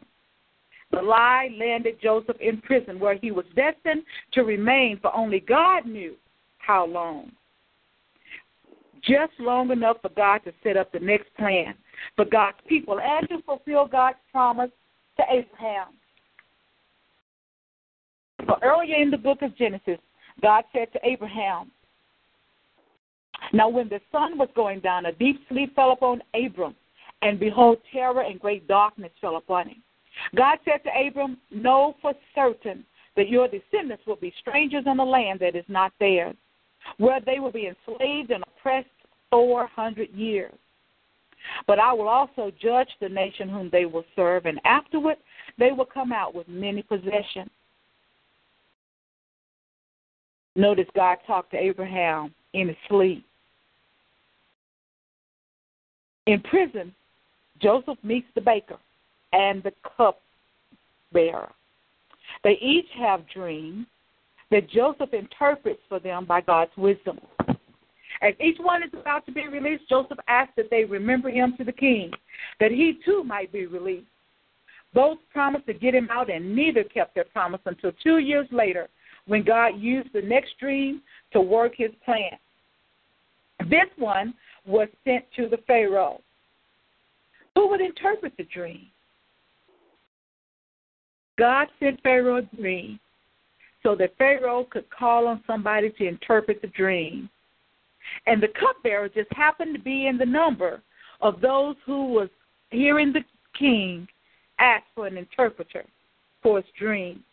The 0.91 1.01
lie 1.01 1.49
landed 1.57 1.95
Joseph 2.01 2.35
in 2.39 2.61
prison, 2.61 2.99
where 2.99 3.15
he 3.15 3.31
was 3.31 3.45
destined 3.55 4.03
to 4.33 4.43
remain 4.43 4.99
for 5.01 5.15
only 5.15 5.39
God 5.39 5.85
knew 5.85 6.15
how 6.57 6.85
long. 6.85 7.31
Just 9.01 9.33
long 9.39 9.71
enough 9.71 9.97
for 10.01 10.09
God 10.09 10.39
to 10.45 10.53
set 10.63 10.77
up 10.77 10.91
the 10.91 10.99
next 10.99 11.33
plan 11.37 11.75
for 12.15 12.25
God's 12.25 12.57
people 12.67 12.99
and 12.99 13.27
to 13.29 13.41
fulfill 13.43 13.87
God's 13.87 14.17
promise 14.31 14.71
to 15.17 15.23
Abraham. 15.29 15.87
So 18.45 18.57
earlier 18.61 18.95
in 18.95 19.11
the 19.11 19.17
book 19.17 19.41
of 19.41 19.55
Genesis, 19.57 19.99
God 20.41 20.63
said 20.73 20.91
to 20.93 20.99
Abraham, 21.03 21.71
now, 23.53 23.69
when 23.69 23.89
the 23.89 23.99
sun 24.11 24.37
was 24.37 24.49
going 24.55 24.79
down, 24.79 25.05
a 25.05 25.11
deep 25.11 25.39
sleep 25.49 25.75
fell 25.75 25.91
upon 25.91 26.21
Abram, 26.33 26.75
and 27.21 27.39
behold, 27.39 27.77
terror 27.91 28.21
and 28.21 28.39
great 28.39 28.67
darkness 28.67 29.11
fell 29.21 29.37
upon 29.37 29.69
him. 29.69 29.83
God 30.35 30.57
said 30.65 30.83
to 30.83 31.07
Abram, 31.07 31.37
Know 31.51 31.95
for 32.01 32.13
certain 32.33 32.85
that 33.15 33.29
your 33.29 33.47
descendants 33.47 34.05
will 34.05 34.15
be 34.15 34.33
strangers 34.39 34.85
in 34.85 34.97
the 34.97 35.03
land 35.03 35.39
that 35.41 35.55
is 35.55 35.65
not 35.67 35.93
theirs, 35.99 36.35
where 36.97 37.19
they 37.19 37.39
will 37.39 37.51
be 37.51 37.67
enslaved 37.67 38.31
and 38.31 38.43
oppressed 38.43 38.89
four 39.29 39.67
hundred 39.67 40.09
years. 40.11 40.53
But 41.67 41.79
I 41.79 41.93
will 41.93 42.07
also 42.07 42.51
judge 42.59 42.89
the 42.99 43.09
nation 43.09 43.49
whom 43.49 43.69
they 43.69 43.85
will 43.85 44.05
serve, 44.15 44.45
and 44.45 44.59
afterward 44.65 45.17
they 45.57 45.71
will 45.71 45.85
come 45.85 46.11
out 46.11 46.33
with 46.33 46.47
many 46.47 46.81
possessions. 46.81 47.51
Notice 50.55 50.87
God 50.95 51.17
talked 51.27 51.51
to 51.51 51.57
Abraham 51.57 52.33
in 52.53 52.69
his 52.69 52.77
sleep. 52.87 53.25
In 56.27 56.41
prison, 56.41 56.93
Joseph 57.61 57.97
meets 58.03 58.27
the 58.35 58.41
baker 58.41 58.77
and 59.33 59.61
the 59.63 59.73
cup 59.97 60.21
bearer. 61.11 61.51
They 62.43 62.57
each 62.61 62.87
have 62.97 63.29
dreams 63.29 63.85
that 64.51 64.69
Joseph 64.69 65.13
interprets 65.13 65.81
for 65.89 65.99
them 65.99 66.25
by 66.25 66.41
God's 66.41 66.71
wisdom. 66.77 67.19
As 68.21 68.33
each 68.39 68.57
one 68.59 68.81
is 68.81 68.89
about 68.93 69.25
to 69.25 69.31
be 69.31 69.47
released, 69.47 69.89
Joseph 69.89 70.17
asks 70.27 70.53
that 70.55 70.69
they 70.71 70.85
remember 70.85 71.29
him 71.29 71.53
to 71.57 71.63
the 71.63 71.71
king, 71.71 72.11
that 72.59 72.71
he 72.71 72.97
too 73.03 73.23
might 73.23 73.51
be 73.51 73.65
released. 73.65 74.07
Both 74.93 75.17
promised 75.33 75.65
to 75.67 75.73
get 75.73 75.93
him 75.93 76.07
out, 76.09 76.29
and 76.29 76.55
neither 76.55 76.83
kept 76.83 77.13
their 77.13 77.25
promise 77.25 77.59
until 77.65 77.91
two 78.01 78.19
years 78.19 78.47
later 78.51 78.87
when 79.27 79.43
God 79.43 79.79
used 79.79 80.09
the 80.13 80.21
next 80.21 80.57
dream 80.59 81.01
to 81.33 81.41
work 81.41 81.73
his 81.75 81.91
plan. 82.03 82.37
This 83.69 83.89
one 83.97 84.33
was 84.65 84.87
sent 85.03 85.25
to 85.35 85.47
the 85.47 85.57
Pharaoh. 85.65 86.21
Who 87.55 87.69
would 87.69 87.81
interpret 87.81 88.33
the 88.37 88.43
dream? 88.43 88.87
God 91.37 91.67
sent 91.79 92.01
Pharaoh 92.01 92.37
a 92.37 92.55
dream 92.55 92.99
so 93.83 93.95
that 93.95 94.17
Pharaoh 94.17 94.65
could 94.69 94.89
call 94.89 95.27
on 95.27 95.43
somebody 95.45 95.89
to 95.91 96.07
interpret 96.07 96.61
the 96.61 96.67
dream. 96.67 97.29
And 98.25 98.41
the 98.41 98.47
cupbearer 98.59 99.09
just 99.09 99.31
happened 99.31 99.75
to 99.75 99.81
be 99.81 100.07
in 100.07 100.17
the 100.17 100.25
number 100.25 100.81
of 101.21 101.41
those 101.41 101.75
who 101.85 102.07
was 102.07 102.29
hearing 102.69 103.13
the 103.13 103.23
king 103.57 104.07
ask 104.59 104.83
for 104.93 105.07
an 105.07 105.17
interpreter 105.17 105.85
for 106.41 106.57
his 106.57 106.65
dream. 106.77 107.23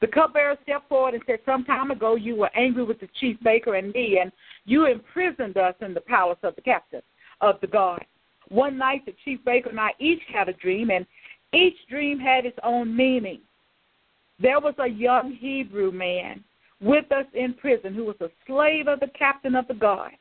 The 0.00 0.06
cupbearer 0.06 0.56
stepped 0.62 0.88
forward 0.88 1.14
and 1.14 1.22
said, 1.26 1.40
Some 1.46 1.64
time 1.64 1.90
ago 1.90 2.14
you 2.14 2.36
were 2.36 2.50
angry 2.54 2.84
with 2.84 3.00
the 3.00 3.08
chief 3.18 3.36
baker 3.42 3.74
and 3.74 3.92
me, 3.92 4.18
and 4.20 4.30
you 4.64 4.86
imprisoned 4.86 5.56
us 5.56 5.74
in 5.80 5.94
the 5.94 6.00
palace 6.00 6.38
of 6.42 6.54
the 6.56 6.62
captain 6.62 7.02
of 7.40 7.60
the 7.60 7.66
guard. 7.66 8.04
One 8.48 8.78
night 8.78 9.04
the 9.06 9.14
chief 9.24 9.44
baker 9.44 9.70
and 9.70 9.80
I 9.80 9.90
each 9.98 10.22
had 10.32 10.48
a 10.48 10.52
dream, 10.54 10.90
and 10.90 11.06
each 11.52 11.76
dream 11.88 12.18
had 12.18 12.46
its 12.46 12.58
own 12.62 12.94
meaning. 12.94 13.40
There 14.38 14.60
was 14.60 14.74
a 14.78 14.86
young 14.86 15.32
Hebrew 15.32 15.90
man 15.90 16.44
with 16.80 17.10
us 17.10 17.26
in 17.34 17.54
prison 17.54 17.94
who 17.94 18.04
was 18.04 18.20
a 18.20 18.30
slave 18.46 18.86
of 18.86 19.00
the 19.00 19.08
captain 19.18 19.54
of 19.54 19.66
the 19.66 19.74
guard. 19.74 20.12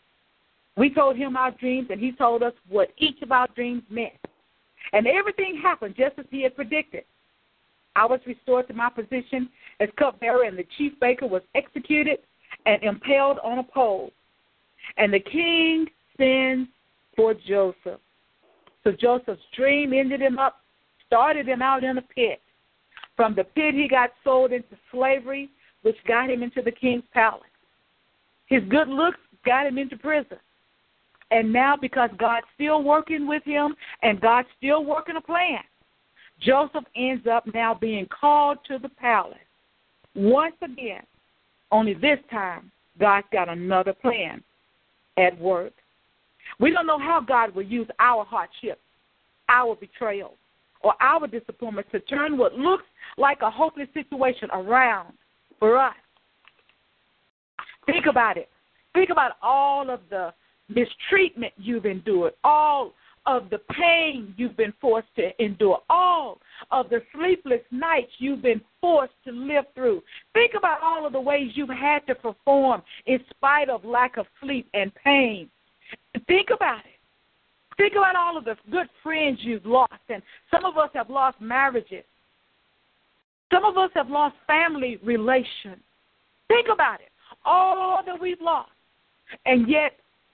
We 0.77 0.93
told 0.93 1.15
him 1.15 1.37
our 1.37 1.51
dreams, 1.51 1.87
and 1.89 1.99
he 1.99 2.11
told 2.11 2.43
us 2.43 2.53
what 2.69 2.89
each 2.97 3.21
of 3.21 3.31
our 3.31 3.47
dreams 3.55 3.83
meant. 3.89 4.13
And 4.93 5.07
everything 5.07 5.59
happened 5.61 5.95
just 5.97 6.17
as 6.17 6.25
he 6.29 6.43
had 6.43 6.55
predicted. 6.55 7.03
I 7.95 8.05
was 8.05 8.19
restored 8.25 8.67
to 8.67 8.73
my 8.73 8.89
position 8.89 9.49
as 9.79 9.89
cupbearer, 9.97 10.43
and 10.43 10.57
the 10.57 10.67
chief 10.77 10.93
baker 10.99 11.27
was 11.27 11.41
executed 11.55 12.19
and 12.65 12.83
impaled 12.83 13.39
on 13.43 13.59
a 13.59 13.63
pole. 13.63 14.11
And 14.97 15.13
the 15.13 15.19
king 15.19 15.87
sends 16.17 16.69
for 17.15 17.33
Joseph. 17.33 17.99
So 18.83 18.91
Joseph's 18.91 19.41
dream 19.55 19.93
ended 19.93 20.21
him 20.21 20.37
up, 20.37 20.61
started 21.07 21.47
him 21.47 21.61
out 21.61 21.83
in 21.83 21.97
a 21.97 22.01
pit. 22.01 22.41
From 23.15 23.33
the 23.33 23.43
pit, 23.43 23.73
he 23.73 23.87
got 23.87 24.11
sold 24.23 24.51
into 24.51 24.77
slavery, 24.91 25.49
which 25.81 25.95
got 26.07 26.29
him 26.29 26.43
into 26.43 26.61
the 26.61 26.71
king's 26.71 27.03
palace. 27.13 27.41
His 28.47 28.61
good 28.69 28.87
looks 28.87 29.17
got 29.45 29.65
him 29.65 29.77
into 29.77 29.97
prison. 29.97 30.37
And 31.31 31.51
now, 31.51 31.75
because 31.75 32.09
God's 32.17 32.45
still 32.53 32.83
working 32.83 33.27
with 33.27 33.43
him 33.43 33.75
and 34.03 34.21
God's 34.21 34.47
still 34.57 34.85
working 34.85 35.15
a 35.15 35.21
plan, 35.21 35.59
Joseph 36.41 36.83
ends 36.95 37.25
up 37.27 37.43
now 37.53 37.73
being 37.73 38.07
called 38.07 38.57
to 38.67 38.77
the 38.77 38.89
palace. 38.89 39.37
Once 40.15 40.55
again, 40.61 41.03
only 41.71 41.93
this 41.93 42.19
time, 42.31 42.71
God's 42.99 43.27
got 43.31 43.49
another 43.49 43.93
plan 43.93 44.43
at 45.17 45.37
work. 45.39 45.73
We 46.59 46.71
don't 46.71 46.87
know 46.87 46.99
how 46.99 47.21
God 47.21 47.53
will 47.55 47.63
use 47.63 47.87
our 47.99 48.23
hardship, 48.23 48.79
our 49.49 49.75
betrayal, 49.75 50.35
or 50.81 50.93
our 51.01 51.27
disappointments 51.27 51.89
to 51.91 51.99
turn 52.01 52.37
what 52.37 52.53
looks 52.53 52.85
like 53.17 53.39
a 53.41 53.49
hopeless 53.49 53.87
situation 53.93 54.49
around 54.51 55.13
for 55.59 55.77
us. 55.77 55.95
Think 57.85 58.05
about 58.09 58.37
it. 58.37 58.49
Think 58.93 59.09
about 59.09 59.33
all 59.41 59.89
of 59.89 59.99
the 60.09 60.33
mistreatment 60.69 61.53
you've 61.57 61.85
endured, 61.85 62.33
all 62.43 62.93
of 63.25 63.49
the 63.49 63.59
pain 63.71 64.33
you've 64.37 64.57
been 64.57 64.73
forced 64.79 65.07
to 65.15 65.43
endure, 65.43 65.79
all 65.89 66.39
of 66.71 66.89
the 66.89 67.01
sleepless 67.13 67.61
nights 67.71 68.11
you've 68.19 68.41
been 68.41 68.61
forced 68.79 69.13
to 69.25 69.31
live 69.31 69.65
through. 69.73 70.01
Think 70.33 70.53
about 70.55 70.81
all 70.81 71.05
of 71.05 71.13
the 71.13 71.19
ways 71.19 71.51
you've 71.55 71.69
had 71.69 72.05
to 72.07 72.15
perform 72.15 72.81
in 73.05 73.19
spite 73.31 73.69
of 73.69 73.83
lack 73.83 74.17
of 74.17 74.25
sleep 74.41 74.67
and 74.73 74.91
pain. 75.03 75.49
Think 76.27 76.49
about 76.53 76.79
it. 76.79 76.91
Think 77.77 77.93
about 77.93 78.15
all 78.15 78.37
of 78.37 78.45
the 78.45 78.55
good 78.71 78.87
friends 79.03 79.39
you've 79.41 79.65
lost, 79.65 79.93
and 80.07 80.21
some 80.49 80.63
of 80.63 80.77
us 80.77 80.89
have 80.93 81.09
lost 81.09 81.41
marriages. 81.41 82.05
Some 83.51 83.65
of 83.65 83.77
us 83.77 83.89
have 83.95 84.09
lost 84.09 84.35
family 84.47 84.97
relations. 85.03 85.81
Think 86.47 86.67
about 86.71 87.01
it. 87.01 87.09
All 87.43 87.99
that 88.05 88.19
we've 88.19 88.41
lost. 88.41 88.71
And 89.45 89.69
yet, 89.69 89.93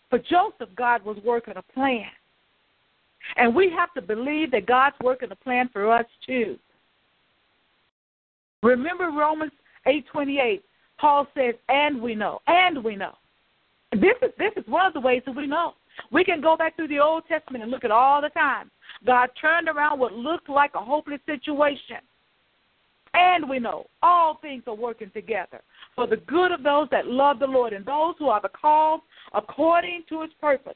for 0.10 0.20
Joseph, 0.20 0.70
God 0.76 1.04
was 1.04 1.18
working 1.24 1.56
a 1.58 1.62
plan. 1.74 2.06
And 3.38 3.56
we 3.56 3.70
have 3.72 3.94
to 3.94 4.02
believe 4.02 4.52
that 4.52 4.66
God's 4.66 4.96
working 5.02 5.32
a 5.32 5.36
plan 5.36 5.70
for 5.72 5.92
us 5.92 6.06
too. 6.26 6.58
Remember 8.64 9.06
Romans 9.06 9.54
8:28. 9.86 10.64
Paul 10.98 11.28
says, 11.34 11.56
"And 11.70 12.02
we 12.02 12.14
know, 12.14 12.42
and 12.48 12.84
we 12.84 12.96
know." 12.96 13.18
This 13.92 14.18
is 14.22 14.32
this 14.38 14.54
is 14.56 14.68
one 14.68 14.86
of 14.86 14.94
the 14.94 15.00
ways 15.00 15.24
that 15.26 15.36
we 15.36 15.48
know. 15.48 15.76
We 16.12 16.24
can 16.24 16.42
go 16.42 16.56
back 16.56 16.76
through 16.76 16.88
the 16.88 17.00
Old 17.00 17.26
Testament 17.28 17.64
and 17.64 17.72
look 17.72 17.84
at 17.84 17.92
all 17.92 18.22
the 18.22 18.30
time 18.30 18.72
God 19.06 19.30
turned 19.40 19.68
around 19.68 20.00
what 20.00 20.14
looked 20.14 20.50
like 20.50 20.76
a 20.76 20.80
hopeless 20.80 21.20
situation. 21.26 21.98
And 23.14 23.50
we 23.50 23.60
know 23.60 23.88
all 24.02 24.36
things 24.36 24.64
are 24.68 24.74
working 24.74 25.12
together 25.12 25.62
for 25.96 26.08
the 26.08 26.18
good 26.18 26.52
of 26.52 26.64
those 26.64 26.88
that 26.92 27.08
love 27.08 27.40
the 27.40 27.48
Lord 27.48 27.74
and 27.74 27.86
those 27.86 28.16
who 28.18 28.30
are 28.30 28.42
the 28.42 28.50
called 28.50 29.02
according 29.34 30.04
to 30.10 30.22
his 30.22 30.32
purpose. 30.40 30.76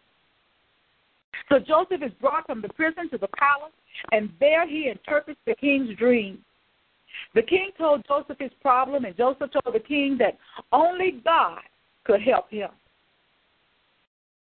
So 1.50 1.60
Joseph 1.60 2.02
is 2.02 2.12
brought 2.20 2.46
from 2.46 2.62
the 2.62 2.70
prison 2.70 3.10
to 3.12 3.18
the 3.18 3.28
palace, 3.38 3.74
and 4.12 4.30
there 4.40 4.68
he 4.68 4.90
interprets 4.90 5.40
the 5.46 5.56
king's 5.56 5.96
dream. 5.98 6.40
The 7.34 7.44
king 7.44 7.70
told 7.78 8.06
Joseph 8.08 8.38
his 8.40 8.52
problem, 8.62 9.06
and 9.06 9.16
Joseph 9.16 9.52
told 9.52 9.76
the 9.76 9.80
king 9.80 10.18
that 10.20 10.38
only 10.72 11.22
God 11.24 11.60
could 12.04 12.22
help 12.22 12.50
him. 12.50 12.70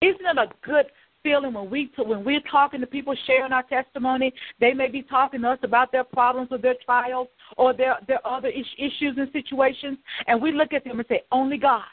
Isn't 0.01 0.27
it 0.27 0.39
a 0.39 0.49
good 0.67 0.87
feeling 1.23 1.55
when 1.55 1.71
we 1.71 1.91
when 1.97 2.25
we're 2.25 2.41
talking 2.51 2.81
to 2.81 2.87
people 2.87 3.15
sharing 3.27 3.53
our 3.53 3.63
testimony? 3.63 4.33
They 4.61 4.75
may 4.75 4.89
be 4.89 5.03
talking 5.03 5.43
to 5.43 5.51
us 5.51 5.59
about 5.63 5.93
their 5.93 6.05
problems 6.05 6.49
or 6.51 6.59
their 6.59 6.75
trials 6.85 7.29
or 7.57 7.73
their 7.73 7.97
their 8.07 8.27
other 8.27 8.49
issues 8.49 9.17
and 9.17 9.31
situations, 9.33 9.99
and 10.27 10.41
we 10.41 10.53
look 10.53 10.73
at 10.73 10.85
them 10.85 10.99
and 10.99 11.09
say, 11.09 11.23
"Only 11.33 11.59
God. 11.59 11.85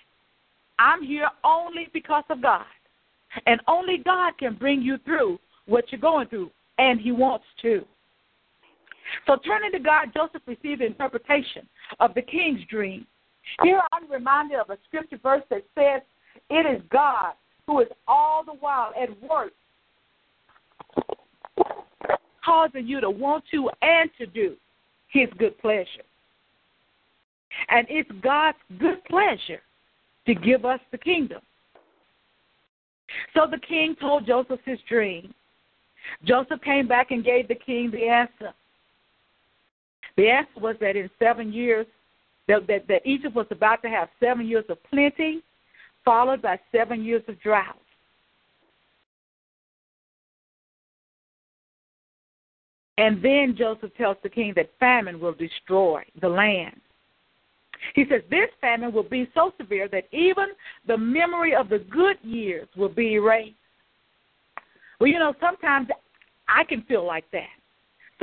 I'm 0.79 1.03
here 1.03 1.29
only 1.43 1.89
because 1.93 2.25
of 2.29 2.41
God." 2.41 2.65
And 3.45 3.61
only 3.67 3.97
God 3.97 4.37
can 4.37 4.55
bring 4.55 4.81
you 4.81 4.97
through 5.05 5.39
what 5.65 5.85
you're 5.91 6.01
going 6.01 6.27
through, 6.27 6.51
and 6.77 6.99
He 6.99 7.11
wants 7.11 7.45
to. 7.61 7.85
So, 9.27 9.37
turning 9.45 9.71
to 9.71 9.79
God, 9.79 10.09
Joseph 10.13 10.41
received 10.45 10.81
interpretation 10.81 11.67
of 11.99 12.13
the 12.13 12.21
king's 12.21 12.61
dream. 12.69 13.05
Here 13.63 13.81
I'm 13.91 14.09
reminded 14.09 14.59
of 14.59 14.69
a 14.69 14.77
scripture 14.87 15.19
verse 15.21 15.43
that 15.49 15.63
says, 15.75 16.01
It 16.49 16.65
is 16.65 16.81
God 16.91 17.33
who 17.67 17.81
is 17.81 17.87
all 18.07 18.43
the 18.43 18.53
while 18.53 18.91
at 19.01 19.09
work, 19.21 19.53
causing 22.43 22.87
you 22.87 23.01
to 23.01 23.09
want 23.09 23.43
to 23.51 23.69
and 23.81 24.09
to 24.17 24.25
do 24.25 24.55
His 25.09 25.29
good 25.37 25.57
pleasure. 25.59 26.03
And 27.69 27.85
it's 27.89 28.09
God's 28.23 28.57
good 28.79 29.03
pleasure 29.05 29.61
to 30.25 30.35
give 30.35 30.65
us 30.65 30.79
the 30.91 30.97
kingdom. 30.97 31.41
So 33.33 33.47
the 33.49 33.59
king 33.59 33.95
told 33.99 34.25
Joseph 34.25 34.59
his 34.65 34.79
dream. 34.87 35.33
Joseph 36.23 36.61
came 36.61 36.87
back 36.87 37.11
and 37.11 37.23
gave 37.23 37.47
the 37.47 37.55
king 37.55 37.91
the 37.91 38.07
answer. 38.07 38.53
The 40.17 40.29
answer 40.29 40.59
was 40.59 40.75
that 40.81 40.95
in 40.95 41.09
seven 41.19 41.53
years, 41.53 41.85
that, 42.47 42.67
that, 42.67 42.87
that 42.87 43.01
Egypt 43.05 43.35
was 43.35 43.47
about 43.51 43.81
to 43.83 43.89
have 43.89 44.09
seven 44.19 44.47
years 44.47 44.65
of 44.69 44.77
plenty, 44.83 45.41
followed 46.03 46.41
by 46.41 46.59
seven 46.71 47.03
years 47.03 47.23
of 47.27 47.39
drought. 47.39 47.77
And 52.97 53.23
then 53.23 53.55
Joseph 53.57 53.95
tells 53.97 54.17
the 54.21 54.29
king 54.29 54.53
that 54.55 54.69
famine 54.79 55.19
will 55.19 55.33
destroy 55.33 56.03
the 56.21 56.29
land. 56.29 56.79
He 57.95 58.05
says, 58.09 58.21
This 58.29 58.49
famine 58.59 58.93
will 58.93 59.03
be 59.03 59.29
so 59.33 59.53
severe 59.57 59.87
that 59.89 60.05
even 60.11 60.47
the 60.87 60.97
memory 60.97 61.55
of 61.55 61.69
the 61.69 61.79
good 61.79 62.17
years 62.23 62.67
will 62.75 62.89
be 62.89 63.13
erased. 63.13 63.55
Well, 64.99 65.09
you 65.09 65.19
know, 65.19 65.33
sometimes 65.39 65.87
I 66.47 66.63
can 66.63 66.83
feel 66.83 67.05
like 67.05 67.25
that. 67.31 67.49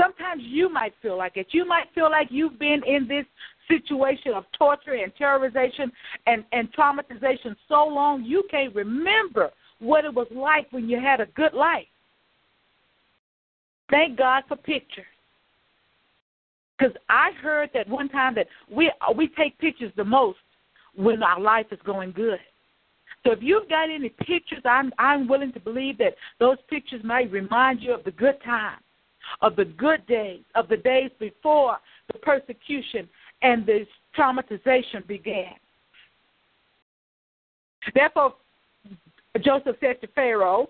Sometimes 0.00 0.42
you 0.44 0.72
might 0.72 0.94
feel 1.02 1.18
like 1.18 1.36
it. 1.36 1.48
You 1.50 1.66
might 1.66 1.86
feel 1.94 2.10
like 2.10 2.28
you've 2.30 2.58
been 2.58 2.82
in 2.86 3.08
this 3.08 3.26
situation 3.66 4.32
of 4.32 4.44
torture 4.56 4.94
and 4.94 5.12
terrorization 5.16 5.90
and, 6.26 6.44
and 6.52 6.72
traumatization 6.72 7.56
so 7.68 7.84
long 7.86 8.24
you 8.24 8.44
can't 8.50 8.74
remember 8.74 9.50
what 9.80 10.04
it 10.04 10.14
was 10.14 10.28
like 10.30 10.66
when 10.72 10.88
you 10.88 11.00
had 11.00 11.20
a 11.20 11.26
good 11.34 11.52
life. 11.52 11.86
Thank 13.90 14.18
God 14.18 14.44
for 14.48 14.56
pictures. 14.56 15.04
Because 16.78 16.94
I 17.08 17.30
heard 17.42 17.70
that 17.74 17.88
one 17.88 18.08
time 18.08 18.34
that 18.36 18.46
we 18.70 18.92
we 19.16 19.28
take 19.28 19.58
pictures 19.58 19.92
the 19.96 20.04
most 20.04 20.38
when 20.94 21.22
our 21.22 21.40
life 21.40 21.66
is 21.70 21.78
going 21.84 22.12
good. 22.12 22.38
So 23.24 23.32
if 23.32 23.40
you've 23.42 23.68
got 23.68 23.90
any 23.90 24.10
pictures, 24.10 24.62
I'm 24.64 24.92
I'm 24.98 25.28
willing 25.28 25.52
to 25.52 25.60
believe 25.60 25.98
that 25.98 26.14
those 26.38 26.58
pictures 26.68 27.02
might 27.04 27.30
remind 27.30 27.80
you 27.80 27.92
of 27.94 28.04
the 28.04 28.12
good 28.12 28.40
times, 28.44 28.82
of 29.42 29.56
the 29.56 29.64
good 29.64 30.06
days, 30.06 30.42
of 30.54 30.68
the 30.68 30.76
days 30.76 31.10
before 31.18 31.78
the 32.12 32.18
persecution 32.20 33.08
and 33.42 33.66
the 33.66 33.86
traumatization 34.16 35.06
began. 35.06 35.54
Therefore, 37.94 38.34
Joseph 39.42 39.76
said 39.80 40.00
to 40.00 40.06
Pharaoh, 40.08 40.68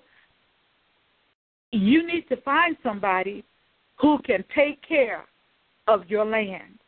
You 1.73 2.07
need 2.07 2.29
to 2.29 2.37
find 2.43 2.77
somebody 2.83 3.45
who 4.01 4.19
can 4.25 4.45
take 4.55 4.87
care 4.87 5.25
of 5.89 6.09
your 6.09 6.25
land. 6.25 6.79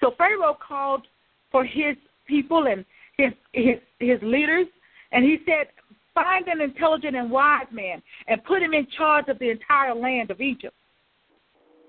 So 0.00 0.12
Pharaoh 0.18 0.58
called 0.66 1.06
for 1.50 1.64
his 1.64 1.96
people 2.26 2.66
and 2.66 2.84
his 3.16 3.32
his 3.52 3.76
his 3.98 4.18
leaders, 4.22 4.66
and 5.12 5.24
he 5.24 5.38
said, 5.46 5.68
"Find 6.14 6.46
an 6.48 6.60
intelligent 6.60 7.16
and 7.16 7.30
wise 7.30 7.70
man, 7.70 8.02
and 8.26 8.44
put 8.44 8.62
him 8.62 8.74
in 8.74 8.86
charge 8.96 9.28
of 9.28 9.38
the 9.38 9.50
entire 9.50 9.94
land 9.94 10.30
of 10.30 10.40
Egypt." 10.40 10.74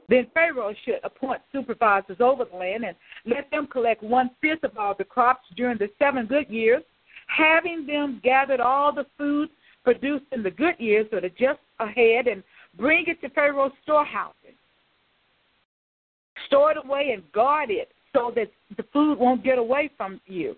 Then 0.10 0.28
Pharaoh 0.34 0.74
should 0.86 1.00
appoint 1.04 1.42
supervisors 1.52 2.22
over 2.22 2.46
the 2.46 2.56
land 2.56 2.86
and 2.86 2.96
let 3.26 3.52
them 3.52 3.68
collect 3.68 4.02
one 4.02 4.30
fifth 4.40 4.64
of 4.64 4.78
all 4.78 4.94
the 4.94 5.04
crops 5.04 5.46
during 5.58 5.78
the 5.78 5.90
seven 6.00 6.28
good 6.28 6.48
years, 6.50 6.84
having 7.28 7.86
them 7.86 8.22
gathered 8.24 8.62
all 8.62 8.94
the 8.94 9.06
food 9.18 9.50
produced 9.84 10.26
in 10.32 10.44
the 10.44 10.52
good 10.52 10.76
years 10.80 11.08
that 11.12 11.26
are 11.26 11.30
just 11.30 11.60
ahead 11.80 12.28
and 12.28 12.42
bring 12.78 13.06
it 13.08 13.20
to 13.22 13.30
Pharaoh's 13.30 13.74
storehouses 13.84 14.56
store 16.48 16.72
it 16.72 16.78
away 16.78 17.12
and 17.14 17.24
guard 17.32 17.70
it 17.70 17.92
so 18.14 18.32
that 18.36 18.52
the 18.76 18.84
food 18.92 19.20
won't 19.20 19.44
get 19.44 19.58
away 19.58 19.90
from 19.96 20.20
you. 20.26 20.56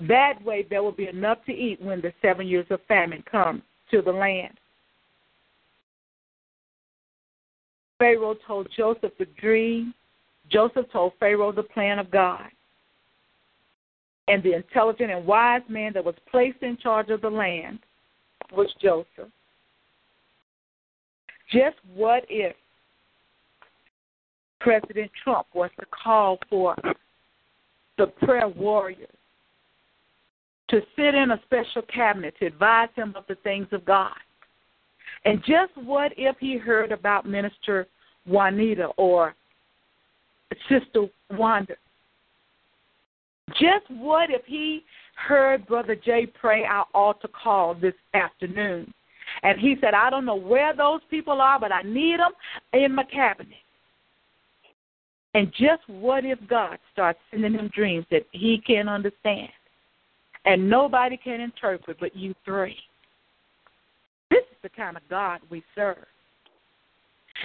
That 0.00 0.42
way, 0.44 0.66
there 0.68 0.82
will 0.82 0.92
be 0.92 1.08
enough 1.08 1.38
to 1.46 1.52
eat 1.52 1.80
when 1.80 2.00
the 2.00 2.12
seven 2.20 2.46
years 2.46 2.66
of 2.70 2.80
famine 2.86 3.24
come 3.30 3.62
to 3.90 4.02
the 4.02 4.12
land. 4.12 4.58
Pharaoh 7.98 8.36
told 8.46 8.68
Joseph 8.76 9.12
the 9.18 9.26
dream. 9.40 9.94
Joseph 10.50 10.86
told 10.92 11.14
Pharaoh 11.18 11.52
the 11.52 11.62
plan 11.62 11.98
of 11.98 12.10
God. 12.10 12.46
And 14.28 14.42
the 14.42 14.54
intelligent 14.54 15.10
and 15.10 15.26
wise 15.26 15.62
man 15.68 15.92
that 15.94 16.04
was 16.04 16.14
placed 16.30 16.62
in 16.62 16.76
charge 16.76 17.08
of 17.10 17.22
the 17.22 17.30
land 17.30 17.78
was 18.52 18.68
Joseph. 18.82 19.30
Just 21.50 21.76
what 21.94 22.24
if 22.28 22.54
President 24.60 25.10
Trump 25.22 25.46
was 25.54 25.70
to 25.78 25.86
call 25.86 26.38
for 26.48 26.76
the 27.98 28.06
prayer 28.06 28.48
warriors 28.48 29.08
to 30.68 30.80
sit 30.96 31.14
in 31.14 31.30
a 31.30 31.40
special 31.44 31.82
cabinet 31.82 32.34
to 32.38 32.46
advise 32.46 32.88
him 32.96 33.14
of 33.16 33.24
the 33.28 33.36
things 33.36 33.68
of 33.72 33.84
God. 33.84 34.14
And 35.24 35.40
just 35.40 35.72
what 35.76 36.12
if 36.16 36.36
he 36.38 36.56
heard 36.56 36.92
about 36.92 37.26
Minister 37.26 37.86
Juanita 38.26 38.86
or 38.96 39.34
Sister 40.68 41.06
Wanda? 41.30 41.74
Just 43.50 43.88
what 43.88 44.30
if 44.30 44.44
he 44.44 44.82
heard 45.16 45.66
Brother 45.66 45.94
Jay 45.94 46.26
pray 46.26 46.64
our 46.64 46.86
altar 46.94 47.28
call 47.28 47.74
this 47.74 47.94
afternoon? 48.14 48.92
And 49.42 49.58
he 49.60 49.76
said, 49.80 49.94
I 49.94 50.10
don't 50.10 50.24
know 50.24 50.36
where 50.36 50.74
those 50.74 51.00
people 51.10 51.40
are, 51.40 51.60
but 51.60 51.72
I 51.72 51.82
need 51.82 52.18
them 52.18 52.32
in 52.72 52.94
my 52.94 53.04
cabinet. 53.04 53.54
And 55.36 55.52
just 55.52 55.86
what 55.86 56.24
if 56.24 56.38
God 56.48 56.78
starts 56.94 57.18
sending 57.30 57.52
him 57.52 57.68
dreams 57.74 58.06
that 58.10 58.22
he 58.32 58.58
can't 58.66 58.88
understand 58.88 59.50
and 60.46 60.70
nobody 60.70 61.18
can 61.18 61.42
interpret 61.42 61.98
but 62.00 62.16
you 62.16 62.34
three? 62.42 62.74
This 64.30 64.44
is 64.50 64.56
the 64.62 64.70
kind 64.70 64.96
of 64.96 65.02
God 65.10 65.40
we 65.50 65.62
serve. 65.74 66.06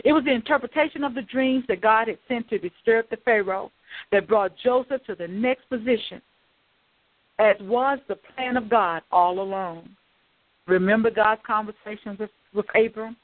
It 0.06 0.14
was 0.14 0.24
the 0.24 0.32
interpretation 0.32 1.04
of 1.04 1.14
the 1.14 1.24
dreams 1.24 1.66
that 1.68 1.82
God 1.82 2.08
had 2.08 2.18
sent 2.30 2.50
to 2.52 2.60
disturb 2.60 3.10
the 3.10 3.18
Pharaoh 3.26 3.74
that 4.14 4.26
brought 4.26 4.54
Joseph 4.64 5.04
to 5.08 5.16
the 5.16 5.28
next 5.28 5.68
position, 5.68 6.22
as 7.39 7.58
was 7.60 8.00
the 8.08 8.16
plan 8.16 8.56
of 8.56 8.70
God 8.70 9.02
all 9.12 9.42
along. 9.42 9.89
Remember 10.66 11.12
God's 11.12 11.42
conversation 11.46 12.16
with, 12.18 12.30
with 12.54 12.68
Abram? 12.74 13.18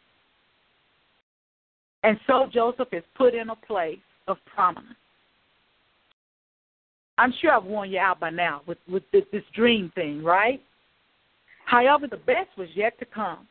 And 2.04 2.20
so 2.28 2.50
Joseph 2.54 2.90
is 2.92 3.04
put 3.16 3.34
in 3.34 3.50
a 3.50 3.56
place 3.56 4.00
of 4.28 4.38
prominence. 4.54 4.96
I'm 7.18 7.34
sure 7.42 7.52
I've 7.52 7.64
worn 7.64 7.90
you 7.90 8.00
out 8.00 8.20
by 8.20 8.30
now 8.30 8.62
with, 8.68 8.78
with 8.90 9.04
this, 9.12 9.24
this 9.32 9.44
dream 9.56 9.92
thing, 9.96 10.24
right? 10.24 10.62
However, 11.66 12.08
the 12.08 12.18
best 12.18 12.50
was 12.58 12.70
yet 12.76 12.98
to 13.00 13.06
come. 13.06 13.48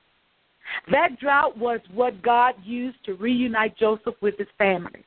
That 0.91 1.19
drought 1.21 1.57
was 1.57 1.81
what 1.93 2.23
God 2.23 2.55
used 2.65 3.05
to 3.05 3.15
reunite 3.15 3.77
Joseph 3.77 4.15
with 4.21 4.39
his 4.39 4.49
family. 4.57 5.05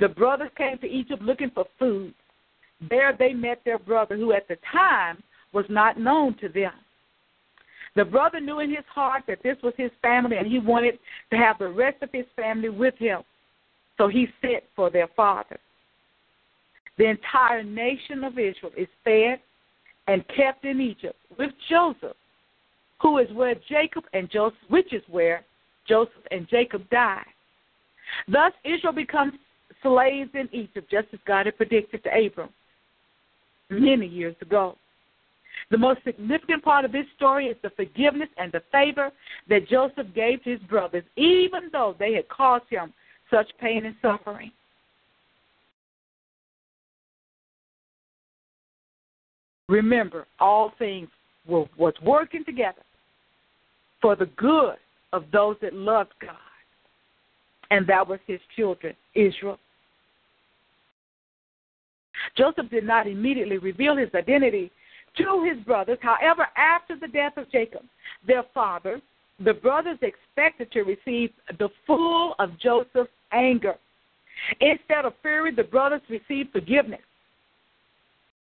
The 0.00 0.08
brothers 0.08 0.50
came 0.56 0.78
to 0.78 0.86
Egypt 0.86 1.22
looking 1.22 1.50
for 1.50 1.66
food. 1.78 2.14
There 2.88 3.14
they 3.18 3.32
met 3.32 3.62
their 3.64 3.78
brother, 3.78 4.16
who 4.16 4.32
at 4.32 4.48
the 4.48 4.58
time 4.72 5.22
was 5.52 5.64
not 5.68 5.98
known 5.98 6.36
to 6.38 6.48
them. 6.48 6.72
The 7.94 8.04
brother 8.04 8.40
knew 8.40 8.60
in 8.60 8.70
his 8.70 8.84
heart 8.94 9.22
that 9.26 9.42
this 9.42 9.56
was 9.62 9.72
his 9.76 9.90
family 10.02 10.36
and 10.36 10.46
he 10.46 10.58
wanted 10.58 10.98
to 11.30 11.36
have 11.36 11.58
the 11.58 11.68
rest 11.68 12.02
of 12.02 12.10
his 12.12 12.26
family 12.36 12.68
with 12.68 12.94
him. 12.98 13.22
So 13.98 14.08
he 14.08 14.28
sent 14.40 14.64
for 14.74 14.90
their 14.90 15.08
father. 15.16 15.58
The 16.98 17.06
entire 17.06 17.62
nation 17.62 18.24
of 18.24 18.38
Israel 18.38 18.72
is 18.76 18.88
fed 19.04 19.40
and 20.06 20.24
kept 20.28 20.64
in 20.64 20.80
Egypt 20.80 21.18
with 21.38 21.50
Joseph, 21.68 22.16
who 23.00 23.18
is 23.18 23.30
where 23.32 23.54
Jacob 23.68 24.04
and 24.12 24.30
Joseph, 24.30 24.58
which 24.68 24.92
is 24.92 25.02
where 25.08 25.42
Joseph 25.86 26.12
and 26.30 26.48
Jacob 26.48 26.88
died. 26.90 27.24
Thus, 28.28 28.52
Israel 28.64 28.92
becomes 28.92 29.34
slaves 29.82 30.30
in 30.34 30.48
Egypt, 30.52 30.90
just 30.90 31.08
as 31.12 31.20
God 31.26 31.46
had 31.46 31.56
predicted 31.56 32.02
to 32.04 32.10
Abram 32.26 32.50
many 33.68 34.06
years 34.06 34.36
ago. 34.40 34.76
The 35.70 35.78
most 35.78 36.00
significant 36.04 36.62
part 36.62 36.84
of 36.84 36.92
this 36.92 37.06
story 37.16 37.46
is 37.46 37.56
the 37.62 37.70
forgiveness 37.70 38.28
and 38.38 38.52
the 38.52 38.62
favor 38.70 39.10
that 39.48 39.68
Joseph 39.68 40.06
gave 40.14 40.42
to 40.44 40.50
his 40.50 40.60
brothers, 40.60 41.04
even 41.16 41.68
though 41.72 41.96
they 41.98 42.14
had 42.14 42.28
caused 42.28 42.66
him 42.70 42.92
such 43.30 43.50
pain 43.60 43.86
and 43.86 43.94
suffering. 44.02 44.50
Remember, 49.68 50.26
all 50.38 50.72
things 50.78 51.08
were 51.46 51.66
was 51.76 51.94
working 52.02 52.44
together 52.44 52.82
for 54.00 54.14
the 54.14 54.26
good 54.36 54.76
of 55.12 55.24
those 55.32 55.56
that 55.60 55.74
loved 55.74 56.12
God, 56.20 56.36
and 57.70 57.86
that 57.86 58.06
was 58.06 58.20
his 58.26 58.40
children, 58.54 58.94
Israel. 59.14 59.58
Joseph 62.36 62.70
did 62.70 62.84
not 62.84 63.06
immediately 63.06 63.58
reveal 63.58 63.96
his 63.96 64.08
identity 64.14 64.70
to 65.16 65.44
his 65.44 65.62
brothers. 65.64 65.98
However, 66.00 66.46
after 66.56 66.96
the 66.96 67.08
death 67.08 67.36
of 67.36 67.50
Jacob, 67.50 67.82
their 68.26 68.44
father, 68.54 69.00
the 69.44 69.54
brothers 69.54 69.98
expected 70.02 70.70
to 70.72 70.82
receive 70.82 71.30
the 71.58 71.68
full 71.86 72.34
of 72.38 72.58
Joseph's 72.58 73.10
anger. 73.32 73.76
Instead 74.60 75.04
of 75.04 75.14
fury, 75.22 75.54
the 75.54 75.64
brothers 75.64 76.02
received 76.08 76.52
forgiveness. 76.52 77.00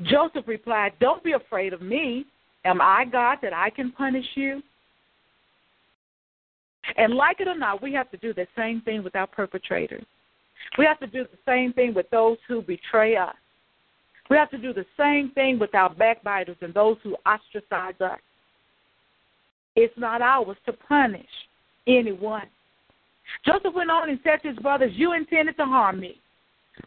Joseph 0.02 0.46
replied, 0.46 0.92
Don't 1.00 1.24
be 1.24 1.32
afraid 1.32 1.72
of 1.72 1.80
me. 1.80 2.26
Am 2.64 2.80
I 2.80 3.04
God 3.04 3.38
that 3.42 3.52
I 3.52 3.70
can 3.70 3.92
punish 3.92 4.26
you? 4.34 4.62
And 6.96 7.14
like 7.14 7.40
it 7.40 7.48
or 7.48 7.56
not, 7.56 7.82
we 7.82 7.92
have 7.94 8.10
to 8.10 8.16
do 8.16 8.32
the 8.32 8.46
same 8.56 8.80
thing 8.82 9.02
with 9.02 9.16
our 9.16 9.26
perpetrators. 9.26 10.04
We 10.78 10.84
have 10.84 11.00
to 11.00 11.06
do 11.06 11.24
the 11.24 11.38
same 11.46 11.72
thing 11.72 11.94
with 11.94 12.08
those 12.10 12.38
who 12.46 12.62
betray 12.62 13.16
us. 13.16 13.34
We 14.28 14.36
have 14.36 14.50
to 14.50 14.58
do 14.58 14.72
the 14.72 14.86
same 14.96 15.30
thing 15.30 15.58
with 15.58 15.74
our 15.74 15.90
backbiters 15.90 16.56
and 16.60 16.74
those 16.74 16.96
who 17.02 17.16
ostracize 17.26 18.00
us. 18.00 18.18
It's 19.76 19.96
not 19.96 20.22
ours 20.22 20.56
to 20.66 20.72
punish 20.72 21.26
anyone. 21.86 22.46
Joseph 23.44 23.74
went 23.74 23.90
on 23.90 24.08
and 24.08 24.18
said 24.24 24.42
to 24.42 24.48
his 24.48 24.58
brothers, 24.58 24.92
You 24.94 25.12
intended 25.12 25.56
to 25.56 25.64
harm 25.64 26.00
me, 26.00 26.20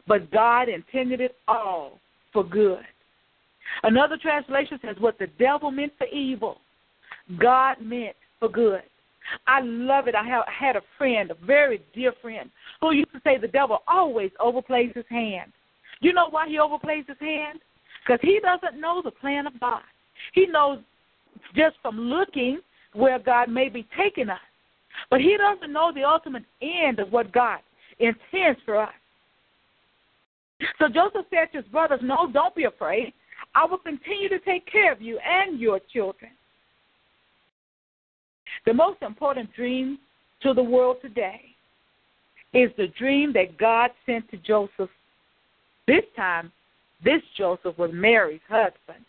but 0.08 0.32
God 0.32 0.70
intended 0.70 1.22
it 1.22 1.36
all 1.48 2.00
for 2.34 2.44
good. 2.44 2.84
Another 3.84 4.18
translation 4.18 4.80
says, 4.84 4.96
What 5.00 5.20
the 5.20 5.28
devil 5.40 5.72
meant 5.72 5.94
for 5.98 6.08
evil, 6.08 6.60
God 7.40 7.78
meant 7.82 8.16
for 8.40 8.50
good. 8.50 8.82
I 9.48 9.62
love 9.62 10.08
it. 10.08 10.16
I, 10.16 10.24
had 10.48 10.76
a 10.76 10.82
friend, 10.98 11.32
a 11.32 11.46
very 11.46 11.82
dear 11.94 12.14
friend, 12.22 12.50
who 12.82 12.94
used 12.94 13.12
to 13.12 13.22
say 13.24 13.38
the 13.38 13.48
devil 13.48 13.80
always 13.88 14.32
overplays 14.40 14.96
his 14.96 15.06
hand. 15.10 15.52
You 16.02 16.14
know 16.14 16.30
why 16.30 16.48
he 16.48 16.58
overplays 16.58 17.08
his 17.08 17.20
hand? 17.20 17.60
Because 18.06 18.20
he 18.22 18.40
doesn't 18.40 18.80
know 18.80 19.02
the 19.04 19.12
plan 19.12 19.46
of 19.46 19.60
God. 19.60 19.82
He 20.34 20.48
knows 20.48 20.80
just 21.56 21.76
from 21.82 22.00
looking 22.00 22.60
where 22.94 23.20
God 23.20 23.50
may 23.50 23.70
be 23.70 23.88
taking 23.98 24.30
us. 24.30 24.40
But 25.10 25.22
he 25.22 25.38
doesn't 25.38 25.74
know 25.74 25.92
the 25.94 26.04
ultimate 26.04 26.44
end 26.62 27.00
of 27.00 27.12
what 27.12 27.32
God 27.32 27.60
intends 28.00 28.60
for 28.66 28.78
us. 28.78 28.94
So 30.78 30.88
Joseph 30.88 31.26
said 31.30 31.52
to 31.52 31.62
his 31.62 31.72
brothers, 31.72 32.00
No, 32.04 32.30
don't 32.32 32.56
be 32.56 32.66
afraid. 32.66 33.14
I 33.56 33.66
will 33.66 33.78
continue 33.78 34.30
to 34.30 34.40
take 34.40 34.70
care 34.72 34.92
of 34.92 35.02
you 35.02 35.20
and 35.20 35.60
your 35.60 35.80
children. 35.92 36.32
The 38.66 38.74
most 38.74 39.02
important 39.02 39.54
dream 39.54 39.98
to 40.42 40.54
the 40.54 40.64
world 40.64 40.98
today 41.02 41.42
is 42.54 42.72
the 42.78 42.88
dream 42.98 43.34
that 43.34 43.58
God 43.58 43.92
sent 44.06 44.30
to 44.32 44.38
Joseph 44.38 44.90
this 45.88 46.04
time, 46.16 46.52
this 47.04 47.22
Joseph 47.38 47.78
was 47.78 47.92
Mary's 47.94 48.42
husband. 48.48 49.04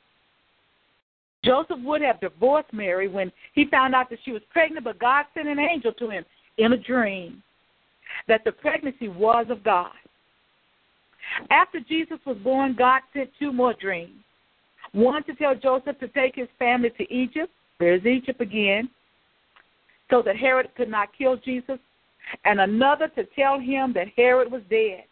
Joseph 1.44 1.78
would 1.82 2.02
have 2.02 2.20
divorced 2.20 2.72
Mary 2.72 3.08
when 3.08 3.32
he 3.54 3.66
found 3.66 3.94
out 3.94 4.10
that 4.10 4.18
she 4.24 4.32
was 4.32 4.42
pregnant, 4.50 4.84
but 4.84 4.98
God 4.98 5.24
sent 5.34 5.48
an 5.48 5.58
angel 5.58 5.92
to 5.94 6.10
him 6.10 6.24
in 6.58 6.72
a 6.72 6.76
dream 6.76 7.42
that 8.28 8.44
the 8.44 8.52
pregnancy 8.52 9.08
was 9.08 9.46
of 9.48 9.64
God. 9.64 9.92
After 11.50 11.80
Jesus 11.80 12.18
was 12.26 12.36
born, 12.38 12.74
God 12.76 13.02
sent 13.12 13.30
two 13.38 13.52
more 13.52 13.74
dreams. 13.74 14.18
One 14.92 15.22
to 15.24 15.34
tell 15.34 15.54
Joseph 15.54 15.98
to 16.00 16.08
take 16.08 16.34
his 16.34 16.48
family 16.58 16.90
to 16.98 17.14
Egypt. 17.14 17.52
There's 17.78 18.04
Egypt 18.04 18.40
again. 18.40 18.90
So 20.10 20.22
that 20.22 20.36
Herod 20.36 20.68
could 20.76 20.90
not 20.90 21.16
kill 21.16 21.36
Jesus. 21.36 21.78
And 22.44 22.60
another 22.60 23.08
to 23.08 23.24
tell 23.36 23.58
him 23.60 23.92
that 23.94 24.08
Herod 24.16 24.50
was 24.50 24.62
dead 24.68 25.04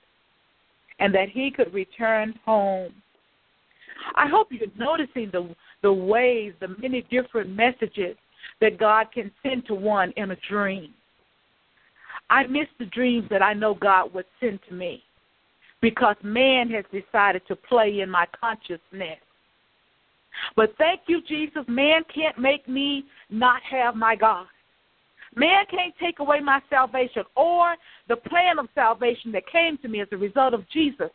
and 0.99 1.14
that 1.14 1.29
he 1.29 1.51
could 1.51 1.72
return 1.72 2.35
home. 2.45 2.93
I 4.16 4.29
hope 4.29 4.49
you're 4.51 4.68
noticing 4.76 5.31
the 5.33 5.55
the 5.83 5.93
ways, 5.93 6.53
the 6.61 6.68
many 6.81 7.03
different 7.11 7.51
messages 7.51 8.16
that 8.61 8.79
God 8.79 9.07
can 9.12 9.31
send 9.43 9.66
to 9.66 9.74
one 9.74 10.12
in 10.16 10.31
a 10.31 10.37
dream. 10.49 10.93
I 12.31 12.47
miss 12.47 12.66
the 12.79 12.87
dreams 12.87 13.26
that 13.31 13.43
I 13.43 13.55
know 13.55 13.74
God 13.74 14.12
would 14.14 14.26
send 14.41 14.61
to 14.68 14.74
me 14.74 15.03
because 15.81 16.16
man 16.22 16.70
has 16.70 16.85
decided 16.93 17.43
to 17.49 17.57
play 17.57 18.01
in 18.01 18.11
my 18.11 18.26
consciousness. 18.39 19.18
But 20.57 20.74
thank 20.79 21.03
you, 21.07 21.22
Jesus, 21.22 21.64
man 21.68 22.03
can't 22.14 22.39
make 22.39 22.68
me 22.68 23.05
not 23.31 23.62
have 23.62 23.95
my 23.95 24.14
God. 24.14 24.47
Man 25.35 25.64
can't 25.70 25.95
take 26.01 26.18
away 26.18 26.41
my 26.41 26.61
salvation 26.68 27.22
or 27.37 27.74
the 28.09 28.16
plan 28.16 28.59
of 28.59 28.68
salvation 28.74 29.33
that 29.33 29.47
came 29.51 29.79
to 29.79 29.89
me 29.89 30.01
as 30.01 30.09
a 30.12 30.16
result 30.16 30.55
of 30.55 30.68
Jesus, 30.70 31.11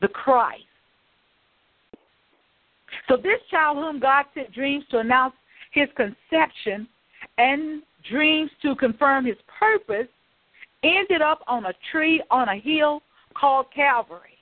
the 0.00 0.08
Christ. 0.08 0.64
So 3.08 3.16
this 3.16 3.40
child 3.50 3.76
whom 3.78 4.00
God 4.00 4.26
sent 4.34 4.52
dreams 4.52 4.84
to 4.90 4.98
announce 4.98 5.34
his 5.72 5.88
conception 5.96 6.88
and 7.36 7.82
dreams 8.10 8.50
to 8.62 8.74
confirm 8.74 9.24
his 9.24 9.36
purpose 9.58 10.08
ended 10.82 11.22
up 11.22 11.40
on 11.46 11.66
a 11.66 11.72
tree 11.90 12.22
on 12.30 12.48
a 12.48 12.58
hill 12.58 13.02
called 13.34 13.66
Calvary. 13.74 14.38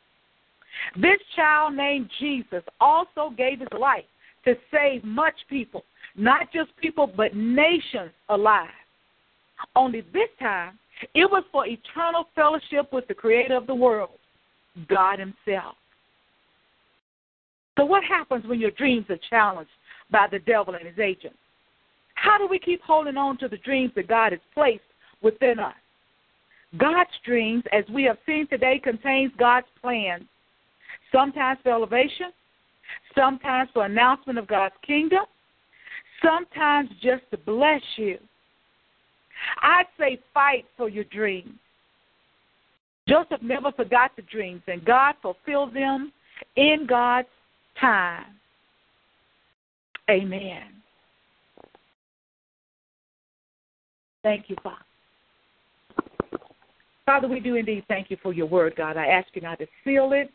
This 0.95 1.19
child 1.35 1.75
named 1.75 2.11
Jesus 2.21 2.63
also 2.81 3.31
gave 3.37 3.61
his 3.61 3.69
life 3.79 4.05
to 4.45 4.55
save 4.71 5.03
much 5.05 5.35
people, 5.49 5.85
not 6.15 6.53
just 6.53 6.77
people, 6.77 7.07
but 7.07 7.35
nations 7.35 8.13
alive. 8.29 8.69
Only 9.75 10.03
this 10.13 10.29
time, 10.39 10.79
it 11.15 11.31
was 11.31 11.45
for 11.51 11.67
eternal 11.67 12.29
fellowship 12.35 12.93
with 12.93 13.07
the 13.09 13.15
creator 13.15 13.57
of 13.57 13.67
the 13.67 13.75
world, 13.75 14.19
God 14.89 15.19
Himself. 15.19 15.77
So, 17.77 17.85
what 17.85 18.05
happens 18.05 18.47
when 18.47 18.61
your 18.61 18.71
dreams 18.73 19.07
are 19.11 19.19
challenged 19.29 19.71
by 20.11 20.27
the 20.31 20.39
devil 20.41 20.75
and 20.75 20.87
his 20.87 20.99
agents? 20.99 21.37
How 22.15 22.39
do 22.39 22.47
we 22.47 22.59
keep 22.59 22.83
holding 22.83 23.17
on 23.17 23.37
to 23.39 23.49
the 23.49 23.59
dreams 23.59 23.93
that 23.97 24.09
God 24.09 24.33
has 24.33 24.41
placed 24.55 24.83
within 25.23 25.59
us? 25.59 25.75
God's 26.79 27.11
dreams, 27.25 27.63
as 27.73 27.85
we 27.93 28.05
have 28.05 28.19
seen 28.27 28.47
today, 28.49 28.81
contains 28.83 29.33
God's 29.39 29.67
plans, 29.81 30.25
sometimes 31.13 31.59
for 31.63 31.71
elevation, 31.71 32.33
sometimes 33.15 33.71
for 33.73 33.85
announcement 33.85 34.39
of 34.39 34.47
God's 34.47 34.75
kingdom, 34.87 35.25
sometimes 36.25 36.89
just 37.03 37.23
to 37.31 37.39
bless 37.39 37.83
you. 37.97 38.19
I'd 39.63 39.85
say 39.99 40.19
fight 40.33 40.65
for 40.77 40.89
your 40.89 41.05
dreams. 41.05 41.55
Joseph 43.09 43.43
never 43.43 43.71
forgot 43.73 44.13
the 44.17 44.23
dreams, 44.23 44.63
and 44.67 44.85
God 44.85 45.15
fulfilled 45.23 45.75
them 45.75 46.13
in 46.57 46.87
God's 46.89 47.29
time. 47.81 48.27
Amen. 50.09 50.63
Thank 54.23 54.49
you, 54.49 54.57
Father. 54.63 54.77
Father, 57.05 57.29
we 57.29 57.39
do 57.39 57.55
indeed 57.55 57.85
thank 57.87 58.11
you 58.11 58.17
for 58.23 58.33
your 58.33 58.47
word, 58.47 58.75
God. 58.77 58.97
I 58.97 59.07
ask 59.07 59.29
you 59.35 59.43
now 59.43 59.55
to 59.55 59.67
seal 59.85 60.13
it 60.13 60.31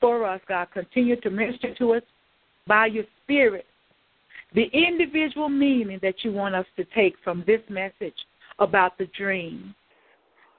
for 0.00 0.24
us, 0.24 0.40
God. 0.48 0.68
Continue 0.72 1.20
to 1.20 1.30
minister 1.30 1.74
to 1.74 1.94
us 1.94 2.02
by 2.66 2.86
your 2.86 3.04
spirit 3.22 3.66
the 4.54 4.68
individual 4.72 5.48
meaning 5.48 5.98
that 6.02 6.16
you 6.22 6.32
want 6.32 6.54
us 6.54 6.66
to 6.76 6.84
take 6.94 7.14
from 7.24 7.42
this 7.46 7.60
message 7.68 8.14
about 8.58 8.98
the 8.98 9.06
dream. 9.16 9.74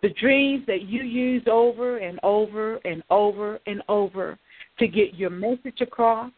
The 0.02 0.10
dreams 0.10 0.66
that 0.68 0.84
you 0.84 1.04
use 1.04 1.44
over 1.50 1.98
and 1.98 2.20
over 2.24 2.78
and 2.86 3.04
over 3.10 3.60
and 3.68 3.82
over 3.88 4.38
to 4.80 4.88
get 4.88 5.16
your 5.16 5.30
message 5.30 5.82
across, 5.82 6.32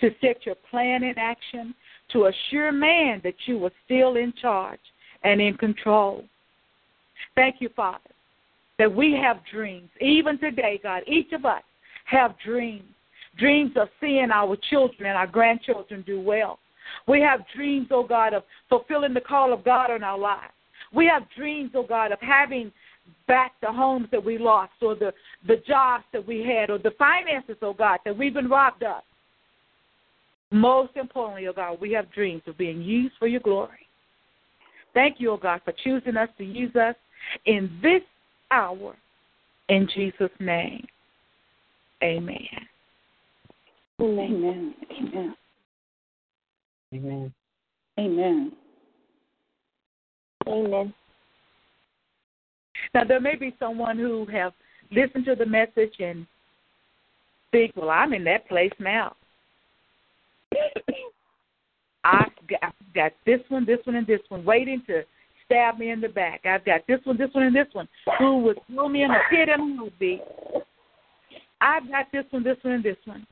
to 0.00 0.10
set 0.20 0.46
your 0.46 0.56
plan 0.70 1.02
in 1.02 1.18
action, 1.18 1.74
to 2.12 2.26
assure 2.26 2.72
man 2.72 3.20
that 3.24 3.34
you 3.46 3.64
are 3.64 3.72
still 3.84 4.16
in 4.16 4.32
charge 4.40 4.80
and 5.24 5.40
in 5.40 5.56
control. 5.56 6.24
Thank 7.34 7.56
you, 7.60 7.70
Father, 7.74 7.98
that 8.78 8.92
we 8.92 9.12
have 9.12 9.38
dreams. 9.50 9.88
Even 10.00 10.38
today, 10.38 10.80
God, 10.82 11.02
each 11.06 11.32
of 11.32 11.44
us 11.44 11.62
have 12.04 12.34
dreams. 12.44 12.84
Dreams 13.38 13.72
of 13.76 13.88
seeing 14.00 14.30
our 14.30 14.56
children 14.68 15.08
and 15.08 15.16
our 15.16 15.26
grandchildren 15.26 16.02
do 16.06 16.20
well. 16.20 16.58
We 17.08 17.20
have 17.20 17.40
dreams, 17.54 17.88
oh 17.90 18.06
God, 18.06 18.34
of 18.34 18.42
fulfilling 18.68 19.14
the 19.14 19.20
call 19.20 19.52
of 19.52 19.64
God 19.64 19.90
in 19.90 20.02
our 20.02 20.18
lives. 20.18 20.52
We 20.92 21.06
have 21.06 21.22
dreams, 21.34 21.70
oh 21.74 21.86
God, 21.86 22.12
of 22.12 22.20
having 22.20 22.70
back 23.26 23.52
the 23.60 23.72
homes 23.72 24.08
that 24.12 24.24
we 24.24 24.38
lost 24.38 24.72
or 24.80 24.94
the, 24.94 25.12
the 25.46 25.62
jobs 25.66 26.04
that 26.12 26.26
we 26.26 26.42
had 26.42 26.70
or 26.70 26.78
the 26.78 26.92
finances, 26.98 27.56
oh 27.62 27.74
God, 27.74 27.98
that 28.04 28.16
we've 28.16 28.34
been 28.34 28.48
robbed 28.48 28.82
of. 28.82 29.02
Most 30.50 30.96
importantly, 30.96 31.46
oh 31.48 31.52
God, 31.52 31.80
we 31.80 31.92
have 31.92 32.12
dreams 32.12 32.42
of 32.46 32.58
being 32.58 32.82
used 32.82 33.14
for 33.18 33.26
your 33.26 33.40
glory. 33.40 33.86
Thank 34.94 35.16
you, 35.18 35.30
oh 35.30 35.36
God, 35.36 35.60
for 35.64 35.72
choosing 35.84 36.16
us 36.16 36.28
to 36.38 36.44
use 36.44 36.74
us 36.76 36.94
in 37.46 37.70
this 37.82 38.02
hour. 38.50 38.94
In 39.68 39.88
Jesus' 39.94 40.30
name. 40.38 40.86
Amen. 42.02 42.38
Amen. 44.00 44.74
Amen. 44.90 45.34
Amen. 46.92 47.32
Amen. 47.98 48.52
Amen. 50.46 50.94
Now 52.94 53.04
there 53.04 53.20
may 53.20 53.36
be 53.36 53.54
someone 53.58 53.96
who 53.96 54.26
have 54.26 54.52
listened 54.90 55.24
to 55.24 55.34
the 55.34 55.46
message 55.46 55.94
and 55.98 56.26
think, 57.50 57.72
"Well, 57.74 57.88
I'm 57.88 58.12
in 58.12 58.24
that 58.24 58.46
place 58.48 58.72
now. 58.78 59.16
I've 62.04 62.32
got, 62.48 62.74
got 62.94 63.12
this 63.24 63.40
one, 63.48 63.64
this 63.64 63.78
one, 63.84 63.96
and 63.96 64.06
this 64.06 64.20
one 64.28 64.44
waiting 64.44 64.82
to 64.88 65.02
stab 65.46 65.78
me 65.78 65.90
in 65.90 66.00
the 66.00 66.08
back. 66.08 66.40
I've 66.44 66.64
got 66.64 66.80
this 66.86 67.00
one, 67.04 67.16
this 67.16 67.30
one, 67.32 67.44
and 67.44 67.56
this 67.56 67.68
one 67.72 67.88
who 68.18 68.38
would 68.38 68.58
throw 68.66 68.88
me 68.88 69.04
in 69.04 69.10
a 69.10 69.20
pit 69.30 69.48
and 69.48 69.80
would 69.80 69.98
be. 69.98 70.20
I've 71.60 71.88
got 71.88 72.06
this 72.12 72.24
one, 72.30 72.42
this 72.42 72.56
one, 72.62 72.74
and 72.74 72.84
this 72.84 72.96
one 73.04 73.26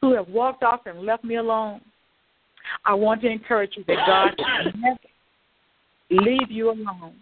who 0.00 0.14
have 0.14 0.28
walked 0.28 0.62
off 0.62 0.86
and 0.86 1.00
left 1.00 1.24
me 1.24 1.36
alone. 1.36 1.80
I 2.84 2.94
want 2.94 3.22
to 3.22 3.28
encourage 3.28 3.72
you 3.76 3.84
that 3.88 4.06
God 4.06 4.72
never 4.76 4.98
leave 6.10 6.50
you 6.50 6.70
alone. 6.70 7.14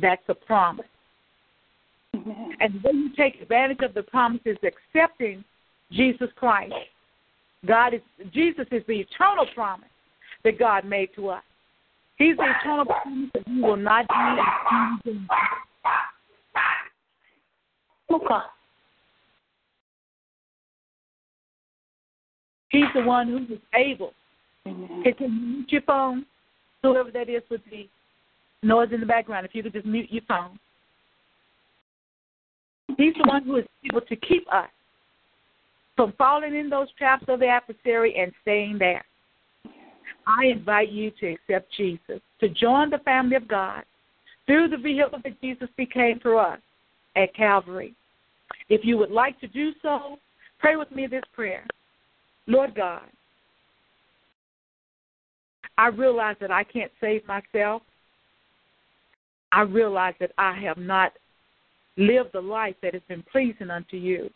That's 0.00 0.22
a 0.28 0.34
promise. 0.34 0.86
And 2.14 2.82
when 2.82 2.98
you 2.98 3.10
take 3.16 3.40
advantage 3.40 3.80
of 3.82 3.94
the 3.94 4.02
promise 4.02 4.40
is 4.44 4.58
accepting 4.62 5.44
Jesus 5.92 6.28
Christ. 6.36 6.74
God 7.66 7.94
is 7.94 8.00
Jesus 8.32 8.66
is 8.72 8.82
the 8.88 9.00
eternal 9.00 9.46
promise 9.54 9.88
that 10.44 10.58
God 10.58 10.84
made 10.84 11.10
to 11.16 11.28
us. 11.28 11.42
He's 12.16 12.36
the 12.36 12.52
eternal 12.60 12.86
promise 12.86 13.30
that 13.34 13.42
He 13.46 13.60
will 13.60 13.76
not 13.76 14.06
do 14.08 15.20
Okay. 18.12 18.46
He's 22.70 22.84
the 22.94 23.02
one 23.02 23.28
who 23.28 23.54
is 23.54 23.60
able. 23.74 24.12
Amen. 24.66 25.02
Can, 25.04 25.14
you 25.18 25.28
mute 25.28 25.72
your 25.72 25.82
phone? 25.82 26.24
Whoever 26.82 27.10
that 27.10 27.28
is 27.28 27.42
with 27.50 27.60
the 27.70 27.88
noise 28.62 28.88
in 28.92 29.00
the 29.00 29.06
background, 29.06 29.46
if 29.46 29.54
you 29.54 29.62
could 29.62 29.72
just 29.72 29.86
mute 29.86 30.10
your 30.10 30.22
phone. 30.28 30.58
He's 32.96 33.14
the 33.14 33.28
one 33.28 33.44
who 33.44 33.56
is 33.56 33.64
able 33.84 34.02
to 34.02 34.16
keep 34.16 34.46
us 34.52 34.68
from 35.96 36.12
falling 36.18 36.54
in 36.54 36.68
those 36.68 36.88
traps 36.98 37.24
of 37.28 37.40
the 37.40 37.46
adversary 37.46 38.14
and 38.16 38.32
staying 38.42 38.78
there. 38.78 39.04
I 40.26 40.46
invite 40.46 40.90
you 40.90 41.10
to 41.20 41.32
accept 41.32 41.72
Jesus, 41.76 42.20
to 42.40 42.48
join 42.48 42.90
the 42.90 42.98
family 42.98 43.36
of 43.36 43.48
God 43.48 43.82
through 44.46 44.68
the 44.68 44.76
vehicle 44.76 45.18
that 45.24 45.40
Jesus 45.40 45.68
became 45.76 46.20
for 46.20 46.38
us 46.38 46.60
at 47.16 47.34
Calvary. 47.34 47.94
If 48.68 48.84
you 48.84 48.96
would 48.98 49.10
like 49.10 49.38
to 49.40 49.48
do 49.48 49.72
so, 49.82 50.18
pray 50.58 50.76
with 50.76 50.90
me 50.92 51.06
this 51.06 51.24
prayer. 51.34 51.66
Lord 52.46 52.74
God, 52.74 53.02
I 55.78 55.88
realize 55.88 56.36
that 56.40 56.50
I 56.50 56.64
can't 56.64 56.92
save 57.00 57.26
myself. 57.26 57.82
I 59.52 59.62
realize 59.62 60.14
that 60.18 60.32
I 60.38 60.58
have 60.60 60.78
not 60.78 61.12
lived 61.96 62.30
the 62.32 62.40
life 62.40 62.74
that 62.82 62.94
has 62.94 63.02
been 63.06 63.22
pleasing 63.30 63.70
unto 63.70 63.96
you. 63.96 64.30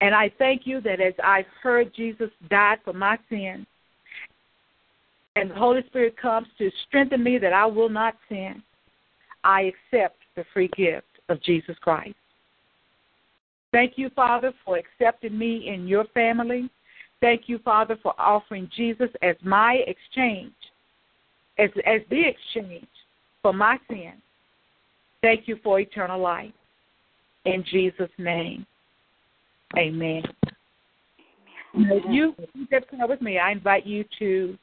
And 0.00 0.14
I 0.14 0.32
thank 0.38 0.62
you 0.64 0.80
that 0.80 1.00
as 1.00 1.12
I've 1.22 1.44
heard 1.62 1.94
Jesus 1.94 2.30
died 2.48 2.78
for 2.84 2.94
my 2.94 3.18
sins, 3.28 3.66
and 5.36 5.50
the 5.50 5.54
Holy 5.54 5.82
Spirit 5.86 6.16
comes 6.16 6.48
to 6.58 6.70
strengthen 6.88 7.22
me 7.22 7.38
that 7.38 7.52
I 7.52 7.66
will 7.66 7.90
not 7.90 8.16
sin, 8.28 8.62
I 9.44 9.72
accept 9.92 10.16
the 10.36 10.44
free 10.52 10.70
gift 10.76 11.06
of 11.28 11.42
Jesus 11.42 11.76
Christ. 11.80 12.16
Thank 13.72 13.92
you, 13.96 14.10
Father, 14.10 14.52
for 14.64 14.78
accepting 14.78 15.38
me 15.38 15.68
in 15.68 15.86
your 15.86 16.04
family. 16.06 16.68
Thank 17.20 17.42
you, 17.46 17.58
Father, 17.58 17.96
for 18.02 18.14
offering 18.18 18.68
Jesus 18.74 19.10
as 19.22 19.36
my 19.42 19.82
exchange, 19.86 20.52
as, 21.58 21.70
as 21.86 22.00
the 22.10 22.22
exchange 22.26 22.88
for 23.42 23.52
my 23.52 23.78
sin. 23.88 24.12
Thank 25.22 25.46
you 25.46 25.58
for 25.62 25.80
eternal 25.80 26.20
life. 26.20 26.52
In 27.44 27.64
Jesus' 27.70 28.10
name, 28.18 28.66
amen. 29.78 30.22
Now, 31.74 31.96
if 31.96 32.04
you 32.08 32.34
just 32.70 32.90
come 32.90 33.08
with 33.08 33.22
me, 33.22 33.38
I 33.38 33.52
invite 33.52 33.86
you 33.86 34.04
to 34.18 34.58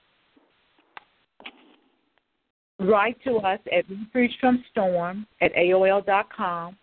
write 2.80 3.18
to 3.24 3.38
us 3.38 3.60
at 3.72 3.86
refuge 3.90 4.36
from 4.40 4.64
storm 4.72 5.26
at 5.42 5.54
AOL.com. 5.56 6.78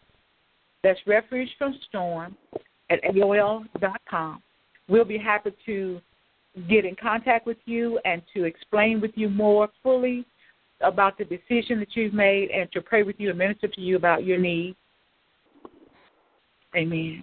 That's 0.83 0.99
refuge 1.07 1.49
from 1.59 1.79
storm 1.89 2.37
at 2.91 3.03
AOL.com. 3.05 4.43
We'll 4.89 5.05
be 5.05 5.19
happy 5.19 5.51
to 5.67 6.01
get 6.69 6.85
in 6.85 6.97
contact 7.01 7.47
with 7.47 7.57
you 7.65 7.99
and 8.05 8.23
to 8.35 8.45
explain 8.45 9.01
with 9.01 9.13
you 9.15 9.29
more 9.29 9.69
fully 9.83 10.27
about 10.81 11.17
the 11.19 11.25
decision 11.25 11.79
that 11.81 11.95
you've 11.95 12.15
made 12.15 12.51
and 12.51 12.71
to 12.73 12.81
pray 12.81 13.03
with 13.03 13.17
you 13.19 13.31
and 13.31 13.39
minister 13.39 13.69
to 13.69 13.81
you 13.81 13.97
about 13.97 14.25
your 14.25 14.39
needs. 14.39 14.77
Amen. 16.77 17.23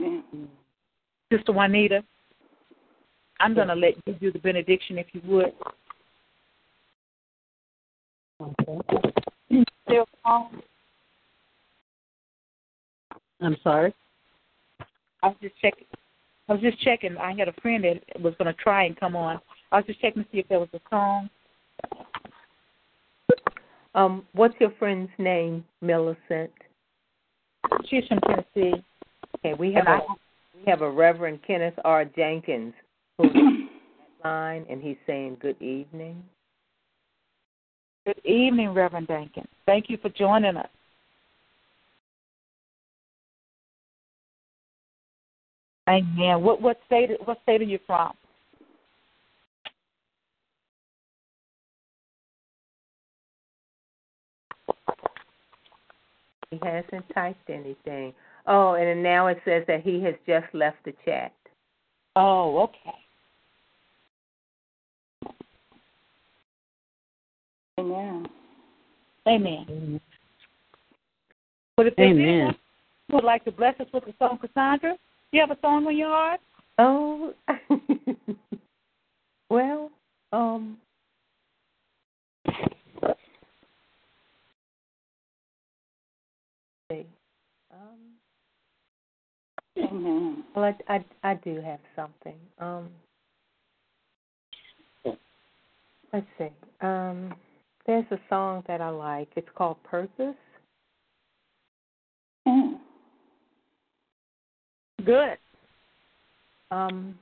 Amen. 0.00 0.48
Sister 1.32 1.52
Juanita, 1.52 2.04
I'm 3.40 3.54
going 3.54 3.68
to 3.68 3.74
let 3.74 3.94
you 4.06 4.14
do 4.14 4.32
the 4.32 4.38
benediction 4.38 4.98
if 4.98 5.06
you 5.12 5.20
would. 5.24 5.52
Okay. 8.40 9.64
Still 9.86 10.04
calm? 10.24 10.62
I'm 13.40 13.56
sorry. 13.62 13.94
I 15.22 15.28
was 15.28 15.36
just 15.40 15.56
checking. 15.60 15.86
I 16.48 16.52
was 16.52 16.62
just 16.62 16.80
checking. 16.80 17.16
I 17.16 17.34
had 17.36 17.48
a 17.48 17.60
friend 17.60 17.84
that 17.84 18.20
was 18.20 18.34
going 18.38 18.52
to 18.52 18.62
try 18.62 18.84
and 18.84 18.98
come 18.98 19.16
on. 19.16 19.40
I 19.70 19.76
was 19.76 19.86
just 19.86 20.00
checking 20.00 20.24
to 20.24 20.28
see 20.30 20.38
if 20.38 20.48
there 20.48 20.60
was 20.60 20.68
a 20.74 20.80
song. 20.90 21.30
Um, 23.94 24.26
what's 24.32 24.54
your 24.58 24.70
friend's 24.78 25.10
name, 25.18 25.64
Millicent? 25.80 26.50
She's 27.88 28.06
from 28.08 28.20
Tennessee. 28.20 28.82
Okay, 29.38 29.54
we 29.54 29.72
have 29.74 29.86
And 29.86 29.88
I- 29.88 29.98
a 29.98 30.16
we 30.54 30.70
have 30.70 30.82
a 30.82 30.90
Reverend 30.90 31.42
Kenneth 31.42 31.78
R. 31.84 32.04
Jenkins 32.04 32.74
who's 33.18 33.32
line, 34.24 34.64
and 34.68 34.80
he's 34.82 34.96
saying 35.06 35.36
good 35.40 35.60
evening. 35.60 36.22
Good 38.06 38.20
evening, 38.24 38.72
Reverend 38.74 39.08
Duncan. 39.08 39.46
Thank 39.66 39.90
you 39.90 39.96
for 39.96 40.08
joining 40.10 40.56
us. 40.56 40.68
Amen. 45.88 46.42
What 46.42 46.60
what 46.60 46.80
state 46.86 47.10
what 47.26 47.42
state 47.42 47.60
are 47.60 47.64
you 47.64 47.78
from? 47.86 48.12
He 56.52 56.60
hasn't 56.62 57.06
typed 57.14 57.48
anything. 57.48 58.12
Oh, 58.46 58.74
and 58.74 59.02
now 59.02 59.28
it 59.28 59.38
says 59.42 59.64
that 59.68 59.82
he 59.82 60.02
has 60.02 60.14
just 60.26 60.44
left 60.52 60.76
the 60.84 60.92
chat. 61.02 61.32
Oh, 62.14 62.64
okay. 62.64 62.98
Amen. 67.80 68.26
Amen. 69.26 69.98
But 71.74 71.86
if 71.86 71.96
there's 71.96 72.10
Amen. 72.10 72.28
anyone 72.28 72.56
who 73.08 73.14
would 73.14 73.24
like 73.24 73.46
to 73.46 73.52
bless 73.52 73.80
us 73.80 73.86
with 73.94 74.04
a 74.04 74.12
song, 74.18 74.38
Cassandra, 74.38 74.98
you 75.30 75.40
have 75.40 75.50
a 75.50 75.58
song 75.62 75.86
on 75.86 75.96
your 75.96 76.10
heart? 76.10 76.40
Oh, 76.78 77.32
well, 79.48 79.90
um, 80.34 80.76
see. 86.92 87.06
Um, 87.72 87.98
Amen. 89.78 90.44
well, 90.54 90.64
I, 90.88 90.94
I, 90.94 91.04
I 91.22 91.34
do 91.34 91.60
have 91.60 91.80
something. 91.96 92.38
Um, 92.58 92.90
let's 96.12 96.26
see. 96.38 96.48
Um, 96.80 97.34
there's 97.86 98.04
a 98.10 98.18
song 98.28 98.62
that 98.68 98.80
I 98.80 98.90
like. 98.90 99.28
It's 99.36 99.48
called 99.54 99.82
Purpose. 99.82 100.36
Mm. 102.46 102.78
Good. 105.04 105.38
Um, 106.70 107.18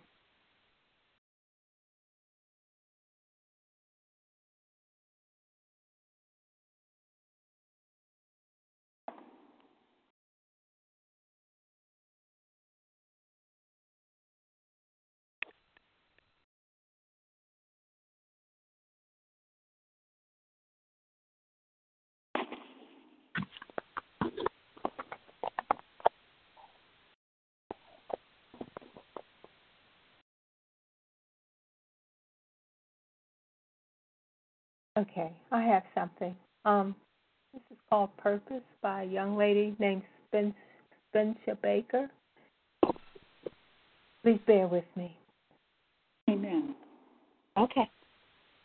Okay, 35.01 35.33
I 35.51 35.63
have 35.63 35.83
something. 35.95 36.37
Um, 36.67 36.95
this 37.55 37.63
is 37.71 37.79
called 37.89 38.15
Purpose 38.19 38.61
by 38.83 39.05
a 39.05 39.07
young 39.07 39.35
lady 39.35 39.75
named 39.79 40.03
Spen- 40.29 40.55
Spencer 41.09 41.57
Baker. 41.63 42.11
Please 44.23 44.41
bear 44.47 44.67
with 44.67 44.85
me. 44.97 45.17
Amen. 46.29 46.75
Okay. 47.57 47.89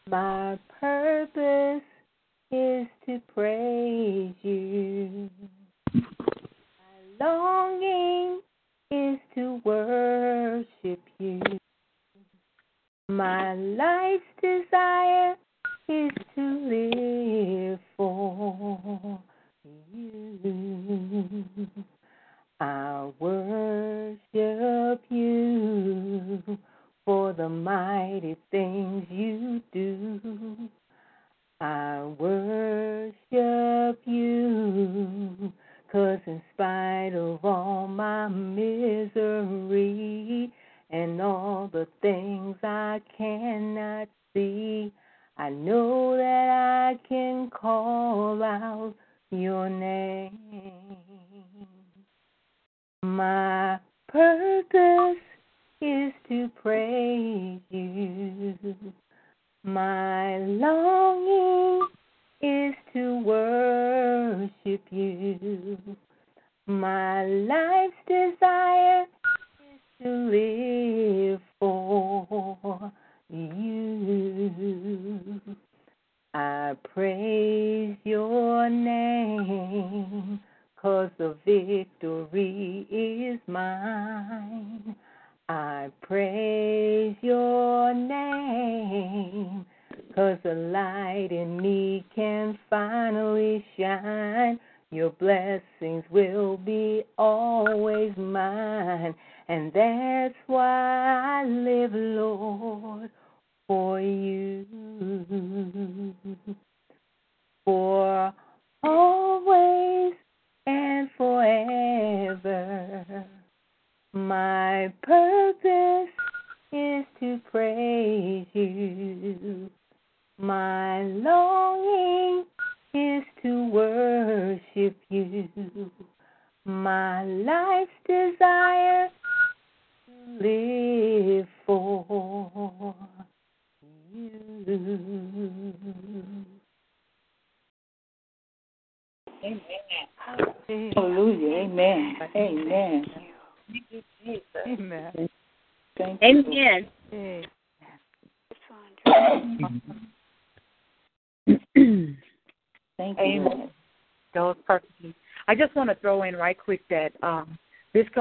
My 0.10 0.60
purpose 0.82 1.82
is 2.52 2.86
to 3.06 3.22
praise 3.34 4.34
you. 4.42 5.30
My 5.94 7.26
longing 7.26 8.42
is 8.92 9.20
to 9.36 9.62
worship 9.64 11.00
you. 11.18 11.42
My 13.08 13.54
life's 13.54 14.24
desire 14.42 15.38
is 15.88 16.12
to 16.36 16.42
live 16.68 17.80
for 17.96 19.20
you. 19.94 21.50
I 22.60 23.12
worship 23.20 25.02
you 25.10 26.42
for 27.06 27.34
the 27.34 27.50
mighty 27.50 28.36
things 28.50 29.06
you 29.10 29.62
do. 29.72 30.70
I 31.62 32.04
worship 32.18 34.00
you, 34.06 35.52
'cause 35.92 36.20
in 36.26 36.42
spite 36.54 37.14
of 37.14 37.46
all 37.46 37.88
my 37.88 38.28
misery 38.28 40.02
and 40.90 41.22
all 41.22 41.68
the 41.68 41.86
things 42.02 42.58
I 42.64 43.02
cannot 43.18 44.08
see, 44.34 44.92
I 45.38 45.50
know 45.50 46.16
that 46.16 46.50
I 46.50 47.08
can 47.10 47.50
call 47.50 48.42
out 48.42 48.94
your 49.32 49.70
name. 49.70 50.38
My 53.04 53.80
purpose 54.08 55.22
is 55.82 56.14
to 56.30 56.50
praise 56.62 57.60
you. 57.70 58.76
My 59.64 60.38
longing 60.38 61.88
is 62.42 62.74
to 62.94 63.20
worship 63.24 64.82
you. 64.90 65.78
My 66.68 67.26
life's 67.26 67.94
desire 68.08 69.04
is 69.04 69.82
to 70.02 70.10
live 70.10 71.42
for 71.60 72.92
you. 73.30 74.85
Praise 76.96 77.65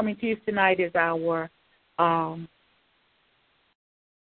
coming 0.04 0.16
Tuesday 0.16 0.52
night 0.52 0.80
is 0.80 0.92
our 0.94 1.48
um, 1.98 2.46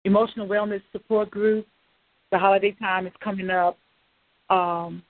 emotional 0.05 0.47
wellness 0.47 0.83
support 0.93 1.31
group. 1.31 1.67
The 2.33 2.39
holiday 2.39 2.77
time 2.79 3.07
is 3.07 3.15
coming 3.23 3.49
up, 3.49 3.79
um, 4.51 5.03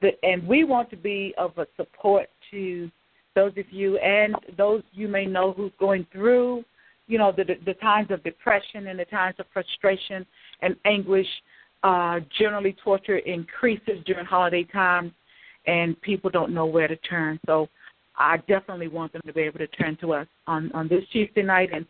the, 0.00 0.10
and 0.22 0.46
we 0.46 0.62
want 0.62 0.88
to 0.90 0.96
be 0.96 1.34
of 1.36 1.58
a 1.58 1.66
support 1.76 2.28
to 2.52 2.88
those 3.34 3.50
of 3.56 3.64
you 3.72 3.98
and 3.98 4.36
those 4.56 4.84
you 4.92 5.08
may 5.08 5.26
know 5.26 5.52
who's 5.52 5.72
going 5.80 6.06
through, 6.12 6.62
you 7.08 7.18
know, 7.18 7.32
the 7.36 7.44
the 7.66 7.74
times 7.74 8.12
of 8.12 8.22
depression 8.22 8.86
and 8.86 9.00
the 9.00 9.04
times 9.06 9.34
of 9.40 9.46
frustration 9.52 10.24
and 10.60 10.76
anguish. 10.84 11.26
Uh, 11.82 12.20
generally, 12.38 12.76
torture 12.84 13.18
increases 13.18 13.98
during 14.06 14.24
holiday 14.24 14.62
times, 14.62 15.10
and 15.66 16.00
people 16.02 16.30
don't 16.30 16.54
know 16.54 16.66
where 16.66 16.86
to 16.86 16.94
turn. 16.98 17.40
So, 17.46 17.68
I 18.16 18.36
definitely 18.48 18.88
want 18.88 19.12
them 19.12 19.22
to 19.26 19.32
be 19.32 19.42
able 19.42 19.58
to 19.58 19.66
turn 19.68 19.96
to 20.00 20.12
us 20.12 20.26
on 20.46 20.70
on 20.72 20.88
this 20.88 21.04
Tuesday 21.12 21.42
night 21.42 21.70
and 21.72 21.86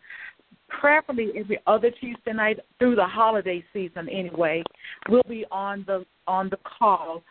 preferably 0.69 1.31
every 1.35 1.59
other 1.67 1.91
Tuesday 1.91 2.33
night 2.33 2.59
through 2.79 2.95
the 2.95 3.05
holiday 3.05 3.63
season. 3.73 4.09
Anyway, 4.09 4.63
we'll 5.09 5.23
be 5.27 5.45
on 5.51 5.83
the 5.87 6.05
on 6.27 6.49
the 6.49 6.57
call. 6.57 7.21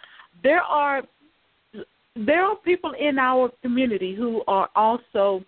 There 0.43 0.63
are 0.63 1.03
there 2.15 2.45
are 2.45 2.57
people 2.57 2.93
in 2.99 3.19
our 3.19 3.51
community 3.63 4.15
who 4.15 4.43
are 4.47 4.69
also 4.77 5.45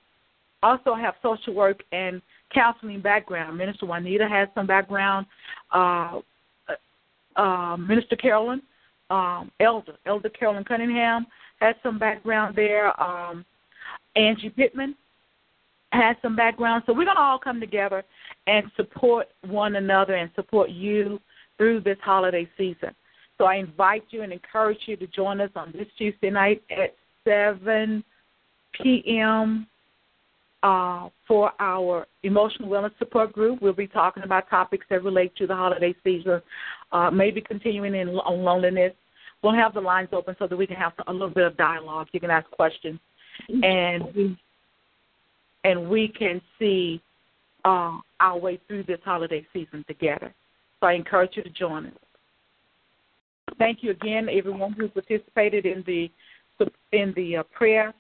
also 0.63 0.95
have 0.95 1.15
social 1.23 1.55
work 1.55 1.83
and 1.93 2.23
counseling 2.53 3.01
background. 3.01 3.59
Minister 3.59 3.87
Juanita 3.87 4.27
has 4.29 4.49
some 4.55 4.67
background. 4.67 5.27
Uh, 5.71 6.21
uh, 7.37 7.77
Minister 7.77 8.17
Carolyn, 8.17 8.63
um, 9.11 9.51
Elder 9.61 9.95
Elder 10.07 10.29
Carolyn 10.31 10.65
Cunningham 10.65 11.27
has 11.65 11.77
some 11.83 11.99
background 11.99 12.55
there. 12.57 13.01
Um, 13.01 13.45
Angie 14.17 14.51
Pittman 14.51 14.95
has 15.93 16.17
some 16.23 16.37
background. 16.37 16.83
So 16.87 16.93
we're 16.93 17.05
going 17.05 17.17
to 17.17 17.23
all 17.23 17.39
come 17.39 17.61
together 17.61 18.05
and 18.47 18.67
support 18.77 19.29
one 19.47 19.77
another 19.77 20.15
and 20.15 20.31
support 20.35 20.71
you 20.71 21.21
through 21.57 21.81
this 21.81 21.99
holiday 22.03 22.49
season. 22.59 22.91
So 23.39 23.45
I 23.45 23.57
invite 23.57 24.05
you 24.11 24.23
and 24.23 24.33
encourage 24.33 24.79
you 24.87 24.97
to 24.97 25.07
join 25.07 25.41
us 25.41 25.51
on 25.57 25.73
this 25.73 25.87
Tuesday 25.97 26.31
night 26.31 26.63
at 26.71 26.95
7 27.27 28.05
p.m. 28.83 29.67
Uh, 30.63 31.09
for 31.27 31.53
our 31.61 32.07
emotional 32.23 32.69
wellness 32.69 32.97
support 32.99 33.33
group. 33.33 33.61
We'll 33.63 33.73
be 33.73 33.87
talking 33.87 34.23
about 34.23 34.49
topics 34.51 34.87
that 34.91 35.03
relate 35.03 35.35
to 35.37 35.47
the 35.47 35.55
holiday 35.55 35.95
season, 36.05 36.41
uh, 36.93 37.11
maybe 37.11 37.41
continuing 37.41 37.95
in 37.95 38.09
on 38.09 38.43
loneliness. 38.43 38.93
We'll 39.45 39.53
have 39.53 39.75
the 39.75 39.81
lines 39.81 40.09
open 40.13 40.35
so 40.39 40.47
that 40.47 40.57
we 40.57 40.67
can 40.67 40.77
have 40.77 40.95
a 41.07 41.13
little 41.13 41.29
bit 41.29 41.45
of 41.45 41.55
dialogue. 41.59 42.09
You 42.13 42.21
can 42.21 42.31
ask 42.31 42.51
questions, 42.53 42.99
and 43.63 44.03
we 44.15 44.39
and 45.65 45.91
we 45.91 46.09
can 46.09 46.41
see 46.59 47.03
uh, 47.67 47.99
our 48.21 48.39
way 48.39 48.59
through 48.67 48.85
this 48.85 49.01
holiday 49.05 49.47
season 49.53 49.85
together. 49.87 50.33
So 50.81 50.87
I 50.87 50.95
encourage 50.95 51.33
you 51.37 51.43
to 51.43 51.51
join 51.51 51.87
us. 51.87 51.93
Thank 53.59 53.83
you 53.83 53.91
again, 53.91 54.29
everyone 54.31 54.73
who 54.73 54.89
participated 54.89 55.67
in 55.67 55.85
the 55.87 56.11
in 56.93 57.13
the 57.15 57.37
uh, 57.37 57.43
prayer 57.53 57.93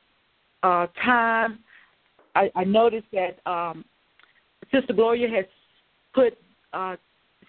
uh, 0.63 0.87
time. 1.05 1.59
I, 2.35 2.51
I, 2.57 2.65
noticed 2.65 3.07
that 3.13 3.39
um, 3.45 3.85
Sister 4.73 4.95
Gloria 4.95 5.29
has 5.29 5.45
put 6.15 6.39
uh, 6.73 6.97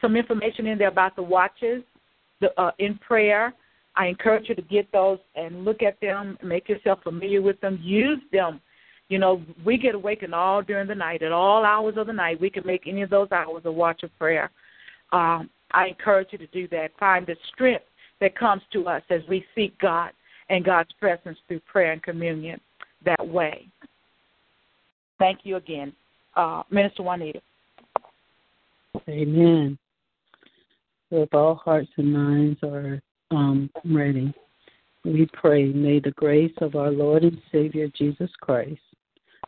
some 0.02 0.18
information 0.18 0.68
in 0.68 0.78
there 0.78 0.90
about 0.90 1.16
the 1.16 1.24
watches 1.24 1.82
the, 2.42 2.50
uh, 2.60 2.72
in 2.80 2.98
prayer. 2.98 3.54
I 3.98 4.08
encourage 4.08 4.50
you 4.50 4.56
to 4.56 4.62
get 4.62 4.92
those 4.92 5.20
and 5.36 5.64
look 5.64 5.82
at 5.82 6.00
them, 6.02 6.38
make 6.44 6.68
yourself 6.68 7.00
familiar 7.04 7.42
with 7.42 7.60
them, 7.62 7.80
use 7.82 8.20
them. 8.32 8.60
You 9.08 9.20
know, 9.20 9.42
we 9.64 9.78
get 9.78 9.96
awakened 9.96 10.34
all 10.34 10.62
during 10.62 10.88
the 10.88 10.96
night, 10.96 11.22
at 11.22 11.32
all 11.32 11.64
hours 11.64 11.96
of 11.98 12.08
the 12.08 12.14
night. 12.14 12.42
We 12.42 12.50
can 12.50 12.66
make 12.66 12.88
any 12.88 13.04
of 13.04 13.10
those 13.10 13.32
hours 13.32 13.62
a 13.66 13.72
watch 13.72 14.04
of 14.04 14.18
prayer. 14.18 14.52
Um, 15.12 15.50
I 15.72 15.88
encourage 15.88 16.30
you 16.32 16.38
to 16.40 16.48
do 16.48 16.68
that. 16.70 16.90
Find 17.00 17.26
the 17.26 17.36
strength 17.54 17.86
that 18.20 18.38
comes 18.38 18.64
to 18.74 18.88
us 18.88 19.04
as 19.10 19.22
we 19.30 19.46
seek 19.54 19.78
God 19.80 20.12
and 20.50 20.66
God's 20.66 20.92
presence 21.00 21.38
through 21.48 21.60
prayer 21.62 21.92
and 21.92 22.02
communion 22.02 22.60
that 23.06 23.26
way. 23.26 23.68
Thank 25.20 25.40
you 25.44 25.56
again, 25.56 25.94
uh, 26.36 26.64
Minister 26.70 27.04
Juanita. 27.04 27.42
Amen. 29.08 29.78
If 31.12 31.34
all 31.34 31.56
hearts 31.56 31.90
and 31.98 32.12
minds 32.12 32.60
are 32.64 33.02
um, 33.36 33.70
ready, 33.84 34.34
we 35.04 35.28
pray, 35.34 35.66
may 35.66 36.00
the 36.00 36.12
grace 36.12 36.54
of 36.62 36.76
our 36.76 36.92
Lord 36.92 37.24
and 37.24 37.38
Savior 37.52 37.88
Jesus 37.96 38.30
Christ, 38.42 38.82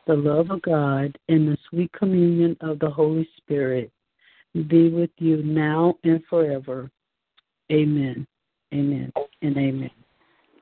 the 0.06 0.16
love 0.16 0.52
of 0.52 0.62
God, 0.62 1.18
and 1.30 1.48
the 1.48 1.58
sweet 1.70 1.92
communion 1.94 2.56
of 2.62 2.80
the 2.80 2.90
Holy 2.90 3.28
Spirit 3.38 3.92
be 4.68 4.90
with 4.90 5.10
you 5.18 5.44
now 5.44 5.96
and 6.04 6.22
forever. 6.30 6.90
Amen. 7.72 8.26
Amen 8.74 9.12
and 9.42 9.58
amen. 9.58 9.92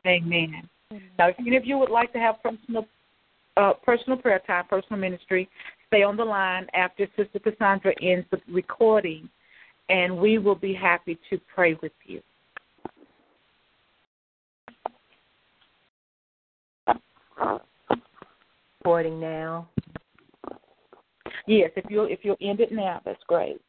Amen. 0.06 0.70
Now, 1.18 1.30
if 1.30 1.36
any 1.40 1.58
of 1.58 1.66
you 1.66 1.78
would 1.78 1.90
like 1.90 2.14
to 2.14 2.20
have 2.20 2.36
personal 2.44 2.86
uh, 3.58 3.74
personal 3.84 4.18
prayer 4.18 4.42
time, 4.46 4.66
personal 4.70 5.00
ministry, 5.00 5.50
stay 5.88 6.04
on 6.04 6.18
the 6.18 6.24
line 6.24 6.68
after 6.74 7.08
Sister 7.16 7.40
Cassandra 7.40 7.94
ends 8.02 8.28
the 8.30 8.38
recording, 8.50 9.30
and 9.90 10.18
we 10.18 10.38
will 10.38 10.56
be 10.56 10.74
happy 10.74 11.18
to 11.30 11.40
pray 11.54 11.78
with 11.82 11.94
you. 12.06 12.22
Recording 18.80 19.20
now. 19.20 19.68
Yes, 21.48 21.72
if 21.76 21.86
you 21.90 22.04
if 22.04 22.20
you'll 22.24 22.38
end 22.42 22.60
it 22.60 22.72
now, 22.72 23.02
that's 23.06 23.22
great. 23.28 23.60